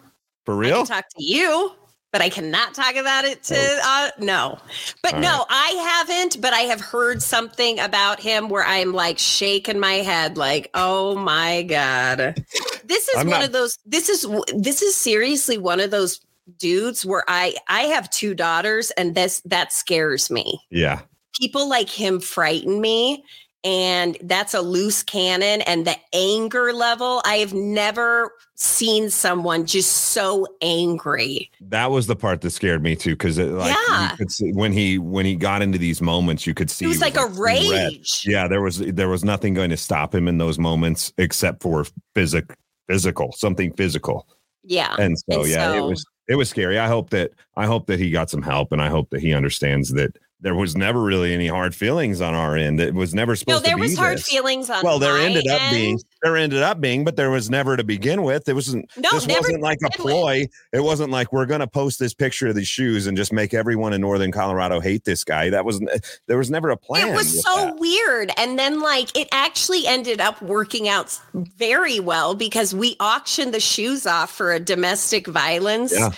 For 0.45 0.56
real? 0.56 0.69
I 0.69 0.78
real? 0.78 0.86
can 0.86 0.95
talk 0.95 1.06
to 1.17 1.23
you, 1.23 1.71
but 2.12 2.21
I 2.21 2.30
cannot 2.30 2.73
talk 2.73 2.95
about 2.95 3.26
it 3.26 3.43
to 3.43 3.80
uh 3.84 4.10
no. 4.19 4.58
But 5.04 5.15
All 5.15 5.19
no, 5.21 5.45
I 5.50 6.04
haven't, 6.08 6.41
but 6.41 6.54
I 6.54 6.62
have 6.62 6.82
heard 6.82 7.21
something 7.21 7.80
about 7.80 8.19
him 8.19 8.50
where 8.50 8.63
I'm 8.65 8.93
like 8.93 9.19
shaking 9.19 9.78
my 9.80 9.95
head 9.95 10.38
like, 10.38 10.69
"Oh 10.73 11.15
my 11.15 11.63
god." 11.63 12.43
This 12.86 13.08
is 13.10 13.17
I'm 13.17 13.28
one 13.30 13.39
not- 13.41 13.45
of 13.47 13.52
those 13.52 13.78
this 13.86 14.10
is 14.10 14.26
this 14.56 14.82
is 14.82 14.95
seriously 14.95 15.58
one 15.58 15.80
of 15.80 15.91
those 15.91 16.21
dudes 16.58 17.06
where 17.06 17.26
I 17.28 17.56
I 17.67 17.82
have 17.82 18.10
two 18.10 18.34
daughters 18.34 18.89
and 18.91 19.13
this 19.13 19.41
that 19.45 19.73
scares 19.73 20.32
me. 20.32 20.62
yeah. 20.71 21.02
People 21.39 21.69
like 21.69 21.89
him 21.89 22.19
frighten 22.19 22.82
me 22.82 23.23
and 23.63 24.17
that's 24.24 24.54
a 24.54 24.62
loose 24.62 25.02
cannon 25.04 25.62
and 25.62 25.86
the 25.86 25.96
anger 26.13 26.72
level 26.74 27.22
i 27.26 27.36
have 27.38 27.54
never 27.54 28.32
seen 28.56 29.10
someone 29.10 29.65
just 29.65 29.91
so 29.91 30.46
angry 30.62 31.50
That 31.62 31.91
was 31.91 32.08
the 32.08 32.15
part 32.15 32.41
that 32.41 32.50
scared 32.52 32.82
me 32.82 32.96
too, 32.96 33.12
because 33.12 33.38
it 33.38 33.52
like 33.52 33.76
Yeah. 33.89 34.12
you 34.12 34.17
could 34.17 34.32
see, 34.32 34.52
when 34.54 34.72
he 34.72 34.98
when 34.98 35.26
he 35.26 35.36
got 35.36 35.62
into 35.62 35.78
these 35.78 36.02
moments, 36.02 36.48
you 36.48 36.54
could 36.54 36.70
see 36.72 36.86
it 36.86 36.88
was 36.88 36.98
he 36.98 37.02
like 37.04 37.17
a 37.17 37.22
seeing 37.32 37.39
red. 37.41 37.70
rage 37.70 38.24
Yeah, 38.26 38.48
there 38.48 38.62
was 38.62 38.78
there 38.80 39.10
was 39.10 39.24
nothing 39.24 39.54
going 39.54 39.70
to 39.70 39.78
stop 39.78 40.13
him 40.15 40.28
in 40.28 40.38
those 40.39 40.58
moments 40.58 41.13
except 41.17 41.62
for 41.62 41.86
physic 42.15 42.56
physical, 42.88 43.32
something 43.34 43.74
physical. 43.74 44.28
yeah 44.63 44.96
And 44.98 45.15
so 45.30 45.41
And 45.41 45.50
yeah, 45.50 45.74
it 45.74 45.84
was 45.84 46.04
it 46.28 46.36
was 46.36 46.50
scary. 46.50 46.80
I 46.80 46.88
hope 46.88 47.12
that 47.12 47.32
I 47.56 47.65
hope 47.67 47.86
that 47.88 48.00
he 48.00 48.10
got 48.10 48.30
some 48.30 48.41
help, 48.41 48.72
and 48.72 48.82
I 48.82 48.89
hope 48.89 49.10
that 49.12 49.22
he 49.22 49.34
understands 49.34 49.91
that 49.93 50.17
there 50.39 50.54
was 50.54 50.76
never 50.76 51.02
really 51.02 51.34
any 51.34 51.47
hard 51.47 51.73
feelings 51.73 52.21
on 52.21 52.36
our 52.36 52.56
end. 52.56 52.80
It 52.80 52.93
was 52.93 53.13
never 53.15 53.32
no 53.32 53.36
supposed 53.36 53.65
there 53.65 53.71
to 53.71 53.76
be 53.76 53.82
No, 53.82 53.88
there 53.88 53.89
was 53.89 53.97
hard 53.97 54.17
this. 54.19 54.30
feelings 54.30 54.69
on 54.69 54.84
Well, 54.84 55.00
there 55.00 55.17
ended 55.17 55.47
up 55.47 55.62
end. 55.62 55.73
being 55.76 56.00
there 56.23 56.38
ended 56.38 56.62
up 56.63 56.80
being, 56.82 57.04
but 57.04 57.15
there 57.15 57.30
was 57.32 57.50
never 57.50 57.76
to 57.78 57.84
begin 57.84 58.23
with. 58.23 58.47
It 58.50 58.54
wasn't. 58.54 58.89
No, 58.97 59.10
this 59.12 59.28
wasn't 59.28 59.62
like 59.62 59.78
a 59.84 59.89
begin 59.89 60.06
with. 60.06 60.13
ploy. 60.13 60.45
It 60.73 60.80
wasn't 60.84 61.12
like 61.12 61.32
we're 61.34 61.45
going 61.47 61.60
to 61.62 61.67
post 61.67 62.00
this 62.00 62.13
picture 62.13 62.47
of 62.47 62.56
these 62.56 62.67
shoes 62.67 63.08
and 63.08 63.15
just 63.17 63.32
make 63.34 63.54
everyone 63.54 63.93
in 63.93 64.02
Northern 64.02 64.32
Colorado 64.32 64.80
hate 64.80 65.04
this 65.06 65.23
guy. 65.23 65.50
That 65.50 65.65
was 65.65 65.82
eh, 65.91 65.97
there 66.28 66.38
was 66.38 66.50
never 66.52 66.69
a 66.69 66.78
plan. 66.78 67.08
it 67.10 67.15
was 67.15 67.43
so 67.43 67.56
that. 67.65 67.80
weird 67.80 68.32
and 68.38 68.58
then 68.60 68.80
like 68.80 69.15
it 69.17 69.28
actually 69.32 69.88
ended 69.88 70.19
up 70.21 70.41
working 70.41 70.88
out 70.88 71.19
very 71.34 72.00
well 72.00 72.36
because 72.36 72.73
we 72.76 72.95
auctioned 73.00 73.54
the 73.54 73.60
shoes 73.60 74.06
off 74.06 74.32
for 74.32 74.54
a 74.54 74.60
domestic 74.60 75.28
violence 75.28 75.93
Yeah. 75.93 76.10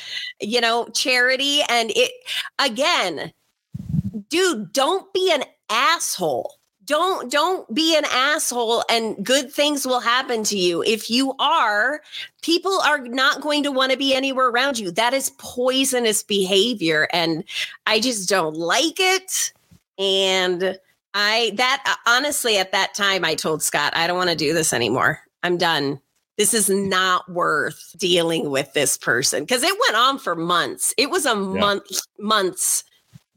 you 0.41 0.60
know 0.62 0.88
charity 0.93 1.62
and 1.69 1.91
it 1.95 2.12
again 2.58 3.32
dude 4.30 4.72
don't 4.74 5.12
be 5.13 5.32
an 5.32 5.43
asshole. 5.69 6.56
Don't 6.86 7.32
don't 7.32 7.72
be 7.74 7.95
an 7.95 8.06
asshole 8.12 8.84
and 8.89 9.24
good 9.24 9.52
things 9.52 9.86
will 9.86 10.00
happen 10.00 10.43
to 10.45 10.58
you. 10.58 10.82
If 10.82 11.10
you 11.12 11.36
are 11.38 12.02
people 12.41 12.80
are 12.82 12.98
not 12.98 13.41
going 13.41 13.62
to 13.63 13.72
want 13.72 13.91
to 13.91 13.98
be 13.98 14.15
anywhere 14.15 14.48
around 14.48 14.80
you. 14.80 14.89
That 14.89 15.13
is 15.13 15.32
poisonous 15.38 16.24
behavior 16.24 17.08
and 17.13 17.43
i 17.86 18.00
just 18.00 18.28
don't 18.28 18.56
like 18.56 19.00
it. 19.00 19.54
And 20.00 20.80
i 21.13 21.52
that 21.58 21.84
uh, 21.86 22.10
honestly 22.10 22.58
at 22.58 22.72
that 22.72 22.95
time 22.95 23.24
i 23.24 23.36
told 23.36 23.62
scott 23.62 23.91
i 23.95 24.06
don't 24.08 24.17
want 24.17 24.32
to 24.32 24.36
do 24.36 24.54
this 24.56 24.74
anymore. 24.74 25.19
I'm 25.43 25.58
done. 25.58 26.02
This 26.38 26.56
is 26.56 26.69
not 26.69 27.30
worth 27.30 27.93
dealing 28.00 28.50
with 28.50 28.74
this 28.74 28.98
person. 28.98 29.43
Because 29.43 29.62
it 29.62 29.78
went 29.88 29.95
on 29.95 30.17
for 30.17 30.36
months. 30.36 30.93
It 30.98 31.12
was 31.12 31.26
a 31.26 31.36
month 31.36 31.84
months 32.17 32.84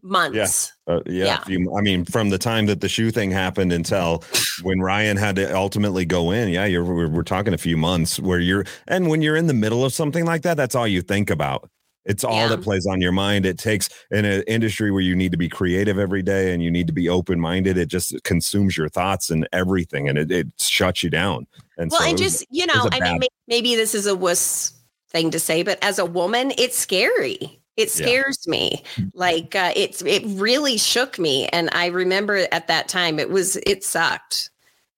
months 0.02 0.72
Uh, 0.88 1.00
yeah, 1.06 1.42
Yeah. 1.46 1.64
I 1.76 1.80
mean, 1.80 2.04
from 2.04 2.30
the 2.30 2.38
time 2.38 2.66
that 2.66 2.80
the 2.80 2.88
shoe 2.88 3.10
thing 3.10 3.30
happened 3.30 3.72
until 3.72 4.24
when 4.62 4.80
Ryan 4.80 5.16
had 5.16 5.36
to 5.36 5.54
ultimately 5.56 6.04
go 6.04 6.30
in, 6.32 6.48
yeah, 6.48 6.64
you're 6.64 6.84
we're, 6.84 7.08
we're 7.08 7.22
talking 7.22 7.54
a 7.54 7.58
few 7.58 7.76
months 7.76 8.18
where 8.18 8.40
you're, 8.40 8.64
and 8.88 9.08
when 9.08 9.22
you're 9.22 9.36
in 9.36 9.46
the 9.46 9.54
middle 9.54 9.84
of 9.84 9.92
something 9.92 10.24
like 10.24 10.42
that, 10.42 10.56
that's 10.56 10.74
all 10.74 10.88
you 10.88 11.02
think 11.02 11.30
about. 11.30 11.68
It's 12.04 12.24
all 12.24 12.34
Yeah. 12.34 12.48
that 12.48 12.62
plays 12.62 12.84
on 12.84 13.00
your 13.00 13.12
mind. 13.12 13.46
It 13.46 13.58
takes 13.58 13.88
in 14.10 14.24
an 14.24 14.42
industry 14.48 14.90
where 14.90 15.02
you 15.02 15.14
need 15.14 15.30
to 15.30 15.38
be 15.38 15.48
creative 15.48 15.98
every 16.00 16.20
day 16.22 16.52
and 16.52 16.60
you 16.60 16.68
need 16.68 16.88
to 16.88 16.92
be 16.92 17.08
open 17.08 17.38
minded. 17.38 17.78
It 17.78 17.86
just 17.86 18.20
consumes 18.24 18.76
your 18.76 18.88
thoughts 18.88 19.30
and 19.30 19.46
everything, 19.52 20.08
and 20.08 20.18
it, 20.18 20.32
it 20.32 20.48
shuts 20.58 21.04
you 21.04 21.10
down. 21.10 21.46
And 21.78 21.92
well 21.92 22.00
so 22.00 22.06
and 22.06 22.12
was- 22.14 22.20
just 22.20 22.46
you 22.50 22.66
know 22.66 22.88
i 22.92 22.98
bad- 22.98 23.20
mean 23.20 23.28
maybe 23.46 23.76
this 23.76 23.94
is 23.94 24.06
a 24.06 24.14
wuss 24.16 24.72
thing 25.10 25.30
to 25.30 25.38
say 25.38 25.62
but 25.62 25.78
as 25.82 25.98
a 25.98 26.04
woman 26.04 26.52
it's 26.58 26.76
scary 26.76 27.62
it 27.76 27.88
Yeah. 27.88 28.04
scares 28.06 28.46
me 28.46 28.82
like 29.14 29.54
uh, 29.54 29.72
it's 29.74 30.02
it 30.02 30.22
really 30.26 30.76
shook 30.76 31.18
me 31.18 31.46
and 31.48 31.70
i 31.72 31.87
remember 31.87 32.46
at 32.52 32.66
that 32.68 32.88
time 32.88 33.18
it 33.18 33.30
was 33.30 33.56
it 33.66 33.82
sucked. 33.85 34.50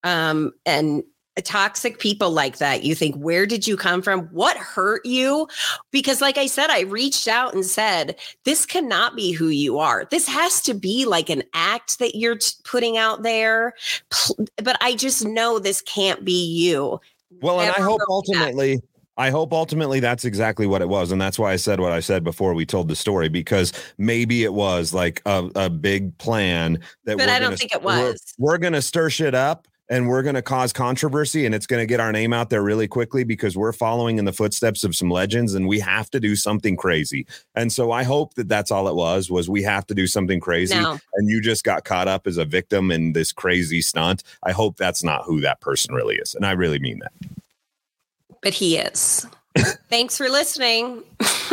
Um 0.03 0.53
and 0.67 1.03
toxic 1.43 1.99
people 1.99 2.31
like 2.31 2.59
that 2.59 2.85
you 2.85 2.95
think 2.95 3.17
where 3.17 3.45
did 3.45 3.67
you 3.67 3.77
come 3.77 4.03
from? 4.03 4.21
What 4.27 4.57
hurt 4.57 5.05
you? 5.05 5.49
Because 5.91 6.21
like 6.21 6.39
i 6.39 6.47
said 6.47 6.71
i 6.71 6.81
reached 6.83 7.27
out 7.29 7.55
and 7.55 7.65
said 7.65 8.17
this 8.45 8.65
cannot 8.67 9.17
be 9.17 9.33
who 9.33 9.49
you 9.49 9.79
are. 9.79 10.07
This 10.11 10.29
has 10.29 10.61
to 10.63 10.75
be 10.75 11.05
like 11.07 11.31
an 11.31 11.43
act 11.55 11.99
that 11.99 12.15
you're 12.17 12.37
t- 12.39 12.53
putting 12.65 12.97
out 12.99 13.23
there. 13.23 13.75
But 14.63 14.77
i 14.81 14.95
just 14.95 15.25
know 15.25 15.59
this 15.59 15.81
can't 15.83 16.25
be 16.25 16.45
you. 16.47 17.01
Well, 17.41 17.61
and 17.61 17.75
I 17.77 17.81
hope 17.81 18.01
ultimately 18.09 18.77
back. 18.77 18.85
I 19.17 19.31
hope 19.31 19.53
ultimately 19.53 20.01
that's 20.01 20.25
exactly 20.25 20.67
what 20.67 20.83
it 20.83 20.89
was, 20.89 21.13
and 21.13 21.21
that's 21.21 21.39
why 21.39 21.53
I 21.53 21.57
said 21.57 21.79
what 21.81 21.93
I 21.93 22.01
said 22.01 22.25
before 22.25 22.53
we 22.55 22.67
told 22.67 22.89
the 22.89 22.97
story 22.97 23.29
because 23.29 23.73
maybe 23.97 24.43
it 24.45 24.53
was 24.55 24.93
like 24.93 25.23
a, 25.27 25.49
a 25.55 25.71
big 25.71 26.17
plan 26.19 26.81
that. 27.05 27.17
But 27.19 27.27
we're 27.29 27.33
I 27.33 27.39
don't 27.39 27.43
gonna- 27.49 27.57
think 27.57 27.75
it 27.75 27.83
we're- 27.83 28.15
We're, 28.39 28.59
going 28.59 28.73
to 28.73 28.83
stir 28.83 29.11
shit 29.11 29.35
up. 29.35 29.69
And 29.91 30.09
we're 30.09 30.23
going 30.23 30.35
to 30.35 30.41
cause 30.41 30.73
controversy, 30.73 31.45
and 31.45 31.55
it's 31.55 31.67
going 31.67 31.83
to 31.83 31.87
get 31.87 32.01
our 32.01 32.11
name 32.11 32.33
out 32.33 32.49
there 32.49 32.63
really 32.63 32.89
quickly 32.89 33.23
because 33.23 33.55
we're 33.55 33.71
following 33.71 34.19
in 34.19 34.25
the 34.25 34.33
footsteps 34.33 34.83
of 34.83 34.97
some 34.97 35.11
legends, 35.11 35.53
and 35.53 35.69
we 35.69 35.79
have 35.79 36.09
to 36.13 36.19
do 36.21 36.37
something 36.37 36.75
crazy. 36.75 37.27
And 37.55 37.71
so 37.71 37.93
I 37.93 38.03
hope 38.03 38.33
that 38.37 38.49
that's 38.49 38.71
all 38.71 38.89
it 38.89 38.95
was: 38.95 39.31
was 39.31 39.51
we 39.51 39.63
have 39.65 39.87
to 39.89 39.95
do 39.95 40.07
something 40.07 40.41
crazy, 40.41 40.75
No. 40.75 40.99
and 41.17 41.29
you 41.29 41.43
just 41.43 41.65
got 41.65 41.85
caught 41.85 42.09
up 42.09 42.27
as 42.27 42.39
a 42.39 42.47
victim 42.47 42.91
in 42.91 43.13
this 43.13 43.31
crazy 43.31 43.83
stunt. 43.83 44.23
I 44.43 44.53
hope 44.53 44.79
that's 44.79 45.05
not 45.05 45.25
who 45.27 45.43
that 45.43 45.61
person 45.61 45.95
really 45.95 46.17
is, 46.17 46.35
and 46.35 46.47
I 46.47 46.53
really 46.53 46.79
mean 46.79 47.01
that. 47.01 47.13
But 48.45 48.55
he 48.55 48.77
is 48.79 49.27
thanks 49.91 50.17
for 50.17 50.29
listening 50.29 51.03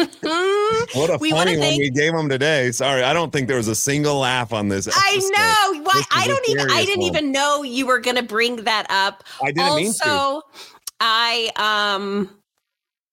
What 0.93 1.09
a 1.09 1.17
We 1.19 1.31
wanna 1.33 1.51
funny 1.51 1.57
one 1.57 1.67
thank- 1.69 1.79
we 1.81 1.89
gave 1.91 2.13
him 2.13 2.29
today. 2.29 2.71
Sorry, 2.71 3.03
I 3.03 3.13
don't 3.13 3.31
think 3.31 3.47
there 3.47 3.57
was 3.57 3.67
a 3.67 3.75
single 3.75 4.19
laugh 4.19 4.51
on 4.53 4.67
this. 4.69 4.87
I 4.91 5.17
know. 5.17 5.81
Why 5.83 5.93
This 5.95 6.07
I 6.11 6.27
don't 6.27 6.49
even 6.49 6.71
I 6.71 6.85
didn't 6.85 7.01
one. 7.01 7.07
even 7.15 7.31
know 7.31 7.63
you 7.63 7.85
were 7.85 7.99
gonna 7.99 8.23
bring 8.23 8.57
that 8.63 8.85
up. 8.89 9.23
I 9.43 9.51
didn't 9.51 9.75
mean 9.75 9.93
to. 10.03 10.09
also, 10.09 10.41
I 10.99 11.51
um 11.57 12.29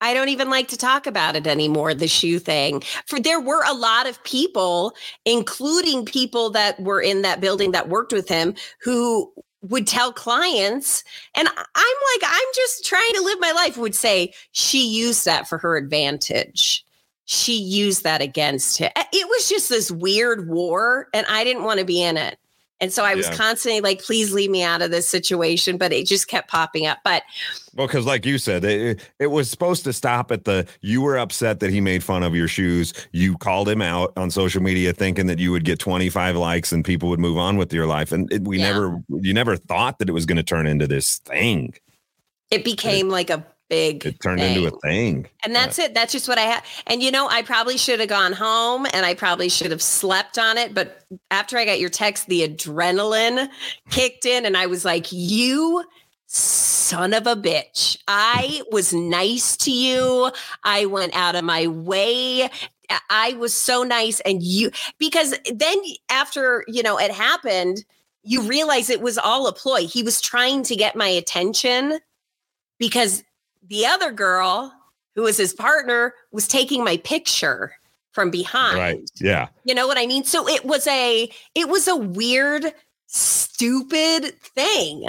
I 0.00 0.14
don't 0.14 0.28
even 0.28 0.48
like 0.48 0.68
to 0.68 0.76
talk 0.78 1.06
about 1.06 1.34
it 1.36 1.46
anymore, 1.46 1.92
the 1.94 2.06
shoe 2.08 2.38
thing. 2.38 2.82
For 3.06 3.18
there 3.20 3.40
were 3.40 3.64
a 3.66 3.74
lot 3.74 4.06
of 4.08 4.22
people, 4.24 4.94
including 5.24 6.04
people 6.04 6.50
that 6.50 6.78
were 6.80 7.00
in 7.02 7.22
that 7.22 7.40
building 7.40 7.72
that 7.72 7.88
worked 7.88 8.12
with 8.12 8.28
him, 8.28 8.54
who 8.82 9.32
would 9.62 9.86
tell 9.86 10.12
clients, 10.12 11.02
and 11.34 11.48
I'm 11.48 11.54
like, 11.54 12.30
I'm 12.30 12.48
just 12.54 12.84
trying 12.84 13.12
to 13.14 13.22
live 13.22 13.40
my 13.40 13.52
life, 13.52 13.76
would 13.76 13.94
say 13.94 14.32
she 14.52 14.86
used 14.86 15.24
that 15.24 15.48
for 15.48 15.58
her 15.58 15.76
advantage. 15.76 16.84
She 17.24 17.60
used 17.60 18.04
that 18.04 18.22
against 18.22 18.78
him. 18.78 18.90
Eh, 18.96 19.04
it 19.12 19.28
was 19.28 19.48
just 19.48 19.68
this 19.68 19.90
weird 19.90 20.48
war, 20.48 21.08
and 21.12 21.26
I 21.28 21.44
didn't 21.44 21.64
want 21.64 21.80
to 21.80 21.84
be 21.84 22.02
in 22.02 22.16
it. 22.16 22.38
And 22.80 22.92
so 22.92 23.04
I 23.04 23.14
was 23.16 23.26
Yeah. 23.26 23.34
constantly 23.34 23.80
like, 23.80 24.02
please 24.02 24.32
leave 24.32 24.50
me 24.50 24.62
out 24.62 24.82
of 24.82 24.90
this 24.92 25.08
situation, 25.08 25.78
but 25.78 25.92
it 25.92 26.06
just 26.06 26.28
kept 26.28 26.48
popping 26.48 26.86
up. 26.86 26.98
But 27.02 27.24
Well, 27.74 27.86
because 27.88 28.06
like 28.06 28.24
you 28.24 28.38
said, 28.38 28.64
it, 28.64 29.00
it 29.18 29.26
was 29.28 29.50
supposed 29.50 29.82
to 29.84 29.92
stop 29.92 30.30
at 30.30 30.44
the 30.44 30.66
you 30.80 31.00
were 31.02 31.18
upset 31.18 31.58
that 31.60 31.70
he 31.70 31.80
made 31.80 32.04
fun 32.04 32.22
of 32.22 32.34
your 32.36 32.46
shoes. 32.48 32.92
You 33.12 33.36
called 33.38 33.68
him 33.68 33.82
out 33.82 34.12
on 34.16 34.30
social 34.30 34.62
media 34.62 34.92
thinking 34.92 35.26
that 35.26 35.38
you 35.40 35.50
would 35.50 35.64
get 35.64 35.78
25 35.80 36.36
likes 36.36 36.70
and 36.72 36.84
people 36.84 37.08
would 37.08 37.20
move 37.20 37.36
on 37.36 37.56
with 37.56 37.72
your 37.72 37.86
life. 37.86 38.12
And 38.12 38.32
it, 38.32 38.42
we 38.44 38.58
Yeah. 38.58 38.72
never, 38.72 38.98
you 39.08 39.34
never 39.34 39.56
thought 39.56 39.98
that 39.98 40.08
it 40.08 40.12
was 40.12 40.24
going 40.26 40.36
to 40.36 40.42
turn 40.44 40.66
into 40.66 40.86
this 40.86 41.18
thing. 41.18 41.74
it 42.50 42.64
became 42.64 43.08
like 43.10 43.28
a 43.28 43.44
big 43.68 44.04
It 44.06 44.20
turned 44.20 44.40
thing. 44.40 44.56
into 44.56 44.74
a 44.74 44.80
thing. 44.80 45.26
And 45.44 45.54
that's 45.54 45.78
it. 45.78 45.94
That's 45.94 46.12
just 46.12 46.28
what 46.28 46.38
I 46.38 46.42
had. 46.42 46.62
And 46.86 47.02
you 47.02 47.10
know, 47.10 47.28
I 47.28 47.42
probably 47.42 47.76
should 47.76 48.00
have 48.00 48.08
gone 48.08 48.32
home 48.32 48.86
and 48.92 49.04
I 49.06 49.14
probably 49.14 49.48
should 49.48 49.70
have 49.70 49.82
slept 49.82 50.38
on 50.38 50.58
it. 50.58 50.74
But 50.74 51.04
after 51.30 51.56
I 51.58 51.64
got 51.64 51.80
your 51.80 51.90
text, 51.90 52.26
the 52.28 52.48
adrenaline 52.48 53.48
kicked 53.90 54.26
in 54.26 54.46
and 54.46 54.56
I 54.56 54.66
was 54.66 54.84
like, 54.84 55.06
you 55.10 55.84
son 56.26 57.14
of 57.14 57.26
a 57.26 57.34
bitch. 57.36 57.96
I 58.06 58.62
was 58.70 58.92
nice 58.92 59.56
to 59.58 59.70
you. 59.70 60.30
I 60.64 60.86
went 60.86 61.14
out 61.16 61.34
of 61.36 61.44
my 61.44 61.66
way. 61.66 62.44
I- 62.90 63.00
I 63.10 63.32
was 63.34 63.54
so 63.54 63.82
nice. 63.82 64.20
And 64.20 64.42
you, 64.42 64.70
because 64.98 65.34
then 65.52 65.76
after, 66.10 66.64
you 66.68 66.82
know, 66.82 66.98
it 66.98 67.10
happened, 67.10 67.84
you 68.22 68.42
realize 68.42 68.90
it 68.90 69.00
was 69.00 69.16
all 69.18 69.46
a 69.46 69.52
ploy. 69.52 69.86
He 69.86 70.02
was 70.02 70.20
trying 70.20 70.62
to 70.64 70.76
get 70.76 70.96
my 70.96 71.08
attention 71.08 71.98
because 72.78 73.22
the 73.66 73.86
other 73.86 74.12
girl 74.12 74.72
who 75.14 75.22
was 75.22 75.36
his 75.36 75.52
partner 75.52 76.14
was 76.32 76.46
taking 76.46 76.84
my 76.84 76.96
picture 76.98 77.72
from 78.12 78.30
behind. 78.30 78.78
Right. 78.78 79.10
Yeah. 79.20 79.48
You 79.64 79.74
know 79.74 79.86
what 79.86 79.98
I 79.98 80.06
mean? 80.06 80.24
So 80.24 80.48
it 80.48 80.64
was 80.64 80.86
a 80.86 81.30
it 81.54 81.68
was 81.68 81.88
a 81.88 81.96
weird 81.96 82.72
stupid 83.06 84.40
thing. 84.40 85.06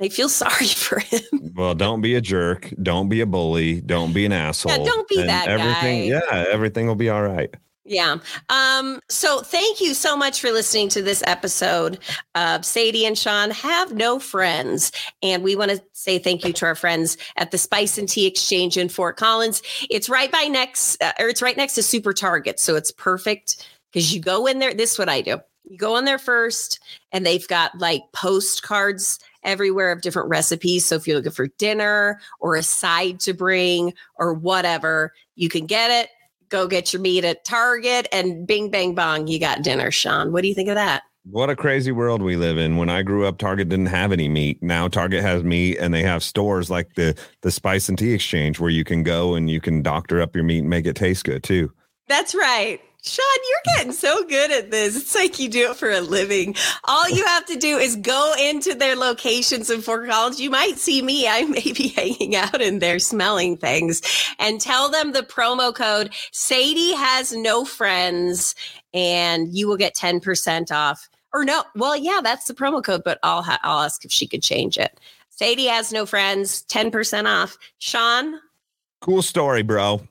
I 0.00 0.08
feel 0.08 0.28
sorry 0.42 0.66
for 0.66 0.98
him. 1.00 1.22
Well, 1.54 1.74
don't 1.74 2.00
be 2.00 2.14
a 2.14 2.20
jerk. 2.20 2.72
Don't 2.82 3.08
be 3.08 3.20
a 3.20 3.26
bully. 3.26 3.80
Don't 3.80 4.12
be 4.12 4.24
an 4.26 4.32
asshole. 4.32 4.84
don't 4.84 5.08
be 5.08 5.20
and 5.20 5.28
that 5.28 5.48
everything, 5.48 6.10
guy. 6.10 6.18
Yeah, 6.18 6.44
everything 6.50 6.86
will 6.86 6.94
be 6.94 7.10
all 7.10 7.22
right. 7.22 7.54
Yeah. 7.84 8.18
Um, 8.50 9.00
so 9.08 9.40
thank 9.40 9.80
you 9.80 9.94
so 9.94 10.16
much 10.16 10.40
for 10.40 10.50
listening 10.50 10.90
to 10.90 11.02
this 11.02 11.22
episode 11.26 11.98
of 12.34 12.64
Sadie 12.64 13.06
and 13.06 13.16
Shawn 13.16 13.50
Have 13.50 13.94
No 13.94 14.18
Friends. 14.18 14.92
And 15.22 15.42
we 15.42 15.56
want 15.56 15.70
to 15.70 15.82
say 15.92 16.18
thank 16.18 16.44
you 16.44 16.52
to 16.52 16.66
our 16.66 16.74
friends 16.74 17.16
at 17.36 17.50
the 17.50 17.58
Spice 17.58 17.96
and 17.96 18.08
Tea 18.08 18.26
Exchange 18.26 18.76
in 18.76 18.90
Fort 18.90 19.16
Collins. 19.16 19.62
It's 19.88 20.10
right 20.10 20.30
by 20.30 20.42
next, 20.44 21.02
uh, 21.02 21.12
or 21.18 21.28
it's 21.28 21.40
right 21.40 21.56
next 21.56 21.74
to 21.74 21.82
Super 21.82 22.12
Target. 22.12 22.60
So 22.60 22.76
it's 22.76 22.92
perfect 22.92 23.66
because 23.92 24.14
you 24.14 24.20
go 24.20 24.46
in 24.46 24.58
there. 24.58 24.74
This 24.74 24.92
is 24.92 24.98
what 24.98 25.08
I 25.08 25.22
do. 25.22 25.40
You 25.64 25.78
go 25.78 25.96
in 25.96 26.04
there 26.04 26.18
first, 26.18 26.80
and 27.12 27.24
they've 27.24 27.46
got 27.48 27.78
like 27.78 28.02
postcards 28.12 29.20
everywhere 29.42 29.90
of 29.90 30.02
different 30.02 30.28
recipes. 30.28 30.84
So 30.84 30.96
if 30.96 31.06
you're 31.06 31.16
looking 31.16 31.32
for 31.32 31.48
dinner 31.58 32.20
or 32.40 32.56
a 32.56 32.62
side 32.62 33.20
to 33.20 33.32
bring 33.32 33.94
or 34.16 34.34
whatever, 34.34 35.12
you 35.36 35.48
can 35.48 35.66
get 35.66 35.90
it 35.90 36.10
go 36.50 36.66
get 36.66 36.92
your 36.92 37.00
meat 37.00 37.24
at 37.24 37.44
Target 37.44 38.06
and 38.12 38.46
bing, 38.46 38.70
bang, 38.70 38.94
bong, 38.94 39.26
you 39.26 39.38
got 39.38 39.62
dinner, 39.62 39.90
Shawn. 39.90 40.32
What 40.32 40.42
do 40.42 40.48
you 40.48 40.54
think 40.54 40.68
of 40.68 40.74
that? 40.74 41.02
What 41.24 41.50
a 41.50 41.56
crazy 41.56 41.92
world 41.92 42.22
we 42.22 42.36
live 42.36 42.56
in. 42.56 42.76
When 42.76 42.88
I 42.88 43.02
grew 43.02 43.26
up, 43.26 43.38
Target 43.38 43.68
didn't 43.68 43.86
have 43.86 44.10
any 44.10 44.28
meat. 44.28 44.62
Now 44.62 44.88
Target 44.88 45.22
has 45.22 45.44
meat, 45.44 45.76
and 45.78 45.92
they 45.92 46.02
have 46.02 46.22
stores 46.22 46.70
like 46.70 46.94
the 46.94 47.18
the 47.42 47.50
Spice 47.50 47.88
and 47.88 47.98
Tea 47.98 48.14
Exchange 48.14 48.58
where 48.58 48.70
you 48.70 48.84
can 48.84 49.02
go 49.02 49.34
and 49.34 49.50
you 49.50 49.60
can 49.60 49.82
doctor 49.82 50.20
up 50.20 50.34
your 50.34 50.44
meat 50.44 50.60
and 50.60 50.70
make 50.70 50.86
it 50.86 50.96
taste 50.96 51.24
good 51.24 51.42
too. 51.42 51.72
That's 52.08 52.34
right. 52.34 52.80
Shawn, 53.02 53.24
you're 53.48 53.76
getting 53.76 53.92
so 53.92 54.24
good 54.24 54.50
at 54.50 54.70
this. 54.70 54.96
It's 54.96 55.14
like 55.14 55.38
you 55.38 55.48
do 55.48 55.70
it 55.70 55.76
for 55.76 55.90
a 55.90 56.00
living. 56.00 56.54
All 56.84 57.08
you 57.08 57.24
have 57.24 57.46
to 57.46 57.56
do 57.56 57.78
is 57.78 57.96
go 57.96 58.34
into 58.38 58.74
their 58.74 58.94
locations 58.94 59.70
in 59.70 59.80
Fort 59.80 60.08
Collins. 60.08 60.40
You 60.40 60.50
might 60.50 60.78
see 60.78 61.00
me. 61.00 61.26
I 61.26 61.44
may 61.44 61.72
be 61.72 61.88
hanging 61.96 62.36
out 62.36 62.60
in 62.60 62.78
there 62.78 62.98
smelling 62.98 63.56
things 63.56 64.02
and 64.38 64.60
tell 64.60 64.90
them 64.90 65.12
the 65.12 65.22
promo 65.22 65.74
code 65.74 66.12
Sadie 66.32 66.94
has 66.94 67.32
no 67.32 67.64
friends 67.64 68.54
and 68.92 69.54
you 69.56 69.66
will 69.66 69.76
get 69.78 69.94
10% 69.94 70.70
off. 70.70 71.08
Or 71.32 71.44
no, 71.44 71.64
well, 71.76 71.96
yeah, 71.96 72.20
that's 72.22 72.46
the 72.46 72.54
promo 72.54 72.82
code, 72.82 73.02
but 73.04 73.18
I'll, 73.22 73.42
ha- 73.42 73.60
I'll 73.62 73.84
ask 73.84 74.04
if 74.04 74.10
she 74.12 74.26
could 74.26 74.42
change 74.42 74.76
it. 74.76 74.98
Sadie 75.30 75.66
has 75.66 75.92
no 75.92 76.04
friends, 76.04 76.64
10% 76.68 77.26
off. 77.26 77.56
Shawn, 77.78 78.40
Cool 79.00 79.22
story, 79.22 79.62
bro. 79.62 80.02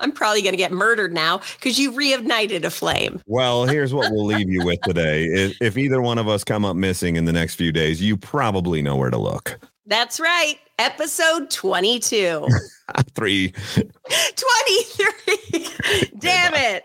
I'm 0.00 0.12
probably 0.12 0.42
going 0.42 0.52
to 0.52 0.58
get 0.58 0.72
murdered 0.72 1.12
now 1.12 1.40
because 1.58 1.78
you 1.78 1.92
reignited 1.92 2.64
a 2.64 2.70
flame. 2.70 3.20
Well, 3.26 3.66
here's 3.68 3.94
what 3.94 4.10
we'll 4.12 4.26
leave 4.26 4.50
you 4.50 4.64
with 4.64 4.80
today. 4.82 5.24
If, 5.24 5.56
if 5.60 5.78
either 5.78 6.02
one 6.02 6.18
of 6.18 6.28
us 6.28 6.44
come 6.44 6.64
up 6.64 6.76
missing 6.76 7.16
in 7.16 7.24
the 7.24 7.32
next 7.32 7.54
few 7.54 7.72
days, 7.72 8.02
you 8.02 8.16
probably 8.16 8.82
know 8.82 8.96
where 8.96 9.10
to 9.10 9.18
look. 9.18 9.58
That's 9.86 10.18
right. 10.18 10.58
Episode 10.78 11.50
22. 11.50 12.48
Three. 13.14 13.52
23. 13.76 15.68
Damn 16.18 16.54
it. 16.54 16.84